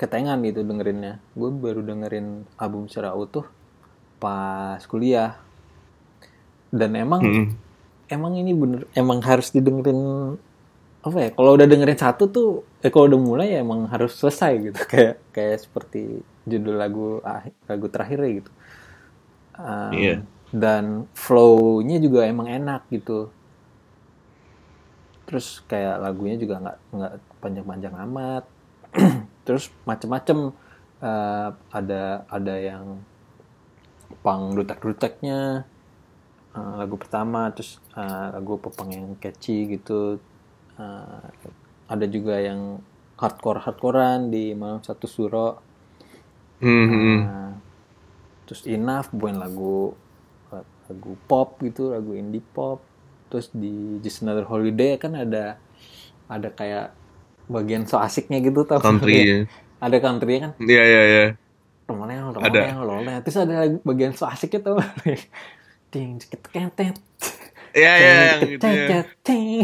[0.00, 1.22] ketengan gitu dengerinnya.
[1.38, 3.46] Gue baru dengerin album secara utuh
[4.18, 5.38] pas kuliah.
[6.76, 7.46] Dan emang Mhm.
[8.06, 9.98] emang ini bener emang harus didengerin
[11.00, 12.48] apa ya kalau udah dengerin satu tuh
[12.78, 14.78] eh kalau udah mulai ya emang harus selesai gitu.
[14.92, 16.02] Kayak kayak seperti
[16.44, 18.50] judul lagu ah- lagu terakhirnya gitu.
[19.56, 20.14] Um, Iya.
[20.52, 20.84] dan
[21.16, 23.32] flow-nya juga emang enak gitu.
[25.26, 28.44] Terus kayak lagunya juga nggak nggak panjang-panjang amat.
[29.46, 30.54] Terus macem-macem
[30.96, 33.02] eh, ada ada yang
[34.22, 35.66] pang dutek-duteknya
[36.56, 40.18] eh, lagu pertama terus eh, lagu popang yang catchy gitu
[40.76, 41.26] Eh,
[41.92, 42.60] ada juga yang
[43.20, 45.48] hardcore hardcorean di malam satu suro
[46.60, 47.24] Mhm.
[47.26, 47.52] Nah,
[48.46, 49.96] terus enough bukan lagu
[50.86, 52.78] lagu pop gitu lagu indie pop
[53.26, 55.58] terus di Just Another Holiday kan ada
[56.30, 56.94] ada kayak
[57.50, 59.36] bagian so asiknya gitu tau Country ya.
[59.82, 61.24] ada country kan Iya iya iya.
[62.46, 62.60] Ada.
[62.60, 63.54] loleng loleng terus ada
[63.86, 64.76] bagian so asiknya tau
[65.96, 66.96] ting ceket kentet
[67.76, 69.00] Iya iya yang gitu ya.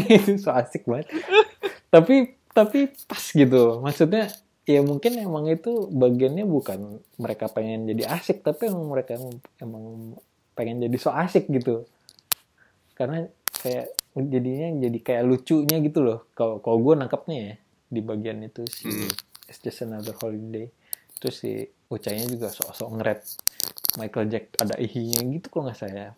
[0.05, 1.09] itu so asik banget.
[1.89, 3.81] Tapi tapi pas gitu.
[3.81, 4.29] Maksudnya
[4.69, 9.17] ya mungkin emang itu bagiannya bukan mereka pengen jadi asik tapi emang mereka
[9.59, 10.13] emang,
[10.53, 11.89] pengen jadi so asik gitu.
[12.93, 13.25] Karena
[13.65, 16.29] kayak jadinya jadi kayak lucunya gitu loh.
[16.37, 17.53] Kalau kalau gue nangkapnya ya
[17.89, 19.09] di bagian itu si Hmm.
[19.49, 20.69] It's Just Another Holiday.
[21.17, 23.19] Terus si Ucainya juga sok-sok nge-rap
[23.97, 26.13] Michael Jack ada ihinya gitu kalau nggak saya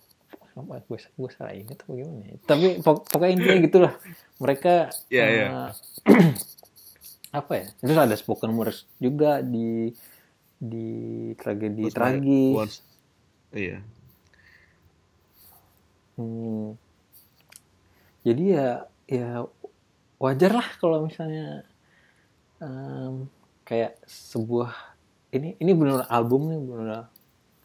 [0.55, 2.35] apa gue gue salah ingat apa gimana ya.
[2.47, 3.93] tapi pok- pokoknya intinya gitulah
[4.39, 5.47] mereka Iya, iya.
[5.51, 5.69] eh,
[7.39, 9.91] apa ya terus ada spoken words juga di
[10.55, 10.87] di
[11.35, 12.73] tragedi Terus tragis
[13.51, 13.79] Iya.
[16.15, 16.75] Hmm.
[18.23, 18.67] Jadi ya
[19.05, 19.43] ya
[20.17, 21.63] wajar lah kalau misalnya
[22.57, 23.27] em,
[23.63, 24.71] kayak sebuah
[25.31, 27.11] ini ini benar album nih benar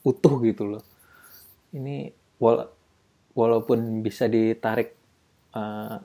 [0.02, 0.82] utuh gitu loh.
[1.70, 2.70] Ini wala-
[3.40, 4.92] walaupun bisa ditarik
[5.56, 5.96] eh,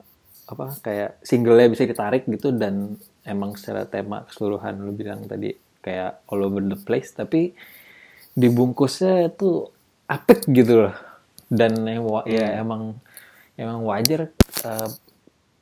[0.46, 2.96] apa kayak singlenya bisa ditarik gitu dan
[3.26, 5.52] emang secara tema keseluruhan lu bilang tadi
[5.84, 7.50] kayak all over the place tapi
[8.32, 9.70] dibungkusnya tuh
[10.06, 10.94] apik gitu loh.
[11.46, 12.98] Dan wa- ya emang
[13.58, 14.30] emang wajar
[14.66, 14.90] eh,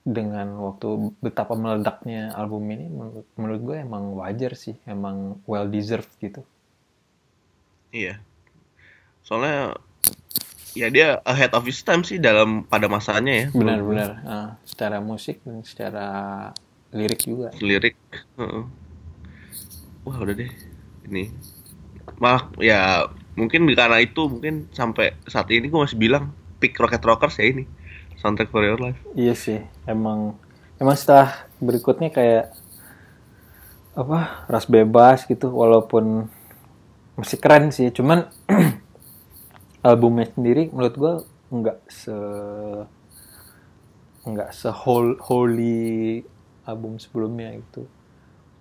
[0.05, 6.13] dengan waktu betapa meledaknya album ini menurut, menurut gue emang wajar sih emang well deserved
[6.21, 6.45] gitu.
[7.89, 8.21] Iya.
[9.25, 9.81] Soalnya
[10.75, 13.47] ya dia ahead of his time sih dalam pada masanya ya.
[13.55, 16.07] benar-benar eh, secara musik dan secara
[16.95, 17.99] lirik juga Lirik.
[18.39, 18.65] heeh.
[20.03, 20.51] wah udah deh
[21.11, 21.31] ini
[22.19, 26.31] malah ya mungkin karena itu mungkin sampai saat ini gue masih bilang
[26.63, 27.65] pick Rocket Rockers ya ini
[28.19, 30.39] soundtrack for your life Iya sih, emang
[30.79, 32.55] emang setelah berikutnya kayak
[33.95, 36.27] apa ras bebas gitu, walaupun
[37.15, 38.27] masih keren sih, cuman
[39.85, 41.15] albumnya sendiri menurut gua
[41.53, 42.17] nggak se
[44.25, 46.25] nggak se whole- holy
[46.65, 47.85] album sebelumnya gitu.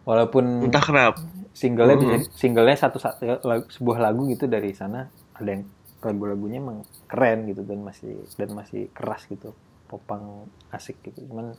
[0.04, 1.16] Walaupun entah kenapa
[1.56, 2.04] singlenya Mhm.
[2.04, 5.64] bisa- singlenya satu, satu lagu- sebuah lagu gitu dari sana ada yang
[6.04, 9.56] lagu-lagunya emang keren gitu dan masih dan masih keras gitu
[9.88, 11.56] popang asik gitu cuman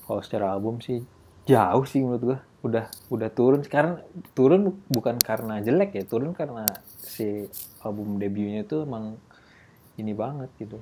[0.00, 1.04] kalau secara album sih
[1.44, 4.00] jauh sih menurut gua udah udah turun sekarang
[4.32, 6.72] turun bukan karena jelek ya turun karena
[7.08, 7.48] si
[7.80, 9.16] album debutnya tuh emang
[10.00, 10.78] ini banget gitu.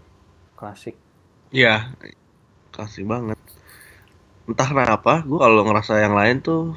[0.59, 0.99] Klasik.
[1.55, 1.95] Ya
[2.75, 3.39] kasih banget.
[4.47, 6.75] Entah kenapa gue kalau ngerasa yang lain tuh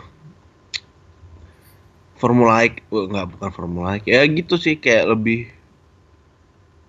[2.19, 5.47] Formula oh, nggak bukan Formula E ya gitu sih kayak lebih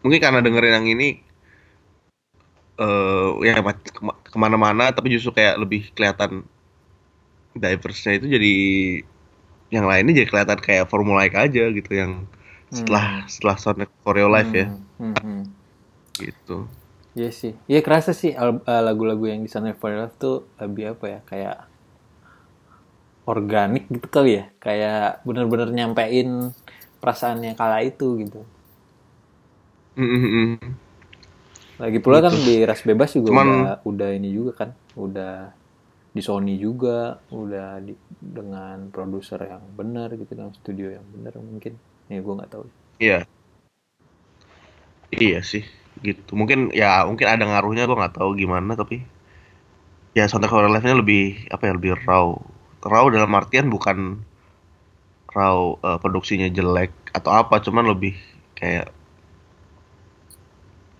[0.02, 1.08] mungkin karena dengerin yang ini
[2.80, 6.42] eh ya ma- kema- ke mana-mana tapi justru kayak lebih kelihatan
[7.54, 8.54] diverse-nya itu jadi
[9.70, 12.26] yang lainnya jadi kelihatan kayak Formula E aja gitu yang
[12.76, 15.42] setelah setelah Sonic Choreo Live ya Hmm, hmm, hmm.
[16.18, 16.56] gitu
[17.18, 21.04] Iya sih, iya kerasa sih eh, lagu-lagu yang di Sunday for Love tuh lebih apa
[21.14, 21.56] ya, kayak
[23.32, 26.28] organik gitu kali ya, kayak bener-bener nyampein
[27.00, 28.40] perasaannya kala itu gitu.
[29.96, 30.74] Mm, mm, mm.
[31.80, 34.70] Lagi pula kan di Ras Bebas juga Cuman- udah udah ini juga kan,
[35.06, 35.34] udah
[36.16, 41.74] di Sony juga, udah di, dengan produser yang benar gitu, dengan studio yang benar mungkin.
[42.10, 42.66] Ya gue nggak tahu.
[42.98, 43.22] Iya.
[45.10, 45.66] Iya sih,
[46.06, 46.38] gitu.
[46.38, 49.02] Mungkin ya mungkin ada ngaruhnya gua nggak tahu gimana tapi
[50.14, 52.34] ya soundtrack horror live-nya lebih apa ya lebih raw.
[52.82, 54.22] Raw dalam artian bukan
[55.34, 58.14] raw eh, produksinya jelek atau apa, cuman lebih
[58.54, 58.90] kayak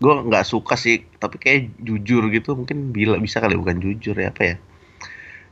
[0.03, 4.35] gua nggak suka sih, tapi kayak jujur gitu mungkin bila bisa kali bukan jujur ya
[4.35, 4.57] apa ya.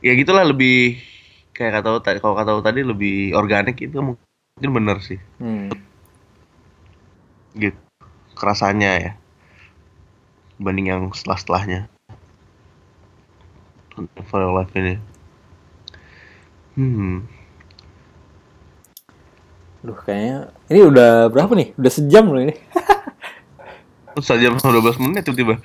[0.03, 0.99] Ya gitulah lebih
[1.55, 4.27] kayak kata tadi kalau kata tadi lebih organik itu mungkin
[4.67, 5.19] bener sih.
[5.39, 5.71] Hmm.
[7.55, 7.79] gitu.
[8.35, 9.11] Kerasanya ya.
[10.59, 11.81] Dibanding yang setelah setelahnya
[14.29, 14.95] for Your life ini.
[16.79, 17.27] Hmm.
[19.83, 21.75] Duh kayaknya ini udah berapa nih?
[21.75, 22.55] Udah sejam loh ini.
[24.15, 25.59] terus saja 12 menit tiba-tiba.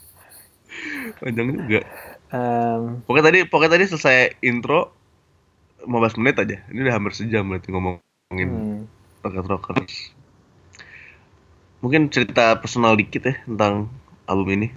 [1.20, 1.80] Panjang juga.
[2.30, 4.99] Em, pokoknya tadi pokoknya tadi selesai intro
[5.84, 8.80] 15 menit aja ini udah hampir sejam berarti ngomongin hmm.
[9.24, 9.94] Rocket Rockers
[11.80, 13.88] mungkin cerita personal dikit ya tentang
[14.28, 14.68] album ini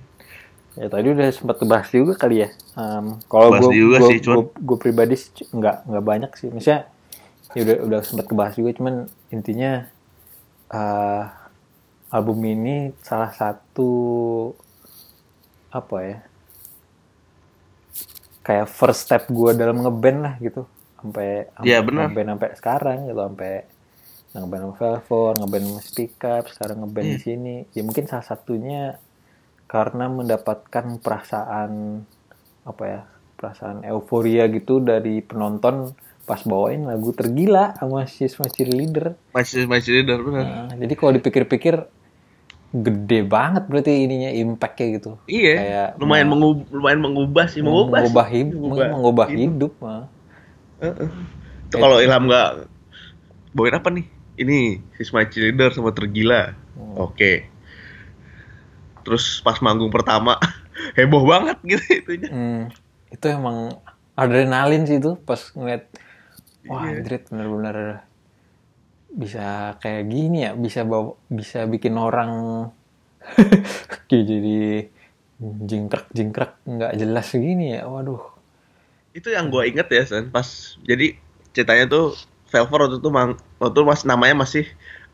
[0.73, 2.49] Ya tadi udah sempat kebahas juga kali ya.
[2.73, 6.31] Em, kalau Bahas gue juga gue sih, cuman- gue pribadi sih c- nggak nggak banyak
[6.33, 6.49] sih.
[6.49, 6.89] Misalnya
[7.53, 9.85] ya udah udah sempat kebahas juga, cuman intinya
[10.73, 11.23] eh,
[12.09, 13.91] album ini salah satu
[15.69, 16.17] apa ya
[18.45, 20.65] kayak first step gue dalam ngeband lah gitu
[21.03, 22.07] sampai sampai Iya, benar.
[22.07, 23.53] ngeband sampai sekarang gitu sampai
[24.33, 27.13] ngeband sama Velvet, ngeband sama Speak Up, sekarang ngeband Iya.
[27.13, 27.55] di sini.
[27.69, 28.97] Ya mungkin salah satunya
[29.67, 32.01] karena mendapatkan perasaan
[32.63, 33.01] apa ya
[33.35, 35.91] perasaan euforia gitu dari penonton
[36.23, 39.19] pas bawain lagu tergila sama si sama cheerleader.
[39.35, 41.75] masih masih leader benar Nah, jadi kalau dipikir-pikir
[42.71, 45.11] gede banget berarti ininya impactnya gitu.
[45.27, 48.03] iya kayak lumayan mengubah lumayan mengubah sih mengubah, sih.
[48.07, 49.41] mengubah hidup, Mengubah mengubah hidup.
[49.43, 49.71] hidup.
[51.69, 52.49] Itu kalau Ilham nggak
[53.55, 54.05] bawain apa nih?
[54.33, 54.57] Ini
[54.97, 56.51] si My Cheerleader sama Tergila.
[56.75, 56.95] Hmm.
[56.99, 57.47] Oke.
[59.05, 60.35] Terus pas manggung pertama
[60.97, 62.29] heboh banget gitu itunya.
[62.29, 62.61] Hmm,
[63.13, 63.77] itu emang
[64.17, 65.89] adrenalin sih itu pas ngeliat
[66.69, 68.05] wah anjrit bener-bener
[69.13, 72.31] bisa kayak gini ya bisa bawa bisa bikin orang
[74.09, 74.89] jadi
[75.41, 78.32] jingkrak jingkrak nggak jelas gini ya waduh
[79.13, 80.29] Itu yang gue inget ya San.
[80.29, 80.45] Pas
[80.81, 81.13] jadi
[81.53, 82.05] ceritanya tuh
[82.49, 84.65] Velvet waktu itu mang, waktu itu mas namanya masih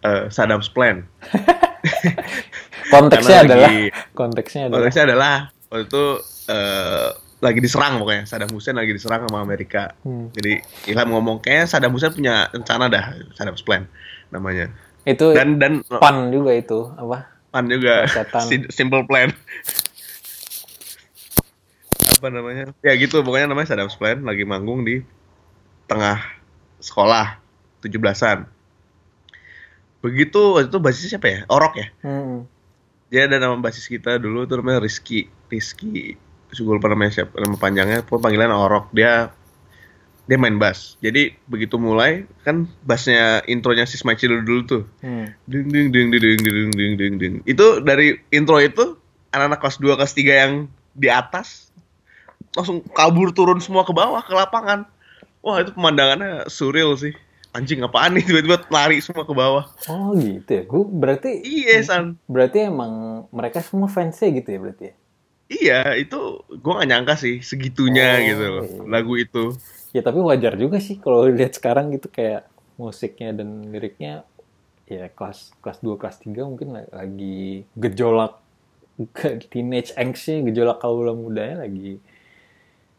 [0.01, 1.07] eh, Saddam's Plan.
[2.91, 5.33] konteksnya adalah lagi- konteksnya adalah Konteksnya adalah
[5.69, 6.03] waktu itu
[6.49, 7.09] eh,
[7.39, 9.95] lagi diserang pokoknya Saddam Hussein lagi diserang sama Amerika.
[10.03, 10.27] Hmm.
[10.35, 10.59] Jadi
[10.91, 13.87] Ilham ngomong kayaknya Saddam Hussein punya rencana dah Saddam's Plan
[14.29, 14.67] namanya.
[15.07, 18.03] itu Dan dan pan juga itu apa Pan juga
[18.69, 19.31] simple plan
[22.19, 24.99] apa namanya ya gitu pokoknya namanya Saddam's Plan lagi manggung di
[25.87, 26.19] tengah
[26.83, 27.39] sekolah
[27.79, 28.43] 17-an
[30.03, 32.43] begitu waktu itu basisnya siapa ya Orok ya Hmm.
[33.07, 36.19] dia ada nama basis kita dulu itu namanya Rizky Rizky
[36.51, 39.31] gue lupa namanya siapa nama panjangnya pokoknya panggilan Orok dia
[40.29, 40.93] dia main bass.
[41.01, 44.83] Jadi begitu mulai kan bassnya intronya si Smacil dulu tuh.
[45.01, 45.33] Hmm.
[45.49, 47.35] Ding ding ding ding ding ding ding ding ding.
[47.49, 48.93] Itu dari intro itu
[49.33, 50.53] anak-anak kelas 2 kelas 3 yang
[50.93, 51.68] di atas
[52.53, 54.85] langsung kabur turun semua ke bawah ke lapangan.
[55.39, 57.15] Wah, itu pemandangannya surreal sih.
[57.49, 59.65] Anjing apaan nih tiba-tiba lari semua ke bawah.
[59.87, 60.63] Oh gitu ya.
[60.63, 62.19] Gue berarti Iya, San.
[62.25, 64.95] berarti emang mereka semua fansnya gitu ya berarti ya.
[65.49, 66.19] Iya, itu
[66.61, 68.63] gua gak nyangka sih segitunya Oh, gitu loh.
[68.63, 68.79] iya.
[68.85, 69.43] Lagu itu.
[69.89, 72.45] Ya tapi wajar juga sih kalau lihat sekarang gitu kayak
[72.77, 74.21] musiknya dan liriknya
[74.85, 78.37] ya kelas kelas 2 kelas 3 mungkin la- lagi gejolak
[79.51, 81.97] teenage angstnya gejolak kaula mudanya lagi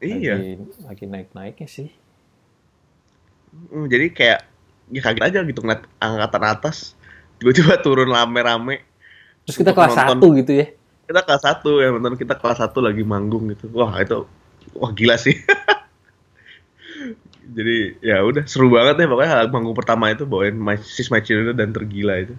[0.00, 0.40] Iya.
[0.40, 0.56] lagi,
[0.88, 1.88] lagi naik-naiknya sih.
[3.52, 4.40] Hmm, jadi kayak
[4.90, 6.98] ya kaget aja gitu ngeliat angkatan atas
[7.36, 8.80] tiba-tiba turun rame-rame.
[9.44, 10.36] Terus kita kelas nonton.
[10.36, 10.66] 1 gitu ya.
[11.04, 13.68] Kita kelas 1 ya nonton kita kelas 1 lagi manggung gitu.
[13.76, 14.24] Wah, itu
[14.76, 15.36] wah gila sih.
[17.56, 21.58] jadi ya udah seru banget ya pokoknya manggung pertama itu bawain My, Sis My Children
[21.58, 22.36] dan tergila itu.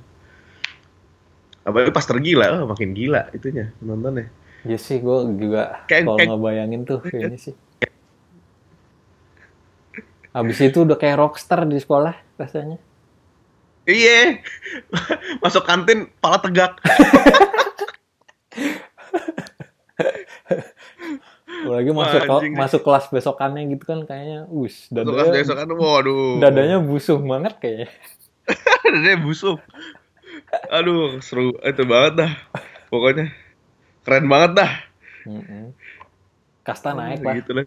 [1.61, 4.33] Apalagi pas tergila, oh, makin gila itunya nontonnya.
[4.61, 7.55] Ya sih gue juga kalau ngebayangin tuh kayaknya sih.
[10.35, 12.77] Habis itu udah kayak rockstar di sekolah rasanya.
[13.89, 14.37] Iya,
[15.43, 16.77] masuk kantin pala tegak.
[21.61, 22.59] Apalagi masuk anjing deh.
[22.61, 26.33] masuk kelas besokannya gitu kan kayaknya, us Masuk kelas dadanya, besok kan, waduh.
[26.41, 27.87] dadanya busuh banget kayaknya.
[28.85, 29.59] dadanya busuk.
[30.73, 32.31] Aduh, seru itu banget dah.
[32.89, 33.29] Pokoknya
[34.01, 34.71] keren banget dah.
[35.29, 35.65] Mm-mm.
[36.61, 37.33] Kasta naik lah.
[37.37, 37.63] Gitu lah.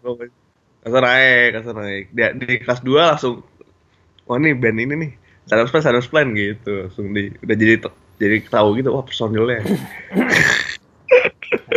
[0.83, 2.03] Kasta naik, kasta naik.
[2.11, 3.43] Di, di kelas 2 langsung
[4.27, 5.11] wah nih band ini nih.
[5.45, 6.71] Sadar Plan, Sadar Plan gitu.
[6.87, 7.75] Langsung di udah jadi
[8.15, 9.59] jadi tahu gitu wah personilnya.
[9.61, 10.31] Nah,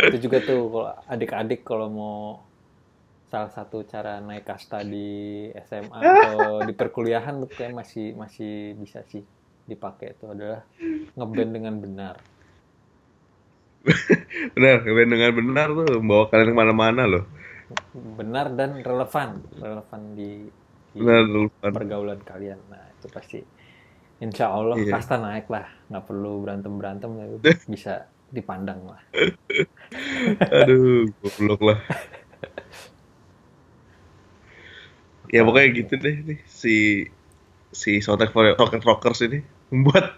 [0.09, 2.17] itu juga tuh kalau adik-adik kalau mau
[3.29, 9.05] salah satu cara naik kasta di SMA atau di perkuliahan tuh kayak masih masih bisa
[9.05, 9.21] sih
[9.69, 10.65] dipakai itu adalah
[11.13, 12.15] ngeband dengan benar.
[14.55, 17.23] benar, dengan benar tuh membawa kalian ke mana-mana loh.
[17.93, 20.49] Benar dan relevan, relevan di,
[20.93, 21.73] di Benar, Lufan.
[21.73, 22.57] pergaulan kalian.
[22.69, 23.39] Nah, itu pasti
[24.21, 24.91] insya Allah Iya.
[24.93, 25.65] kasta naik lah.
[25.89, 27.11] Nggak perlu berantem-berantem,
[27.73, 29.01] bisa dipandang lah.
[30.59, 31.79] Aduh, goblok lah.
[35.29, 37.05] ya pokoknya gitu deh nih si
[37.69, 37.91] si
[38.57, 39.39] Rocket Rockers ini
[39.69, 40.17] membuat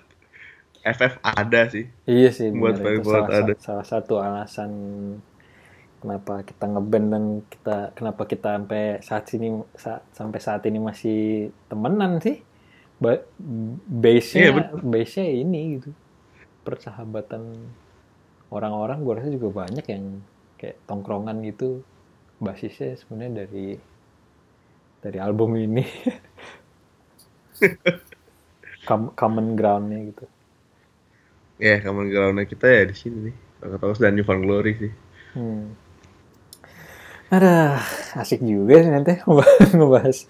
[0.84, 1.86] FF ada sih.
[2.12, 3.54] Iya sih, Buat benar itu buat salah, ada.
[3.56, 4.72] sa- salah satu alasan
[6.02, 9.48] kenapa kita ngeband dan kita kenapa kita sampai saat sini
[9.78, 11.20] sa- sampai saat ini masih
[11.70, 12.38] temenan sih.
[13.04, 13.26] Ba-
[14.04, 14.78] base-nya Iya, betul.
[14.94, 15.90] base-nya ini gitu.
[16.66, 17.44] Persahabatan
[18.54, 20.06] orang-orang gue rasa juga banyak yang
[20.60, 21.82] kayak tongkrongan gitu
[22.42, 23.68] basisnya sebenarnya dari
[25.02, 25.84] dari album ini.
[28.88, 30.26] Com- common ground-nya gitu.
[31.62, 33.36] Ya, common ground kita ya di sini nih.
[33.62, 34.94] Rockers dan New Found Glory sih.
[35.38, 35.78] Hmm.
[37.30, 37.78] Ada
[38.18, 39.22] asik juga sih nanti
[39.78, 40.26] ngebahas,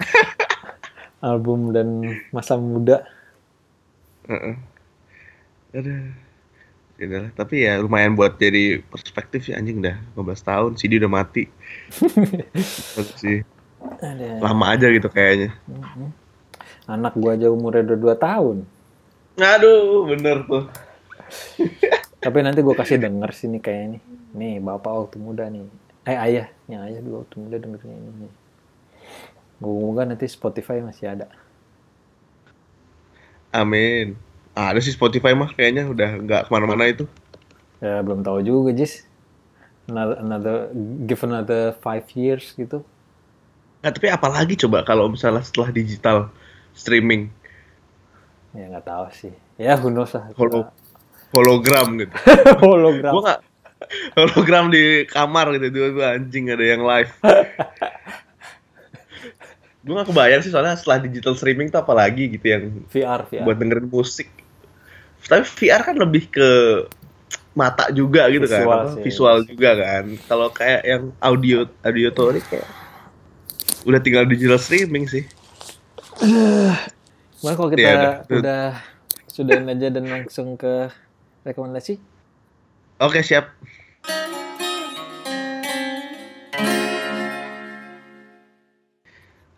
[1.24, 3.08] album dan masa muda.
[4.28, 4.56] Heeh.
[5.72, 5.96] Ada.
[7.00, 7.32] Ya udah lah.
[7.34, 11.50] tapi ya lumayan buat jadi perspektif sih anjing dah 15 tahun CD udah mati.
[13.24, 13.42] Sih.
[13.82, 14.38] Ada.
[14.38, 15.50] Lama aja gitu kayaknya.
[15.66, 16.14] Mm-mm.
[16.86, 18.58] Anak gua aja umurnya udah 2 tahun.
[19.42, 20.70] Aduh, bener tuh.
[22.22, 24.02] Tapi nanti gua kasih denger sini kayak nih.
[24.38, 25.66] Nih bapak waktu muda nih.
[26.06, 28.34] Eh ayah, nih ayah dulu waktu muda dengernya ini nih.
[29.62, 31.28] Moga-moga nanti Spotify masih ada.
[33.54, 34.18] Amin.
[34.54, 37.06] Ah, ada sih Spotify mah kayaknya udah nggak ke mana-mana itu.
[37.82, 39.06] Ya belum tahu juga Jis.
[39.90, 40.56] Another, another
[41.10, 42.86] give another five years gitu.
[43.82, 46.30] Nah, tapi apalagi coba kalau misalnya setelah digital
[46.78, 47.34] streaming
[48.52, 49.34] Ya nggak tahu sih.
[49.56, 50.28] Ya who knows lah.
[50.36, 50.68] holo
[51.32, 52.14] hologram gitu.
[52.64, 53.12] Hologram.
[53.16, 53.40] Gua nggak
[54.14, 57.12] hologram di kamar gitu tiba-tiba anjing ada yang live.
[59.82, 63.42] Gue gak kebayang sih soalnya setelah digital streaming tuh apalagi gitu yang VR, VR.
[63.50, 64.30] buat dengerin musik.
[65.26, 66.50] Tapi VR kan lebih ke
[67.58, 69.02] mata juga gitu Visual kan, sih.
[69.02, 70.06] visual juga kan.
[70.30, 72.70] Kalau kayak yang audio audio tuh kayak
[73.82, 75.26] udah tinggal digital streaming sih.
[77.42, 78.14] Gimana kalau kita Iya, udah.
[78.38, 78.64] udah
[79.26, 80.94] sudahin aja dan langsung ke
[81.46, 81.98] rekomendasi?
[83.02, 83.50] Oke siap.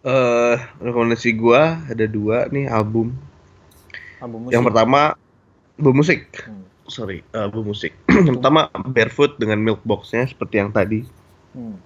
[0.03, 3.15] Eh rekomendasi gua ada dua nih album.
[4.19, 4.53] Album musik.
[4.55, 5.01] Yang pertama
[5.79, 6.19] album musik.
[6.43, 6.63] Hmm.
[6.91, 7.95] Sorry, album musik.
[8.27, 11.07] yang pertama Barefoot dengan Milk Box-nya seperti yang tadi.
[11.55, 11.79] Hmm.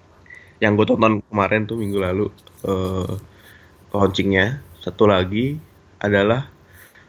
[0.58, 2.28] Yang gue tonton kemarin tuh minggu lalu.
[2.66, 3.14] Eh
[3.94, 4.62] launchingnya.
[4.82, 5.58] Satu lagi
[6.02, 6.50] adalah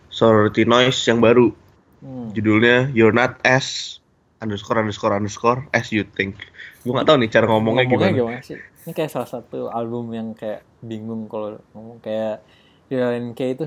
[0.08, 1.67] Sorority Noise yang baru.
[1.98, 2.30] Hmm.
[2.30, 3.98] Judulnya You're Not As
[4.38, 6.38] underscore underscore underscore as you think.
[6.86, 8.38] Gue gak tahu nih cara ngomongnya, ngomongnya gimana.
[8.38, 8.58] gimana sih?
[8.86, 12.38] Ini kayak salah satu album yang kayak bingung kalau ngomong kayak
[12.86, 13.66] Reliant K itu.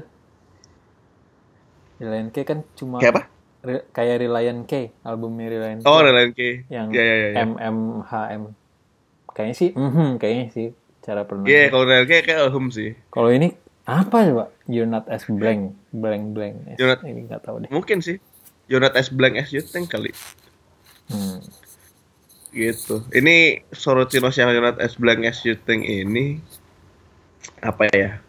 [2.02, 3.24] Reliant K kan cuma Kayak apa?
[3.62, 4.74] Re- kayak Reliant K,
[5.06, 5.88] albumnya Reliant K.
[5.91, 6.66] Oh, Reliant K.
[6.72, 7.30] yang Ya ya ya.
[7.36, 7.44] ya.
[7.45, 8.41] MMHM.
[9.32, 10.68] Kayaknya sih, mhm, kayaknya sih
[11.06, 11.45] cara pernah.
[11.45, 12.98] Iya, kalau Reliant K kayak Alhum sih.
[13.14, 13.53] Kalau ini
[13.84, 14.45] apa coba?
[14.70, 16.56] You're not as blank, blank blank.
[16.70, 17.70] as- You're not- Ini nggak tahu deh.
[17.74, 18.18] Mungkin sih.
[18.70, 20.14] You're not as blank as you think kali.
[21.12, 21.44] Hmm.
[22.52, 23.03] Gitu.
[23.12, 26.40] Ini Sorotinos yang You're not as blank as you think ini
[27.60, 28.22] apa ya?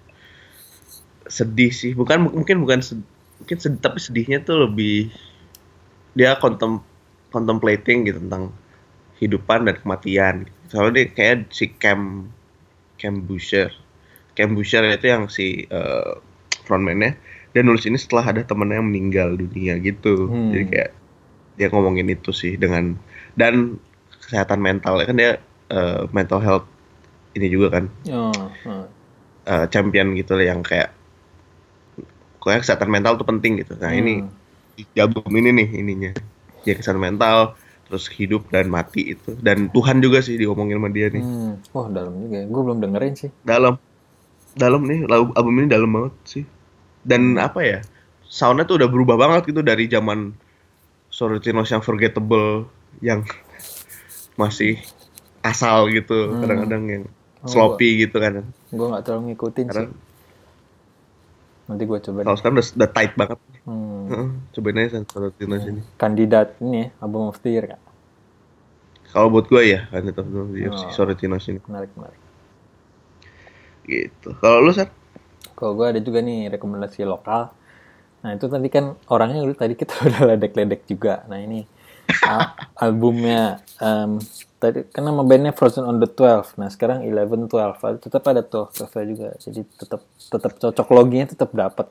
[1.29, 1.93] Sedih sih.
[1.95, 3.07] Bukan mungkin bukan sed-
[3.39, 5.11] mungkin sedih tapi sedihnya tuh lebih
[6.13, 6.83] dia contem
[7.33, 8.53] contemplating gitu tentang
[9.17, 10.35] kehidupan dan kematian.
[10.69, 12.29] Soalnya dia kayak si Cam
[12.99, 13.71] Cam Busher.
[14.33, 16.13] Cam Busher itu yang si eh,
[16.65, 17.17] frontman-nya
[17.53, 20.29] dia nulis ini setelah ada temennya yang meninggal dunia gitu.
[20.31, 20.51] Hmm.
[20.55, 20.91] Jadi kayak
[21.61, 22.97] dia ngomongin itu sih dengan
[23.37, 23.77] dan
[24.25, 25.33] kesehatan mental kan dia
[25.69, 26.67] eh, mental health
[27.37, 28.33] ini juga kan Oh,
[28.69, 28.85] oh.
[29.47, 30.93] eh, champion gitu lah yang kayak
[32.43, 33.79] kayak kesehatan mental tuh penting gitu.
[33.79, 34.33] Nah ini Hmm.
[34.73, 36.11] di album ini nih ininya
[36.65, 37.55] ya kesehatan mental
[37.87, 41.53] terus hidup dan mati itu dan Tuhan juga sih diomongin sama dia nih Hmm.
[41.77, 42.47] Wah, dalam juga ya.
[42.49, 43.31] Gue belum dengerin sih.
[43.45, 43.77] dalam
[44.55, 46.45] dalam nih lagu- album ini dalam banget sih
[47.03, 47.79] dan apa ya
[48.23, 50.33] soundnya tuh udah berubah banget gitu dari zaman
[51.09, 52.65] Sorrentinos yang forgettable
[52.99, 53.21] yang
[54.41, 54.81] masih
[55.41, 56.41] asal gitu Hmm.
[56.41, 57.05] kadang-kadang yang
[57.39, 59.99] Oh, sloppy gitu kan Gue nggak terlalu ngikutin karena sih.
[61.63, 64.47] Nanti gue coba kalau sekarang udah, udah tight banget Hmm.
[64.51, 67.83] Cobain aja Sorrentinos ini Kandidat ini album of the year kak.
[69.11, 70.91] kalau buat gue ya kan itu si Oh.
[70.93, 72.21] Sorrentinos ini Menarik, menarik.
[73.87, 74.91] Gitu kalau lu Sat?
[75.59, 77.55] Kalau gue ada juga nih rekomendasi lokal.
[78.23, 81.27] Nah itu tadi kan orangnya udah tadi kita udah ledek-ledek juga.
[81.27, 81.67] Nah ini
[82.27, 84.19] al- albumnya em,
[84.63, 86.59] tadi kan nama bandnya Frozen on the 12.
[86.59, 88.03] Nah sekarang 11 12.
[88.03, 89.29] Tetap ada 12 12 juga.
[89.39, 91.87] Jadi tetap tetap cocok loginya tetap dapat.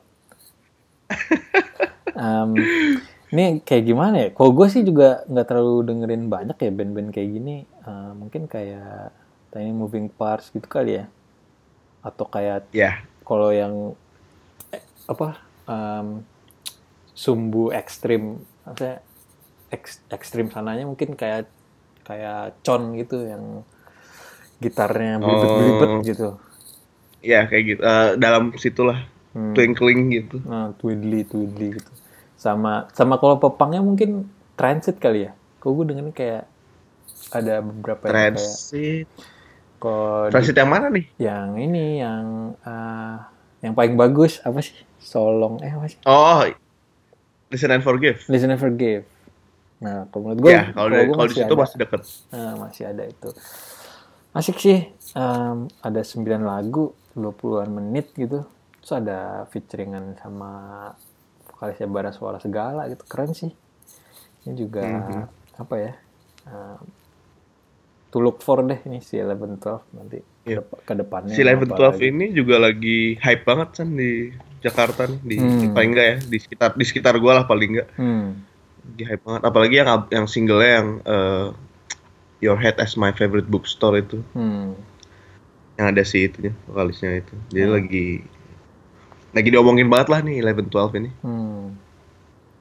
[2.12, 2.50] Em,
[3.32, 4.28] ini kayak gimana ya?
[4.36, 7.56] Kalau gue sih juga nggak terlalu dengerin banyak ya band-band kayak gini.
[7.64, 9.16] Eh, mungkin kayak
[9.48, 11.04] Tiny Moving Parts gitu kali ya.
[12.02, 13.00] Atau kayak ya.
[13.22, 13.94] kalau yang
[14.70, 16.26] eh, apa em,
[17.12, 18.98] sumbu ekstrim maksudnya
[19.68, 21.46] eks- ekstrim sananya mungkin kayak
[22.02, 23.62] kayak con gitu yang
[24.58, 26.00] gitarnya belibet-belibet Oh.
[26.02, 26.28] gitu.
[27.20, 27.80] Ya kayak gitu.
[27.80, 29.54] Eh, dalam situlah Hmm.
[29.56, 30.42] twinkling gitu.
[30.44, 31.90] Nah twiddly twiddly gitu.
[32.36, 35.32] Sama sama kalau pepangnya mungkin transit kali ya.
[35.56, 36.44] Kok gue dengerin kayak
[37.30, 39.06] ada beberapa yang kayak
[39.82, 42.24] transit kalau di- transit yang mana nih yang ini yang
[42.62, 43.16] eh,
[43.62, 46.46] yang paling bagus apa sih solong eh apa sih oh
[47.50, 49.04] listen and forgive Listen and Forgive.
[49.82, 52.00] Nah, kalau menurut gue, ya kalau gua kalau di situ masih deket
[52.30, 53.30] Nah, masih ada itu.
[54.32, 54.78] Asik sih.
[55.12, 58.46] Em, ada 9 lagu, 20-an menit gitu.
[58.80, 60.50] Terus ada featuringan sama
[61.50, 63.04] vokalisnya Bara Suara Segala gitu.
[63.04, 63.50] Keren sih.
[64.46, 65.22] Ini juga, Mhm.
[65.60, 65.92] apa ya,
[66.48, 66.80] em,
[68.12, 70.60] to look for deh ini si 11 12 nanti Iya.
[70.60, 71.30] ke, depannya.
[71.30, 74.28] si Eleven Twelve ini juga lagi hype banget kan di
[74.58, 75.70] Jakarta nih di Hmm.
[75.72, 78.42] paling enggak ya di sekitar di sekitar gua lah paling enggak Hmm.
[78.84, 81.46] lagi hype banget apalagi yang yang singlenya yang eh,
[82.40, 84.74] Your Head as My Favorite Bookstore itu Hmm.
[85.74, 87.76] yang ada si itunya vokalisnya itu jadi Hmm.
[87.76, 88.06] lagi
[89.32, 91.78] lagi diomongin banget lah nih Eleven Twelve ini Hmm.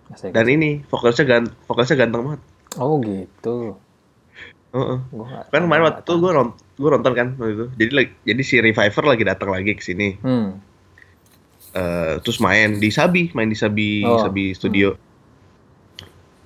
[0.07, 0.31] Asik.
[0.31, 2.41] dan ini vokalisnya gan vokalisnya ganteng banget
[2.77, 3.75] Oh gitu.
[4.71, 4.97] Heeh.
[5.05, 7.91] Gua nggak- kan kemarin waktu itu gue nonton gue nonton kan waktu itu jadi
[8.23, 10.57] jadi si Reviver lagi datang lagi ke sini Hmm.
[11.71, 14.19] Eh, terus main di Sabi main di Sabi Oh.
[14.21, 14.95] Sabi Studio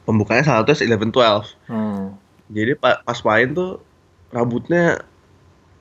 [0.04, 2.14] pembukanya salah satunya Eleven Twelve Hmm.
[2.48, 3.82] jadi pa- pas main tuh
[4.30, 5.02] rambutnya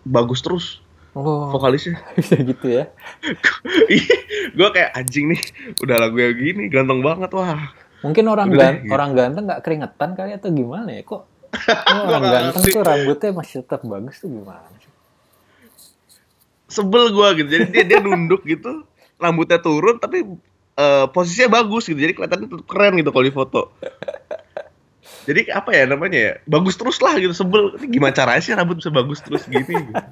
[0.02, 0.80] bagus terus
[1.12, 2.90] Oh, vokalisnya bisa gitu ya.
[4.50, 5.42] gue kayak anjing nih
[5.78, 8.92] udah lagu yang gini ganteng banget wah Mungkin orang Udah gan gitu.
[8.92, 11.00] orang ganteng nggak keringetan kali atau gimana ya?
[11.02, 11.22] Kok,
[11.54, 14.92] kok orang ganteng tuh rambutnya masih tetap bagus tuh gimana sih?
[16.74, 18.82] sebel gue gitu jadi dia dia nunduk gitu
[19.22, 20.26] rambutnya turun tapi
[20.74, 23.70] eh, posisinya bagus gitu jadi kelihatannya tetap keren gitu kalau di foto
[25.24, 28.80] jadi apa ya namanya ya bagus terus lah gitu sebel Ini gimana caranya sih rambut
[28.80, 30.04] bisa bagus terus gini gitu.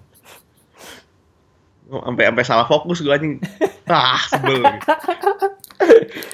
[1.93, 3.37] Oh, sampai sampai salah fokus gue anjing
[3.93, 4.89] ah sebel gitu.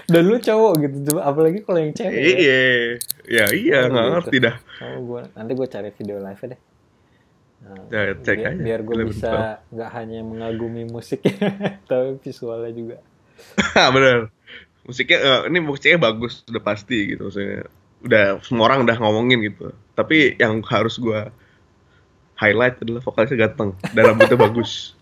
[0.06, 2.14] Dan lu cowok gitu, coba apalagi kalau yang cewek.
[2.14, 2.20] ya.
[2.20, 2.90] iya ya
[3.52, 4.12] iya Oh, nggak gitu.
[4.12, 6.60] ngerti dah Oh, gua nanti gue cari video live deh.
[7.58, 8.64] Nah, Ya, cek biar, aja.
[8.64, 9.32] biar gue bisa
[9.74, 11.34] nggak hanya mengagumi musiknya,
[11.90, 12.96] tapi visualnya juga.
[13.94, 14.18] bener
[14.86, 17.66] musiknya eh, ini musiknya bagus udah pasti gitu maksudnya
[18.06, 21.30] udah semua orang udah ngomongin gitu tapi yang harus gua
[22.38, 24.94] highlight adalah vokalisnya ganteng dan rambutnya bagus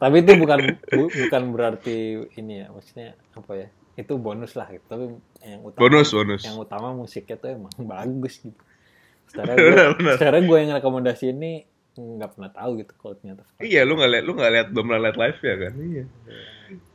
[0.00, 0.60] Tapi itu bukan
[0.90, 1.96] bu- bukan berarti
[2.40, 3.08] ini ya, maksudnya
[3.38, 3.68] apa ya?
[3.98, 4.84] Itu bonus lah gitu.
[4.88, 5.04] Tapi
[5.44, 8.62] yang utama bonus bonus yang utama musiknya tuh emang bagus gitu.
[9.28, 9.72] Secara gue,
[10.18, 13.44] secara gue yang rekomendasi ini nggak pernah tahu gitu kalau ternyata.
[13.60, 16.04] iya lu nggak lihat lu nggak lihat belum pernah lihat live ya kan iya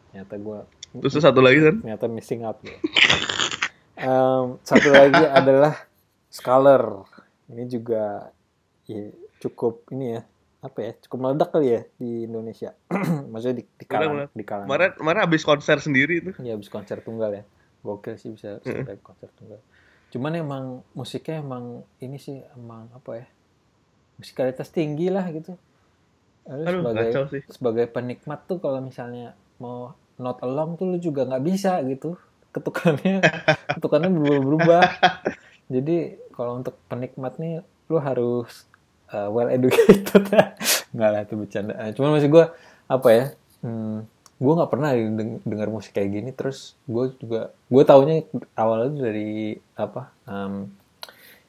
[0.10, 0.60] Ternyata gue
[0.98, 2.74] terus satu lagi kan ternyata missing out ya.
[3.98, 5.74] Em, satu lagi adalah
[6.30, 7.06] Scholar.
[7.50, 8.30] Ini juga
[8.86, 9.10] ya,
[9.42, 10.22] cukup ini ya
[10.58, 12.74] apa ya cukup meledak kali ya di Indonesia.
[13.32, 14.68] Maksudnya di, di kalangan di kalangan.
[14.68, 17.44] kemarin kemarin habis konser sendiri tuh Ya habis konser tunggal ya.
[17.86, 19.62] Gokil sih bisa sampai konser tunggal.
[20.10, 20.64] Cuman emang
[20.98, 23.28] musiknya emang ini sih emang apa ya?
[24.18, 25.54] Musikalitas tinggi lah gitu.
[26.50, 27.44] Lalu Aduh, sebagai sih.
[27.54, 32.18] sebagai penikmat tuh kalau misalnya mau not along tuh lu juga nggak bisa gitu.
[32.50, 33.22] Ketukannya
[33.78, 34.84] ketukannya berubah-berubah.
[35.74, 37.62] Jadi kalau untuk penikmat nih
[37.94, 38.66] lu harus
[39.14, 40.24] uh, well educated.
[40.96, 41.74] Nggak lah itu bercanda.
[41.78, 42.46] Eh, Cuman maksud gue
[42.88, 43.26] apa ya?
[43.66, 44.08] Hmm,
[44.38, 46.30] gue nggak pernah deng- dengar musik kayak gini.
[46.34, 48.24] Terus gue juga gue taunya
[48.56, 50.14] awalnya dari apa?
[50.28, 50.72] em,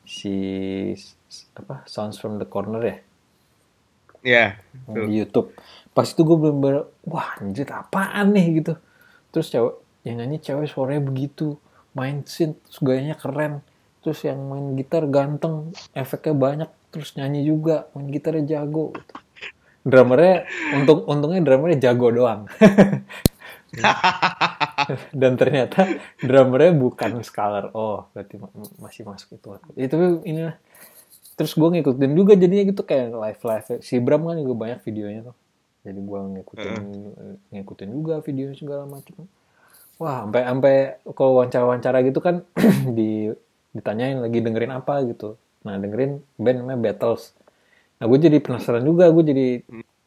[0.09, 0.35] si
[1.57, 1.85] apa?
[1.87, 2.97] Sounds from the Corner ya
[4.23, 4.59] ya
[4.91, 5.55] di YouTube.
[5.95, 8.75] Pas itu gue bener-bener, wah anjir apaan nih gitu.
[9.31, 9.75] Terus cewek,
[10.07, 11.55] yang nyanyi cewek suaranya begitu,
[11.95, 13.63] main synth, gayanya keren.
[14.03, 18.91] Terus yang main gitar ganteng, efeknya banyak, terus nyanyi juga, main gitarnya jago.
[18.93, 19.15] Gitu.
[19.87, 20.45] Drummernya,
[20.75, 22.41] untung, untungnya drummernya jago doang.
[25.21, 25.87] Dan ternyata
[26.19, 27.71] drummernya bukan Scholar.
[27.73, 28.51] Oh, berarti ma-
[28.83, 29.49] masih masuk itu.
[29.79, 30.59] Ya, tapi inilah
[31.39, 35.31] terus gue ngikutin juga jadinya gitu kayak live live si Bram kan juga banyak videonya
[35.31, 35.37] tuh
[35.87, 36.83] jadi gue ngikutin
[37.55, 39.23] ngikutin juga video segala macam
[40.03, 40.75] wah sampai sampai
[41.15, 42.43] kalau wawancara wawancara gitu kan
[42.99, 43.31] di
[43.71, 45.39] ditanyain lagi dengerin apa gitu
[45.69, 47.37] nah dengerin band namanya Battles.
[48.01, 49.47] Nah gue jadi penasaran juga gue jadi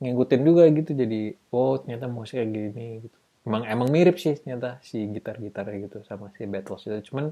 [0.01, 0.91] ngikutin juga gitu.
[0.97, 1.21] Jadi
[1.53, 3.17] oh ternyata musiknya gini gitu.
[3.45, 7.13] Emang emang mirip sih ternyata si gitar gitarnya gitu sama si Battles itu.
[7.13, 7.29] Cuman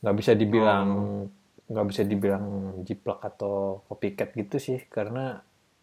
[0.00, 0.88] nggak bisa dibilang
[1.64, 2.46] nggak bisa dibilang
[2.84, 4.80] jiplak atau copycat gitu sih.
[4.88, 5.36] Karena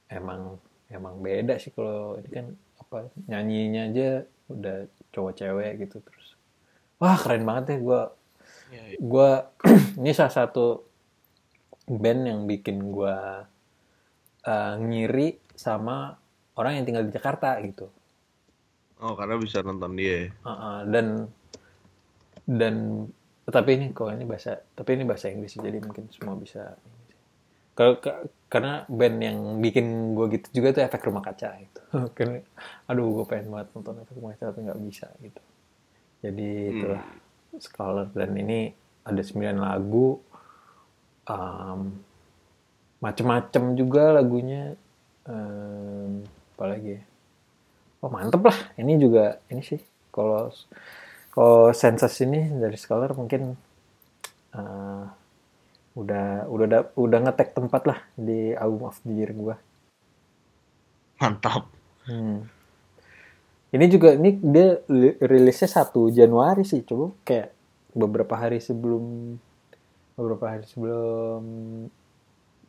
[0.09, 0.57] emang
[0.89, 2.47] emang beda sih kalau ini kan
[2.81, 2.97] apa
[3.29, 4.09] nyanyinya aja
[4.49, 4.77] udah
[5.13, 6.33] cowok cewek gitu terus.
[6.97, 8.01] Wah keren banget ya gue
[8.99, 9.29] gue
[9.99, 10.90] ini salah satu
[11.91, 13.17] band yang bikin gue
[14.47, 16.15] uh, ngiri sama
[16.55, 17.91] orang yang tinggal di Jakarta gitu.
[19.01, 21.25] Oh karena bisa nonton dia Uh, uh, dan
[22.45, 22.75] dan
[23.45, 26.77] tapi ini kok ini bahasa tapi ini bahasa Inggris jadi mungkin semua bisa
[27.73, 27.97] kalau
[28.47, 31.81] karena band yang bikin gue gitu juga tuh efek rumah kaca itu
[32.15, 32.39] karena
[32.85, 35.41] aduh gue pengen banget nonton efek rumah kaca tapi nggak bisa gitu.
[36.21, 37.03] Jadi itulah
[37.59, 38.07] Scholar.
[38.13, 38.71] Dan ini
[39.03, 40.21] ada 9 lagu
[41.29, 41.93] um,
[43.01, 44.77] macem-macem juga lagunya
[45.25, 46.21] um,
[46.55, 47.03] apalagi ya
[48.01, 49.77] Oh mantep lah, ini juga ini sih
[50.09, 50.49] kalau
[51.29, 53.53] kalau sensus ini dari Scholar mungkin
[54.57, 55.03] eh,
[55.93, 59.55] udah udah udah, udah ngetek tempat lah di album of the year gua.
[61.21, 61.69] mantap
[62.09, 62.49] Hmm.
[63.69, 67.53] Ini juga ini dia li- rilisnya 1 Januari sih, coba kayak
[67.93, 69.37] beberapa hari sebelum
[70.21, 71.41] beberapa hari sebelum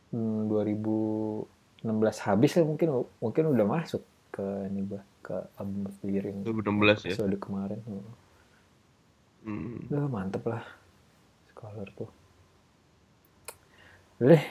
[0.09, 4.01] hmm, 2016 habis ya mungkin mungkin udah masuk
[4.33, 7.79] ke ini gua ke album of the year yang 2016 ya episode kemarin.
[9.45, 9.85] Hmm.
[9.87, 10.65] Udah mantep lah
[11.53, 12.09] Scholar tuh.
[14.19, 14.45] Udah deh.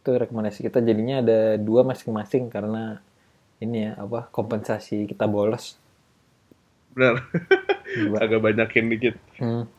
[0.00, 3.04] Itu rekomendasi kita jadinya ada dua masing-masing karena
[3.60, 5.76] ini ya apa kompensasi kita bolos.
[6.90, 7.22] benar
[8.18, 9.70] agak banyakin dikit Hmm.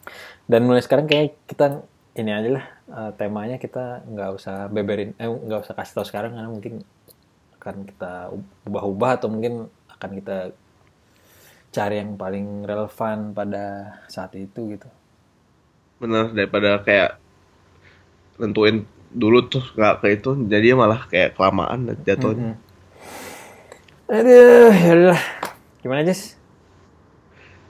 [0.48, 1.84] Dan mulai sekarang kayak kita
[2.18, 6.32] ini aja lah eh, temanya kita nggak usah beberin eh nggak usah kasih tahu sekarang
[6.36, 6.84] karena mungkin
[7.62, 8.14] akan kita
[8.68, 10.38] ubah-ubah atau mungkin akan kita
[11.72, 14.90] cari yang paling relevan pada saat itu gitu.
[16.02, 17.22] benar daripada kayak
[18.42, 18.84] nentuin
[19.14, 22.70] dulu tuh nggak ke itu jadi malah kayak kelamaan dan jatuhnya Mm-mm.
[24.12, 25.22] Aduh, yaudah.
[25.80, 26.36] Gimana, Jess?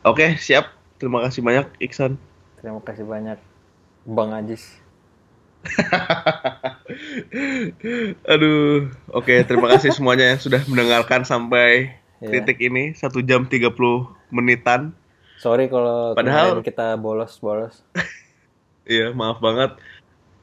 [0.01, 2.17] oke siap terima kasih banyak Iksan
[2.61, 3.41] Terima kasih banyak,
[4.03, 4.79] Bang Ajis.
[8.25, 12.45] aduh oke terima kasih semuanya yang sudah mendengarkan sampai Iya.
[12.45, 13.73] titik ini satu jam 30
[14.29, 14.93] menitan
[15.41, 17.81] Sorry kalau Padahal- kita bolos-bolos.
[18.85, 19.73] iya maaf banget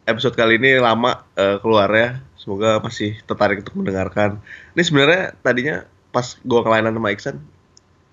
[0.02, 4.38] episode kali ini lama eh, keluarnya Semoga masih tertarik untuk mendengarkan.
[4.72, 5.76] Ini sebenarnya tadinya
[6.14, 7.36] pas gua kelainan sama Iksan,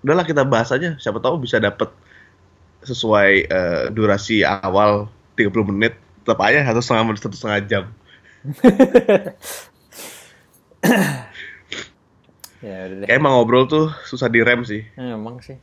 [0.04, 0.98] udahlah kita bahas aja.
[1.00, 1.88] Siapa tahu bisa dapet
[2.84, 5.94] sesuai eh, durasi awal 30 menit.
[6.24, 7.84] Tetap aja satu setengah menit, satu setengah jam.
[12.64, 14.82] ya udah deh Kayak emang ngobrol tuh susah direm sih.
[14.96, 15.58] Nah, emang sih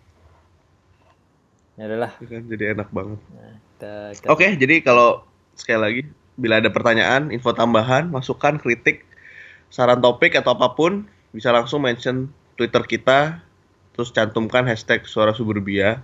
[1.73, 3.19] ya udahlah Ya kan, Jadi enak banget.
[3.33, 5.25] nah, kita, kita Oke, jadi kalau
[5.57, 6.01] sekali lagi
[6.37, 9.05] bila ada pertanyaan, info tambahan, masukan, kritik,
[9.69, 13.41] saran topik atau apa pun, bisa langsung mention Twitter kita,
[13.93, 16.01] terus cantumkan hashtag suara suburbia,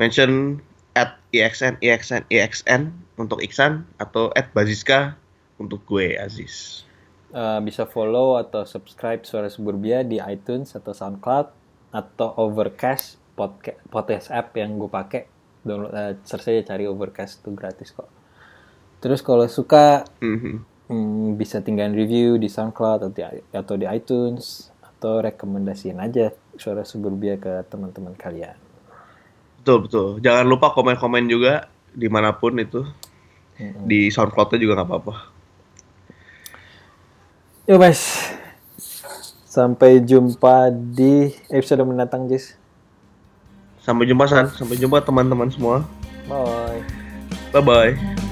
[0.00, 0.60] mention
[0.92, 5.14] at exn exn exn untuk Iksan atau at Baziska
[5.56, 6.82] untuk gue Aziz.
[7.30, 11.46] eh, bisa follow atau subscribe Suara Suburbia di iTunes atau SoundCloud
[11.90, 15.30] atau Overcast podca- podcast app yang gue pakai
[15.60, 18.10] download eh, search aja cari Overcast itu gratis kok
[18.98, 20.54] terus kalau suka Mhm.
[20.86, 23.22] hmm, bisa tinggalin review di SoundCloud atau di,
[23.52, 28.58] atau di iTunes atau rekomendasiin aja Suara Suburbia ke teman-teman kalian
[29.60, 30.06] Betul betul.
[30.24, 32.80] Jangan lupa komen-komen juga di mana pun itu
[33.60, 33.84] Mhm.
[33.84, 35.14] di SoundCloud-nya juga nggak apa-apa.
[37.68, 38.32] Yo guys,
[39.44, 42.56] sampai jumpa di episode mendatang, Jis.
[43.84, 45.84] Sampai jumpa San, sampai jumpa teman-teman semua.
[46.26, 46.80] Bye.
[47.52, 48.29] Bye bye.